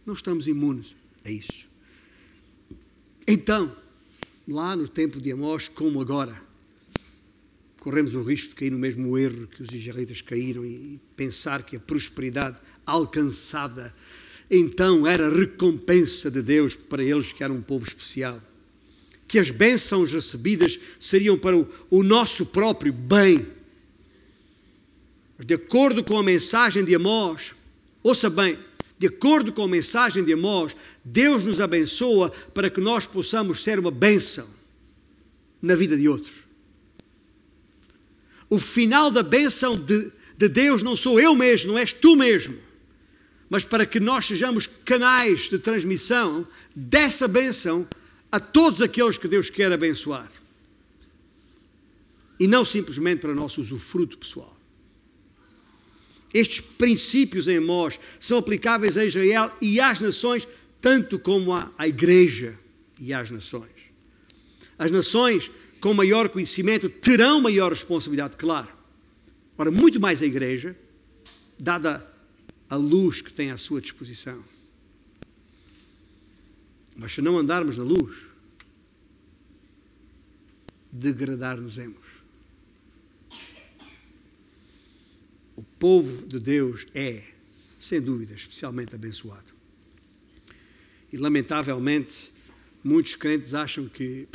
Não 0.06 0.14
estamos 0.14 0.46
imunes 0.46 0.94
a 1.24 1.30
isso. 1.30 1.68
Então, 3.26 3.74
lá 4.46 4.76
no 4.76 4.88
tempo 4.88 5.20
de 5.20 5.32
Amós, 5.32 5.68
como 5.68 6.00
agora, 6.00 6.42
corremos 7.82 8.14
o 8.14 8.22
risco 8.22 8.50
de 8.50 8.54
cair 8.54 8.70
no 8.70 8.78
mesmo 8.78 9.18
erro 9.18 9.48
que 9.48 9.60
os 9.60 9.72
israelitas 9.72 10.20
caíram 10.20 10.64
e 10.64 11.00
pensar 11.16 11.64
que 11.64 11.74
a 11.74 11.80
prosperidade 11.80 12.60
alcançada 12.86 13.92
então 14.48 15.04
era 15.04 15.28
recompensa 15.28 16.30
de 16.30 16.42
Deus 16.42 16.76
para 16.76 17.02
eles 17.02 17.32
que 17.32 17.42
eram 17.42 17.56
um 17.56 17.60
povo 17.60 17.84
especial. 17.84 18.40
Que 19.26 19.36
as 19.36 19.50
bênçãos 19.50 20.12
recebidas 20.12 20.78
seriam 21.00 21.36
para 21.36 21.56
o, 21.56 21.68
o 21.90 22.04
nosso 22.04 22.46
próprio 22.46 22.92
bem. 22.92 23.44
De 25.44 25.54
acordo 25.54 26.04
com 26.04 26.16
a 26.16 26.22
mensagem 26.22 26.84
de 26.84 26.94
Amós, 26.94 27.52
ouça 28.00 28.30
bem, 28.30 28.56
de 28.96 29.08
acordo 29.08 29.52
com 29.52 29.64
a 29.64 29.68
mensagem 29.68 30.22
de 30.22 30.32
Amós, 30.34 30.76
Deus 31.04 31.42
nos 31.42 31.60
abençoa 31.60 32.30
para 32.54 32.70
que 32.70 32.80
nós 32.80 33.06
possamos 33.06 33.64
ser 33.64 33.80
uma 33.80 33.90
bênção 33.90 34.46
na 35.60 35.74
vida 35.74 35.96
de 35.96 36.08
outros. 36.08 36.41
O 38.52 38.58
final 38.58 39.10
da 39.10 39.22
bênção 39.22 39.78
de, 39.78 40.12
de 40.36 40.46
Deus 40.46 40.82
não 40.82 40.94
sou 40.94 41.18
eu 41.18 41.34
mesmo, 41.34 41.68
não 41.68 41.78
és 41.78 41.90
tu 41.90 42.14
mesmo, 42.14 42.54
mas 43.48 43.64
para 43.64 43.86
que 43.86 43.98
nós 43.98 44.26
sejamos 44.26 44.66
canais 44.66 45.48
de 45.48 45.58
transmissão 45.58 46.46
dessa 46.76 47.26
bênção 47.26 47.88
a 48.30 48.38
todos 48.38 48.82
aqueles 48.82 49.16
que 49.16 49.26
Deus 49.26 49.48
quer 49.48 49.72
abençoar. 49.72 50.30
E 52.38 52.46
não 52.46 52.62
simplesmente 52.62 53.20
para 53.20 53.34
nosso 53.34 53.58
usufruto 53.58 54.18
pessoal. 54.18 54.54
Estes 56.34 56.60
princípios 56.60 57.48
em 57.48 57.56
Amós 57.56 57.98
são 58.20 58.36
aplicáveis 58.36 58.98
a 58.98 59.04
Israel 59.06 59.50
e 59.62 59.80
às 59.80 59.98
nações, 59.98 60.46
tanto 60.78 61.18
como 61.18 61.54
à, 61.54 61.72
à 61.78 61.88
igreja 61.88 62.58
e 63.00 63.14
às 63.14 63.30
nações. 63.30 63.70
As 64.78 64.90
nações 64.90 65.50
com 65.82 65.92
maior 65.92 66.28
conhecimento 66.28 66.88
terão 66.88 67.40
maior 67.40 67.72
responsabilidade, 67.72 68.36
claro. 68.36 68.72
Ora, 69.58 69.68
muito 69.68 69.98
mais 69.98 70.22
a 70.22 70.24
igreja, 70.24 70.78
dada 71.58 72.08
a 72.70 72.76
luz 72.76 73.20
que 73.20 73.32
tem 73.32 73.50
à 73.50 73.58
sua 73.58 73.80
disposição. 73.80 74.42
Mas 76.96 77.12
se 77.12 77.20
não 77.20 77.36
andarmos 77.36 77.76
na 77.76 77.82
luz, 77.82 78.16
degradar-nos-emos. 80.92 82.06
O 85.56 85.64
povo 85.80 86.28
de 86.28 86.38
Deus 86.38 86.86
é, 86.94 87.24
sem 87.80 88.00
dúvida, 88.00 88.34
especialmente 88.34 88.94
abençoado. 88.94 89.52
E, 91.12 91.16
lamentavelmente, 91.16 92.32
muitos 92.84 93.16
crentes 93.16 93.52
acham 93.52 93.88
que 93.88 94.28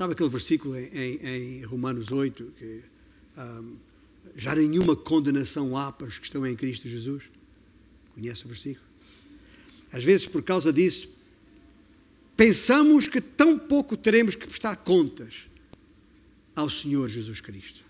Sabe 0.00 0.14
aquele 0.14 0.30
versículo 0.30 0.74
em, 0.78 0.88
em, 0.96 1.58
em 1.58 1.62
Romanos 1.62 2.10
8 2.10 2.54
que 2.58 2.82
um, 3.36 3.76
já 4.34 4.54
nenhuma 4.54 4.96
condenação 4.96 5.76
há 5.76 5.92
para 5.92 6.06
os 6.06 6.16
que 6.16 6.24
estão 6.24 6.46
em 6.46 6.56
Cristo 6.56 6.88
Jesus? 6.88 7.24
Conhece 8.14 8.46
o 8.46 8.48
versículo? 8.48 8.86
Às 9.92 10.02
vezes, 10.02 10.26
por 10.26 10.42
causa 10.42 10.72
disso, 10.72 11.10
pensamos 12.34 13.08
que 13.08 13.20
tão 13.20 13.58
pouco 13.58 13.94
teremos 13.94 14.34
que 14.34 14.46
prestar 14.46 14.74
contas 14.76 15.40
ao 16.56 16.70
Senhor 16.70 17.06
Jesus 17.06 17.42
Cristo. 17.42 17.84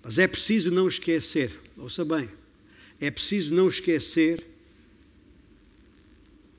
Mas 0.00 0.16
é 0.16 0.28
preciso 0.28 0.70
não 0.70 0.86
esquecer, 0.86 1.50
ouça 1.76 2.04
bem, 2.04 2.30
é 3.00 3.10
preciso 3.10 3.52
não 3.52 3.66
esquecer 3.66 4.46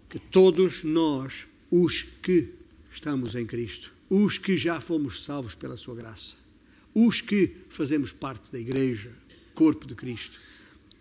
que 0.09 0.19
todos 0.19 0.83
nós, 0.83 1.47
os 1.71 2.01
que 2.01 2.56
estamos 2.97 3.35
em 3.35 3.45
Cristo, 3.45 3.93
os 4.09 4.39
que 4.39 4.57
já 4.57 4.81
fomos 4.81 5.23
salvos 5.23 5.53
pela 5.53 5.77
Sua 5.77 5.95
graça, 5.95 6.33
os 6.95 7.21
que 7.21 7.55
fazemos 7.69 8.11
parte 8.11 8.51
da 8.51 8.59
Igreja, 8.59 9.11
corpo 9.53 9.85
de 9.85 9.93
Cristo, 9.93 10.37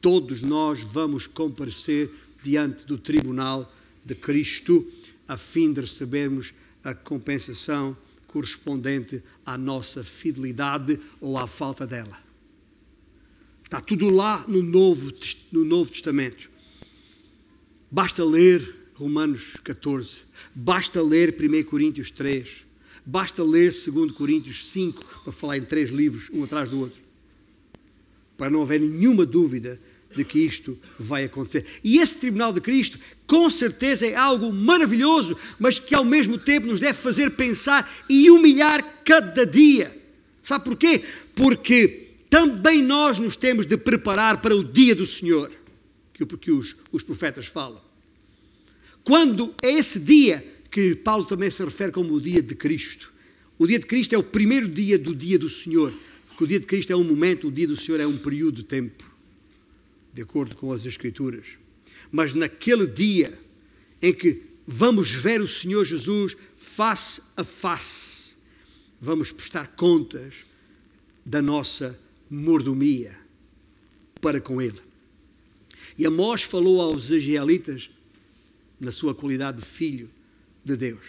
todos 0.00 0.42
nós 0.42 0.80
vamos 0.80 1.26
comparecer 1.26 2.10
diante 2.42 2.84
do 2.84 2.98
tribunal 2.98 3.74
de 4.04 4.14
Cristo 4.14 4.86
a 5.26 5.38
fim 5.38 5.72
de 5.72 5.80
recebermos 5.80 6.52
a 6.84 6.94
compensação 6.94 7.96
correspondente 8.26 9.22
à 9.44 9.56
nossa 9.56 10.04
fidelidade 10.04 11.00
ou 11.18 11.38
à 11.38 11.46
falta 11.46 11.86
dela. 11.86 12.22
Está 13.64 13.80
tudo 13.80 14.10
lá 14.10 14.44
no 14.46 14.62
Novo, 14.62 15.12
no 15.50 15.64
Novo 15.64 15.90
Testamento. 15.90 16.50
Basta 17.90 18.22
ler 18.22 18.75
Romanos 18.96 19.58
14, 19.62 20.20
basta 20.54 21.02
ler 21.02 21.36
1 21.38 21.64
Coríntios 21.64 22.10
3, 22.10 22.48
basta 23.04 23.42
ler 23.44 23.70
2 23.70 24.12
Coríntios 24.12 24.70
5, 24.70 25.22
para 25.22 25.32
falar 25.34 25.58
em 25.58 25.62
três 25.62 25.90
livros, 25.90 26.30
um 26.32 26.44
atrás 26.44 26.70
do 26.70 26.80
outro, 26.80 26.98
para 28.38 28.48
não 28.48 28.62
haver 28.62 28.80
nenhuma 28.80 29.26
dúvida 29.26 29.78
de 30.14 30.24
que 30.24 30.38
isto 30.38 30.78
vai 30.98 31.24
acontecer. 31.24 31.66
E 31.84 31.98
esse 31.98 32.20
tribunal 32.20 32.54
de 32.54 32.60
Cristo, 32.62 32.98
com 33.26 33.50
certeza, 33.50 34.06
é 34.06 34.14
algo 34.14 34.50
maravilhoso, 34.50 35.36
mas 35.58 35.78
que 35.78 35.94
ao 35.94 36.04
mesmo 36.04 36.38
tempo 36.38 36.66
nos 36.66 36.80
deve 36.80 36.94
fazer 36.94 37.32
pensar 37.32 37.86
e 38.08 38.30
humilhar 38.30 38.82
cada 39.04 39.44
dia. 39.44 39.94
Sabe 40.42 40.64
porquê? 40.64 41.04
Porque 41.34 42.14
também 42.30 42.82
nós 42.82 43.18
nos 43.18 43.36
temos 43.36 43.66
de 43.66 43.76
preparar 43.76 44.40
para 44.40 44.56
o 44.56 44.64
dia 44.64 44.94
do 44.94 45.06
Senhor, 45.06 45.52
que 46.14 46.50
os, 46.50 46.74
os 46.90 47.02
profetas 47.02 47.44
falam. 47.44 47.85
Quando 49.06 49.54
é 49.62 49.70
esse 49.70 50.00
dia 50.00 50.44
que 50.68 50.96
Paulo 50.96 51.24
também 51.24 51.48
se 51.48 51.64
refere 51.64 51.92
como 51.92 52.12
o 52.12 52.20
dia 52.20 52.42
de 52.42 52.56
Cristo. 52.56 53.14
O 53.56 53.64
dia 53.64 53.78
de 53.78 53.86
Cristo 53.86 54.16
é 54.16 54.18
o 54.18 54.22
primeiro 54.22 54.66
dia 54.66 54.98
do 54.98 55.14
dia 55.14 55.38
do 55.38 55.48
Senhor, 55.48 55.94
porque 56.26 56.42
o 56.42 56.46
dia 56.48 56.58
de 56.58 56.66
Cristo 56.66 56.92
é 56.92 56.96
um 56.96 57.04
momento, 57.04 57.46
o 57.46 57.52
dia 57.52 57.68
do 57.68 57.76
Senhor 57.76 58.00
é 58.00 58.06
um 58.06 58.18
período 58.18 58.56
de 58.56 58.64
tempo 58.64 59.08
de 60.12 60.22
acordo 60.22 60.56
com 60.56 60.72
as 60.72 60.84
Escrituras. 60.84 61.50
Mas 62.10 62.34
naquele 62.34 62.84
dia 62.84 63.32
em 64.02 64.12
que 64.12 64.42
vamos 64.66 65.12
ver 65.12 65.40
o 65.40 65.46
Senhor 65.46 65.84
Jesus 65.84 66.36
face 66.56 67.22
a 67.36 67.44
face, 67.44 68.32
vamos 69.00 69.30
prestar 69.30 69.68
contas 69.76 70.34
da 71.24 71.40
nossa 71.40 71.96
mordomia 72.28 73.16
para 74.20 74.40
com 74.40 74.60
Ele. 74.60 74.80
E 75.96 76.04
Amós 76.04 76.42
falou 76.42 76.80
aos 76.80 77.10
israelitas 77.10 77.88
na 78.80 78.92
sua 78.92 79.14
qualidade 79.14 79.58
de 79.58 79.66
filho 79.66 80.10
de 80.64 80.76
Deus. 80.76 81.06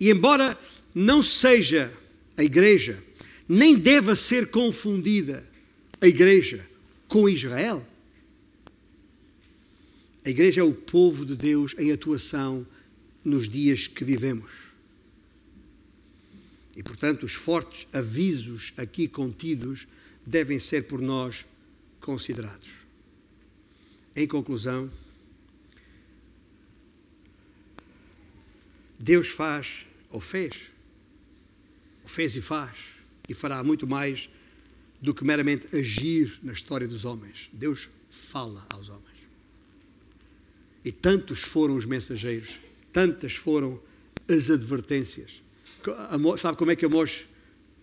E 0.00 0.10
embora 0.10 0.58
não 0.94 1.22
seja 1.22 1.92
a 2.36 2.44
igreja, 2.44 3.02
nem 3.48 3.76
deva 3.76 4.14
ser 4.14 4.50
confundida 4.50 5.46
a 6.00 6.06
igreja 6.06 6.64
com 7.08 7.28
Israel, 7.28 7.86
a 10.24 10.30
igreja 10.30 10.60
é 10.60 10.64
o 10.64 10.74
povo 10.74 11.24
de 11.24 11.34
Deus 11.34 11.74
em 11.78 11.90
atuação 11.90 12.66
nos 13.24 13.48
dias 13.48 13.86
que 13.86 14.04
vivemos. 14.04 14.68
E, 16.76 16.82
portanto, 16.82 17.24
os 17.24 17.34
fortes 17.34 17.88
avisos 17.92 18.72
aqui 18.76 19.08
contidos 19.08 19.88
devem 20.26 20.58
ser 20.58 20.82
por 20.82 21.00
nós 21.00 21.44
considerados. 22.00 22.68
Em 24.14 24.28
conclusão, 24.28 24.90
Deus 28.98 29.28
faz, 29.28 29.86
ou 30.10 30.20
fez, 30.20 30.54
ou 32.02 32.08
fez 32.08 32.34
e 32.34 32.40
faz, 32.40 32.76
e 33.28 33.34
fará 33.34 33.62
muito 33.62 33.86
mais 33.86 34.28
do 35.00 35.14
que 35.14 35.24
meramente 35.24 35.68
agir 35.76 36.38
na 36.42 36.52
história 36.52 36.88
dos 36.88 37.04
homens. 37.04 37.48
Deus 37.52 37.88
fala 38.10 38.66
aos 38.70 38.88
homens. 38.88 39.04
E 40.84 40.90
tantos 40.90 41.40
foram 41.40 41.76
os 41.76 41.84
mensageiros, 41.84 42.56
tantas 42.92 43.36
foram 43.36 43.80
as 44.28 44.50
advertências. 44.50 45.42
Sabe 46.38 46.58
como 46.58 46.70
é 46.70 46.76
que 46.76 46.84
Amós 46.84 47.26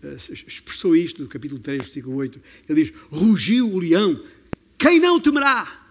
eh, 0.04 0.18
expressou 0.48 0.96
isto 0.96 1.22
no 1.22 1.30
capítulo 1.30 1.62
3, 1.62 1.82
versículo 1.82 2.16
8? 2.18 2.42
Ele 2.68 2.84
diz: 2.84 2.94
Rugiu 3.10 3.72
o 3.72 3.80
leão, 3.80 4.22
quem 4.78 5.00
não 5.00 5.20
temerá? 5.20 5.84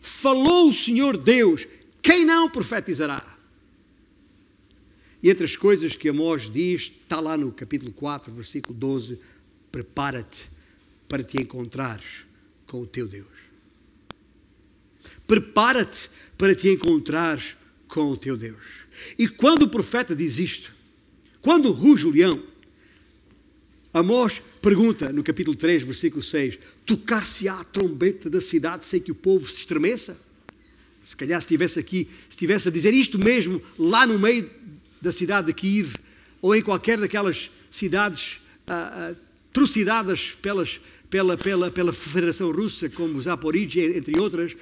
Falou 0.00 0.68
o 0.68 0.72
Senhor 0.72 1.16
Deus, 1.16 1.66
quem 2.02 2.24
não 2.24 2.50
profetizará? 2.50 3.33
E 5.24 5.30
entre 5.30 5.46
as 5.46 5.56
coisas 5.56 5.96
que 5.96 6.10
Amós 6.10 6.52
diz, 6.52 6.92
está 7.00 7.18
lá 7.18 7.34
no 7.34 7.50
capítulo 7.50 7.90
4, 7.92 8.30
versículo 8.30 8.78
12: 8.78 9.18
Prepara-te 9.72 10.50
para 11.08 11.22
te 11.22 11.40
encontrares 11.40 12.26
com 12.66 12.82
o 12.82 12.86
teu 12.86 13.08
Deus. 13.08 13.26
Prepara-te 15.26 16.10
para 16.36 16.54
te 16.54 16.68
encontrares 16.68 17.56
com 17.88 18.10
o 18.10 18.18
teu 18.18 18.36
Deus. 18.36 18.60
E 19.18 19.26
quando 19.26 19.62
o 19.62 19.70
profeta 19.70 20.14
diz 20.14 20.36
isto, 20.36 20.74
quando 21.40 21.72
ruge 21.72 22.06
o 22.06 22.10
leão, 22.10 22.42
Amós 23.94 24.42
pergunta 24.60 25.10
no 25.10 25.24
capítulo 25.24 25.56
3, 25.56 25.84
versículo 25.84 26.22
6: 26.22 26.58
Tocar-se-á 26.84 27.60
a 27.60 27.64
trombeta 27.64 28.28
da 28.28 28.42
cidade 28.42 28.84
sem 28.84 29.00
que 29.00 29.12
o 29.12 29.14
povo 29.14 29.46
se 29.46 29.60
estremeça? 29.60 30.20
Se 31.02 31.16
calhar 31.16 31.40
se 31.40 31.46
estivesse 31.46 31.78
aqui, 31.78 32.10
se 32.28 32.30
estivesse 32.30 32.68
a 32.68 32.70
dizer 32.70 32.92
isto 32.92 33.18
mesmo 33.18 33.62
lá 33.78 34.06
no 34.06 34.18
meio 34.18 34.50
da 35.04 35.12
cidade 35.12 35.48
de 35.48 35.52
Kiev, 35.52 35.94
ou 36.40 36.56
em 36.56 36.62
qualquer 36.62 36.98
daquelas 36.98 37.50
cidades 37.70 38.40
ah, 38.66 39.12
ah, 39.12 39.14
trucidadas 39.52 40.30
pelas, 40.42 40.80
pela, 41.08 41.36
pela, 41.36 41.70
pela 41.70 41.92
Federação 41.92 42.50
Russa, 42.50 42.88
como 42.88 43.20
Zaporizhia, 43.20 43.96
entre 43.96 44.18
outras, 44.18 44.56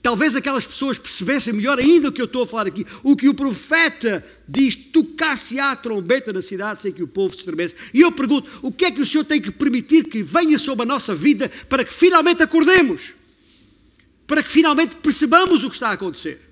Talvez 0.00 0.36
aquelas 0.36 0.64
pessoas 0.64 0.96
percebessem 0.96 1.52
melhor 1.52 1.76
ainda 1.78 2.08
o 2.08 2.12
que 2.12 2.20
eu 2.20 2.26
estou 2.26 2.44
a 2.44 2.46
falar 2.46 2.68
aqui. 2.68 2.86
O 3.02 3.16
que 3.16 3.28
o 3.28 3.34
profeta 3.34 4.24
diz: 4.46 4.74
tocar-se-á 4.74 5.72
a 5.72 5.76
trombeta 5.76 6.32
na 6.32 6.40
cidade 6.40 6.80
sem 6.80 6.92
que 6.92 7.02
o 7.02 7.08
povo 7.08 7.34
se 7.34 7.40
estremece. 7.40 7.74
E 7.92 8.00
eu 8.00 8.12
pergunto: 8.12 8.48
o 8.62 8.70
que 8.70 8.84
é 8.84 8.90
que 8.92 9.02
o 9.02 9.06
Senhor 9.06 9.24
tem 9.24 9.40
que 9.40 9.50
permitir 9.50 10.04
que 10.04 10.22
venha 10.22 10.56
sobre 10.56 10.84
a 10.84 10.86
nossa 10.86 11.14
vida 11.14 11.50
para 11.68 11.84
que 11.84 11.92
finalmente 11.92 12.42
acordemos? 12.42 13.12
Para 14.24 14.42
que 14.42 14.50
finalmente 14.50 14.94
percebamos 14.96 15.64
o 15.64 15.68
que 15.68 15.74
está 15.74 15.88
a 15.88 15.92
acontecer? 15.92 16.47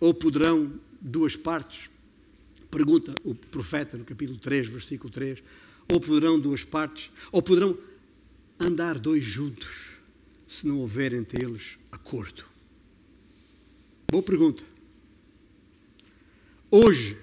Ou 0.00 0.12
poderão 0.14 0.72
duas 1.00 1.36
partes? 1.36 1.90
Pergunta 2.70 3.14
o 3.24 3.34
profeta 3.34 3.96
no 3.96 4.04
capítulo 4.04 4.38
3, 4.38 4.68
versículo 4.68 5.10
3 5.10 5.42
ou 5.88 6.00
poderão 6.00 6.38
duas 6.38 6.64
partes, 6.64 7.10
ou 7.30 7.40
poderão 7.40 7.78
andar 8.58 8.98
dois 8.98 9.24
juntos, 9.24 9.92
se 10.46 10.66
não 10.66 10.78
houver 10.78 11.12
entre 11.12 11.44
eles 11.44 11.78
acordo? 11.90 12.44
Boa 14.10 14.22
pergunta. 14.22 14.64
Hoje, 16.70 17.16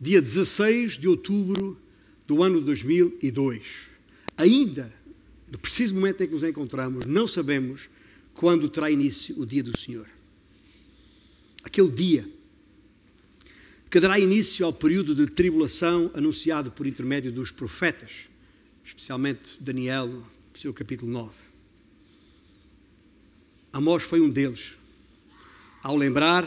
dia 0.00 0.20
16 0.20 0.98
de 0.98 1.08
outubro 1.08 1.78
do 2.26 2.42
ano 2.42 2.60
2002, 2.60 3.62
ainda, 4.36 4.92
no 5.50 5.58
preciso 5.58 5.94
momento 5.94 6.22
em 6.22 6.26
que 6.26 6.34
nos 6.34 6.42
encontramos, 6.42 7.06
não 7.06 7.28
sabemos 7.28 7.88
quando 8.34 8.68
terá 8.68 8.90
início 8.90 9.38
o 9.40 9.46
dia 9.46 9.62
do 9.62 9.76
Senhor. 9.78 10.08
Aquele 11.66 11.90
dia 11.90 12.24
que 13.90 13.98
dará 13.98 14.20
início 14.20 14.64
ao 14.64 14.72
período 14.72 15.16
de 15.16 15.26
tribulação 15.26 16.08
anunciado 16.14 16.70
por 16.70 16.86
intermédio 16.86 17.32
dos 17.32 17.50
profetas, 17.50 18.28
especialmente 18.84 19.60
Daniel, 19.60 20.24
seu 20.54 20.72
capítulo 20.72 21.10
9. 21.10 21.34
Amós 23.72 24.04
foi 24.04 24.20
um 24.20 24.30
deles. 24.30 24.74
Ao 25.82 25.96
lembrar, 25.96 26.44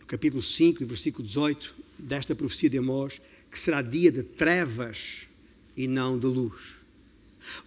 no 0.00 0.06
capítulo 0.06 0.42
5 0.42 0.82
e 0.82 0.84
versículo 0.84 1.24
18, 1.24 1.72
desta 2.00 2.34
profecia 2.34 2.68
de 2.68 2.78
Amós, 2.78 3.20
que 3.48 3.58
será 3.58 3.80
dia 3.80 4.10
de 4.10 4.24
trevas 4.24 5.20
e 5.76 5.86
não 5.86 6.18
de 6.18 6.26
luz. 6.26 6.77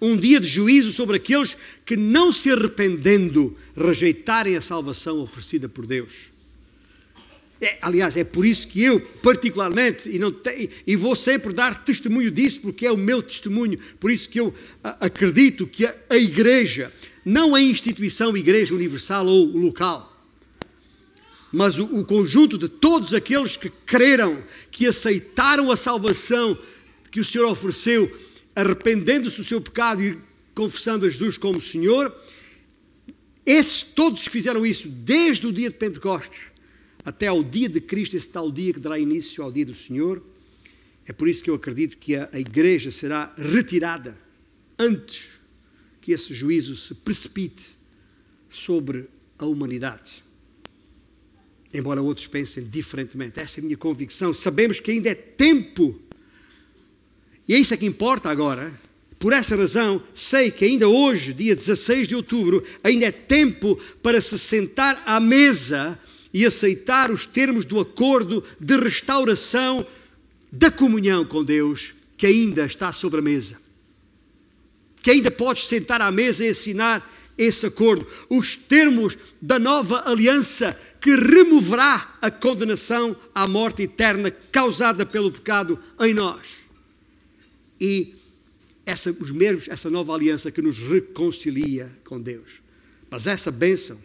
Um 0.01 0.17
dia 0.17 0.39
de 0.39 0.47
juízo 0.47 0.91
sobre 0.91 1.17
aqueles 1.17 1.55
que, 1.85 1.95
não 1.95 2.31
se 2.31 2.51
arrependendo, 2.51 3.55
rejeitarem 3.75 4.55
a 4.55 4.61
salvação 4.61 5.19
oferecida 5.19 5.67
por 5.69 5.85
Deus. 5.85 6.31
É, 7.61 7.77
aliás, 7.83 8.17
é 8.17 8.23
por 8.23 8.43
isso 8.43 8.67
que 8.67 8.83
eu, 8.83 8.99
particularmente, 9.21 10.09
e, 10.09 10.17
não 10.17 10.31
te, 10.31 10.67
e 10.87 10.95
vou 10.95 11.15
sempre 11.15 11.53
dar 11.53 11.83
testemunho 11.83 12.31
disso, 12.31 12.61
porque 12.61 12.87
é 12.87 12.91
o 12.91 12.97
meu 12.97 13.21
testemunho, 13.21 13.77
por 13.99 14.09
isso 14.09 14.27
que 14.27 14.39
eu 14.39 14.51
acredito 14.99 15.67
que 15.67 15.85
a, 15.85 15.95
a 16.09 16.17
igreja, 16.17 16.91
não 17.23 17.53
a 17.53 17.61
instituição 17.61 18.35
Igreja 18.35 18.73
Universal 18.73 19.27
ou 19.27 19.45
local, 19.55 20.11
mas 21.53 21.77
o, 21.77 21.83
o 21.99 22.03
conjunto 22.03 22.57
de 22.57 22.67
todos 22.67 23.13
aqueles 23.13 23.55
que 23.55 23.69
creram, 23.85 24.41
que 24.71 24.87
aceitaram 24.87 25.69
a 25.69 25.77
salvação 25.77 26.57
que 27.11 27.19
o 27.19 27.25
Senhor 27.25 27.47
ofereceu, 27.47 28.11
arrependendo-se 28.55 29.37
do 29.37 29.43
seu 29.43 29.61
pecado 29.61 30.03
e 30.03 30.17
confessando 30.53 31.05
a 31.05 31.09
Jesus 31.09 31.37
como 31.37 31.61
Senhor, 31.61 32.13
esses 33.45 33.83
todos 33.83 34.23
que 34.23 34.29
fizeram 34.29 34.65
isso 34.65 34.87
desde 34.87 35.47
o 35.47 35.51
dia 35.51 35.69
de 35.69 35.77
Pentecostes, 35.77 36.47
até 37.03 37.27
ao 37.27 37.43
dia 37.43 37.67
de 37.67 37.81
Cristo, 37.81 38.15
esse 38.15 38.29
tal 38.29 38.51
dia 38.51 38.73
que 38.73 38.79
dará 38.79 38.99
início 38.99 39.43
ao 39.43 39.51
dia 39.51 39.65
do 39.65 39.73
Senhor. 39.73 40.21
É 41.05 41.13
por 41.13 41.27
isso 41.27 41.43
que 41.43 41.49
eu 41.49 41.55
acredito 41.55 41.97
que 41.97 42.15
a, 42.15 42.29
a 42.31 42.39
igreja 42.39 42.91
será 42.91 43.33
retirada 43.35 44.17
antes 44.77 45.29
que 46.01 46.11
esse 46.11 46.33
juízo 46.33 46.75
se 46.75 46.95
precipite 46.95 47.75
sobre 48.49 49.07
a 49.37 49.45
humanidade. 49.45 50.23
embora 51.73 52.01
outros 52.01 52.27
pensem 52.27 52.63
diferentemente. 52.65 53.39
Essa 53.39 53.59
é 53.59 53.61
a 53.61 53.63
minha 53.63 53.77
convicção. 53.77 54.33
Sabemos 54.33 54.79
que 54.79 54.91
ainda 54.91 55.09
é 55.09 55.15
tempo. 55.15 55.99
E 57.47 57.53
é 57.55 57.59
isso 57.59 57.73
é 57.73 57.77
que 57.77 57.85
importa 57.85 58.29
agora. 58.29 58.71
Por 59.19 59.33
essa 59.33 59.55
razão, 59.55 60.01
sei 60.13 60.49
que 60.49 60.65
ainda 60.65 60.87
hoje, 60.87 61.33
dia 61.33 61.55
16 61.55 62.07
de 62.07 62.15
outubro, 62.15 62.63
ainda 62.83 63.05
é 63.05 63.11
tempo 63.11 63.79
para 64.01 64.19
se 64.19 64.37
sentar 64.39 65.01
à 65.05 65.19
mesa 65.19 65.97
e 66.33 66.45
aceitar 66.45 67.11
os 67.11 67.25
termos 67.25 67.65
do 67.65 67.79
acordo 67.79 68.43
de 68.59 68.77
restauração 68.77 69.85
da 70.51 70.71
comunhão 70.71 71.23
com 71.23 71.43
Deus 71.43 71.93
que 72.17 72.25
ainda 72.25 72.65
está 72.65 72.91
sobre 72.91 73.19
a 73.19 73.23
mesa. 73.23 73.57
Que 75.01 75.11
ainda 75.11 75.31
podes 75.31 75.65
sentar 75.65 76.01
à 76.01 76.11
mesa 76.11 76.45
e 76.45 76.49
assinar 76.49 77.07
esse 77.37 77.65
acordo, 77.65 78.07
os 78.29 78.55
termos 78.55 79.17
da 79.41 79.57
nova 79.57 80.03
aliança 80.09 80.79
que 80.99 81.15
removerá 81.15 82.17
a 82.21 82.29
condenação 82.29 83.15
à 83.33 83.47
morte 83.47 83.83
eterna 83.83 84.29
causada 84.51 85.05
pelo 85.05 85.31
pecado 85.31 85.79
em 85.99 86.13
nós. 86.13 86.60
E 87.81 88.13
essa, 88.85 89.09
os 89.09 89.31
mesmos, 89.31 89.67
essa 89.67 89.89
nova 89.89 90.13
aliança 90.13 90.51
que 90.51 90.61
nos 90.61 90.77
reconcilia 90.77 91.91
com 92.05 92.21
Deus. 92.21 92.61
Mas 93.09 93.25
essa 93.25 93.51
bênção, 93.51 93.99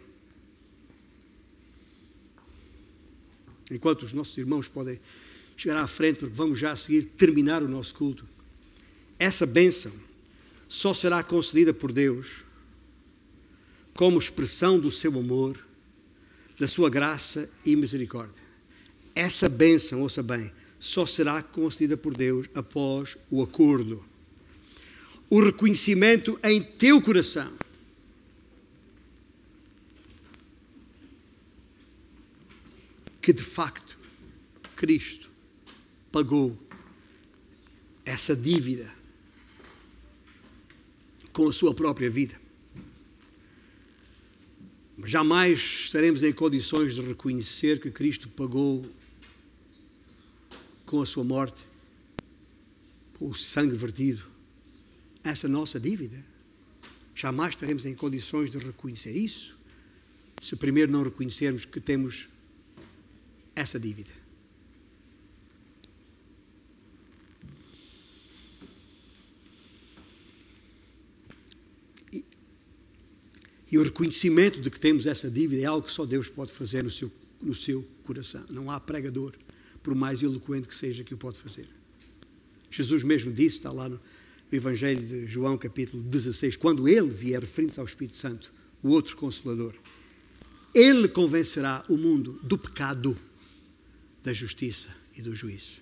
enquanto 3.71 4.01
os 4.01 4.13
nossos 4.13 4.35
irmãos 4.35 4.67
podem 4.67 4.99
chegar 5.55 5.77
à 5.77 5.85
frente, 5.85 6.19
porque 6.19 6.33
vamos 6.33 6.57
já 6.57 6.71
a 6.71 6.75
seguir 6.75 7.05
terminar 7.05 7.61
o 7.61 7.67
nosso 7.67 7.93
culto, 7.93 8.27
essa 9.19 9.45
bênção 9.45 9.93
só 10.67 10.91
será 10.93 11.21
concedida 11.21 11.71
por 11.71 11.91
Deus 11.91 12.43
como 13.93 14.19
expressão 14.19 14.79
do 14.79 14.91
seu 14.91 15.17
amor, 15.17 15.57
da 16.59 16.67
sua 16.67 16.89
graça 16.89 17.49
e 17.63 17.75
misericórdia. 17.75 18.41
Essa 19.13 19.47
bênção, 19.47 20.01
ouça 20.01 20.21
bem, 20.21 20.51
só 20.79 21.05
será 21.05 21.41
concedida 21.41 21.97
por 21.97 22.15
Deus 22.15 22.47
após 22.53 23.17
o 23.29 23.41
acordo, 23.41 24.03
o 25.29 25.43
reconhecimento 25.43 26.39
em 26.43 26.61
teu 26.61 27.01
coração. 27.01 27.51
Que 33.21 33.33
de 33.33 33.43
facto 33.43 33.97
Cristo 34.75 35.29
pagou 36.11 36.57
essa 38.05 38.35
dívida 38.35 38.95
com 41.33 41.49
a 41.49 41.53
sua 41.53 41.73
própria 41.73 42.09
vida. 42.09 42.39
Jamais 45.03 45.59
estaremos 45.59 46.23
em 46.23 46.33
condições 46.33 46.95
de 46.95 47.01
reconhecer 47.01 47.79
que 47.79 47.91
Cristo 47.91 48.29
pagou 48.29 48.83
com 50.87 51.01
a 51.01 51.05
sua 51.05 51.23
morte, 51.23 51.63
com 53.19 53.29
o 53.29 53.35
sangue 53.35 53.75
vertido, 53.75 54.23
essa 55.23 55.47
nossa 55.47 55.79
dívida. 55.79 56.23
Jamais 57.13 57.53
estaremos 57.53 57.85
em 57.85 57.93
condições 57.93 58.49
de 58.49 58.57
reconhecer 58.57 59.11
isso, 59.11 59.57
se 60.41 60.55
primeiro 60.55 60.91
não 60.91 61.03
reconhecermos 61.03 61.65
que 61.65 61.81
temos 61.81 62.29
essa 63.53 63.77
dívida. 63.79 64.11
E 73.69 73.77
o 73.77 73.83
reconhecimento 73.83 74.61
de 74.61 74.69
que 74.69 74.79
temos 74.79 75.05
essa 75.05 75.29
dívida 75.29 75.63
é 75.63 75.65
algo 75.65 75.85
que 75.85 75.91
só 75.91 76.05
Deus 76.05 76.29
pode 76.29 76.53
fazer 76.53 76.85
no 76.85 76.91
seu, 76.91 77.11
no 77.41 77.53
seu 77.53 77.83
coração. 78.03 78.45
Não 78.49 78.71
há 78.71 78.79
pregador, 78.79 79.33
por 79.87 79.95
mais 79.95 80.21
eloquente 80.21 80.67
que 80.67 80.75
seja, 80.75 81.01
que 81.01 81.13
o 81.13 81.17
pode 81.17 81.37
fazer. 81.37 81.65
Jesus 82.69 83.03
mesmo 83.03 83.31
disse, 83.31 83.55
está 83.55 83.71
lá 83.71 83.87
no 83.87 83.97
Evangelho 84.51 85.01
de 85.01 85.25
João, 85.27 85.57
capítulo 85.57 86.03
16, 86.03 86.57
quando 86.57 86.89
ele 86.89 87.07
vier, 87.07 87.39
referindo-se 87.39 87.79
ao 87.79 87.85
Espírito 87.85 88.17
Santo, 88.17 88.51
o 88.83 88.89
outro 88.89 89.15
Consolador, 89.15 89.73
ele 90.75 91.07
convencerá 91.07 91.85
o 91.87 91.95
mundo 91.95 92.37
do 92.43 92.57
pecado, 92.57 93.17
da 94.21 94.33
justiça 94.33 94.89
e 95.15 95.21
do 95.21 95.33
juízo. 95.33 95.81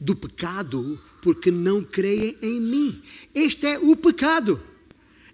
Do 0.00 0.16
pecado, 0.16 0.98
porque 1.20 1.50
não 1.50 1.84
creem 1.84 2.38
em 2.40 2.58
mim. 2.58 3.02
Este 3.34 3.66
é 3.66 3.78
o 3.78 3.94
pecado 3.94 4.58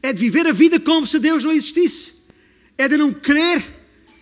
é 0.03 0.13
de 0.13 0.19
viver 0.19 0.49
a 0.49 0.53
vida 0.53 0.81
como 0.81 1.07
se 1.07 1.21
Deus 1.21 1.45
não 1.45 1.53
existisse, 1.53 2.13
é 2.77 2.89
de 2.89 2.97
não 2.97 3.15
crer 3.15 3.80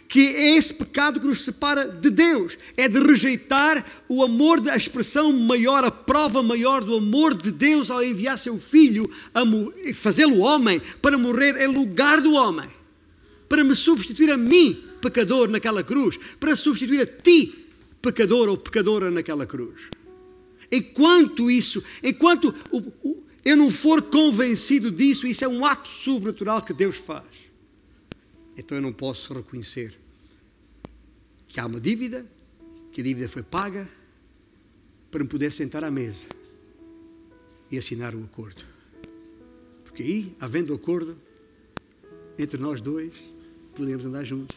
que 0.09 0.21
é 0.21 0.57
esse 0.57 0.73
pecado 0.73 1.21
que 1.21 1.27
nos 1.27 1.45
separa 1.45 1.87
de 1.87 2.09
Deus, 2.09 2.57
é 2.79 2.89
de 2.89 2.99
rejeitar 2.99 3.85
o 4.09 4.23
amor, 4.25 4.67
a 4.71 4.77
expressão 4.77 5.31
maior, 5.35 5.85
a 5.85 5.91
prova 5.91 6.43
maior 6.43 6.83
do 6.83 6.97
amor 6.97 7.37
de 7.37 7.53
Deus 7.53 7.91
ao 7.91 8.03
enviar 8.03 8.39
seu 8.39 8.59
filho, 8.59 9.09
a 9.35 9.43
fazê-lo 9.93 10.39
homem, 10.39 10.81
para 11.03 11.19
morrer 11.19 11.61
em 11.61 11.67
lugar 11.67 12.23
do 12.23 12.33
homem, 12.33 12.69
para 13.51 13.63
me 13.63 13.77
substituir 13.77 14.31
a 14.31 14.39
mim, 14.39 14.83
pecador, 15.03 15.47
naquela 15.49 15.85
cruz, 15.85 16.19
para 16.41 16.57
substituir 16.57 17.03
a 17.03 17.07
ti, 17.07 17.67
pecador 18.01 18.49
ou 18.49 18.57
pecadora, 18.57 19.11
naquela 19.11 19.45
cruz. 19.45 19.79
Enquanto 20.73 21.51
isso, 21.51 21.85
enquanto 22.03 22.55
eu 23.45 23.57
não 23.59 23.71
for 23.71 24.01
convencido 24.01 24.91
disso, 24.91 25.27
isso 25.27 25.45
é 25.45 25.49
um 25.49 25.67
ato 25.67 25.89
sobrenatural 25.91 26.63
que 26.63 26.73
Deus 26.73 26.97
faz. 26.97 27.27
Então 28.57 28.77
eu 28.77 28.83
não 28.83 28.93
posso 28.93 29.33
reconhecer 29.35 29.98
que 31.49 31.59
há 31.59 31.67
uma 31.67 31.81
dívida, 31.81 32.25
que 32.93 33.01
a 33.01 33.05
dívida 33.05 33.27
foi 33.27 33.43
paga, 33.43 33.89
para 35.11 35.25
me 35.25 35.29
poder 35.29 35.51
sentar 35.51 35.83
à 35.83 35.91
mesa 35.91 36.25
e 37.71 37.79
assinar 37.79 38.15
o 38.15 38.23
acordo. 38.23 38.63
Porque 39.85 40.03
aí, 40.03 40.37
havendo 40.39 40.75
acordo 40.75 41.17
entre 42.39 42.61
nós 42.61 42.83
dois, 42.83 43.25
podemos 43.75 44.05
andar 44.05 44.25
juntos. 44.25 44.57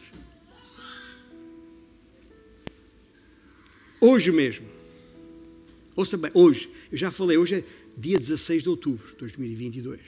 Hoje 3.98 4.30
mesmo, 4.30 4.66
ouça 5.96 6.18
bem, 6.18 6.30
hoje, 6.34 6.70
eu 6.90 6.98
já 6.98 7.10
falei, 7.10 7.38
hoje 7.38 7.54
é 7.54 7.64
dia 7.96 8.18
16 8.18 8.64
de 8.64 8.68
outubro 8.68 9.08
de 9.12 9.16
2022. 9.16 10.00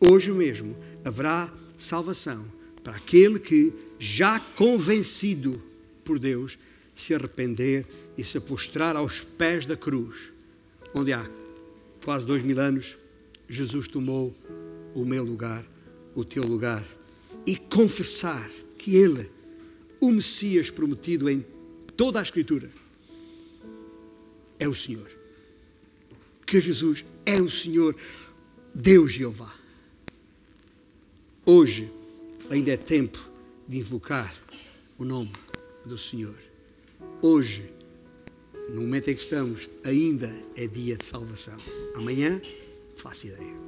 Hoje 0.00 0.32
mesmo 0.32 0.76
haverá 1.04 1.54
salvação 1.78 2.50
para 2.82 2.96
aquele 2.96 3.38
que, 3.38 3.72
já 3.98 4.40
convencido 4.40 5.69
por 6.04 6.18
Deus, 6.18 6.58
se 6.94 7.14
arrepender 7.14 7.86
e 8.16 8.24
se 8.24 8.38
postrar 8.40 8.96
aos 8.96 9.20
pés 9.20 9.66
da 9.66 9.76
cruz, 9.76 10.32
onde 10.94 11.12
há 11.12 11.28
quase 12.04 12.26
dois 12.26 12.42
mil 12.42 12.58
anos 12.58 12.96
Jesus 13.48 13.88
tomou 13.88 14.34
o 14.94 15.04
meu 15.04 15.24
lugar, 15.24 15.64
o 16.14 16.24
teu 16.24 16.44
lugar, 16.44 16.84
e 17.46 17.56
confessar 17.56 18.48
que 18.78 18.96
Ele, 18.96 19.30
o 20.00 20.10
Messias 20.10 20.70
prometido 20.70 21.28
em 21.28 21.44
toda 21.96 22.18
a 22.18 22.22
Escritura, 22.22 22.68
é 24.58 24.68
o 24.68 24.74
Senhor 24.74 25.20
que 26.50 26.60
Jesus 26.60 27.04
é 27.24 27.40
o 27.40 27.48
Senhor, 27.48 27.94
Deus 28.74 29.12
Jeová. 29.12 29.54
Hoje 31.46 31.88
ainda 32.50 32.72
é 32.72 32.76
tempo 32.76 33.24
de 33.68 33.78
invocar 33.78 34.34
o 34.98 35.04
nome 35.04 35.30
do 35.84 35.98
Senhor. 35.98 36.36
Hoje, 37.22 37.70
no 38.70 38.82
momento 38.82 39.08
em 39.08 39.14
que 39.14 39.20
estamos, 39.20 39.68
ainda 39.84 40.30
é 40.56 40.66
dia 40.66 40.96
de 40.96 41.04
salvação. 41.04 41.56
Amanhã, 41.94 42.40
faço 42.96 43.26
ideia. 43.26 43.59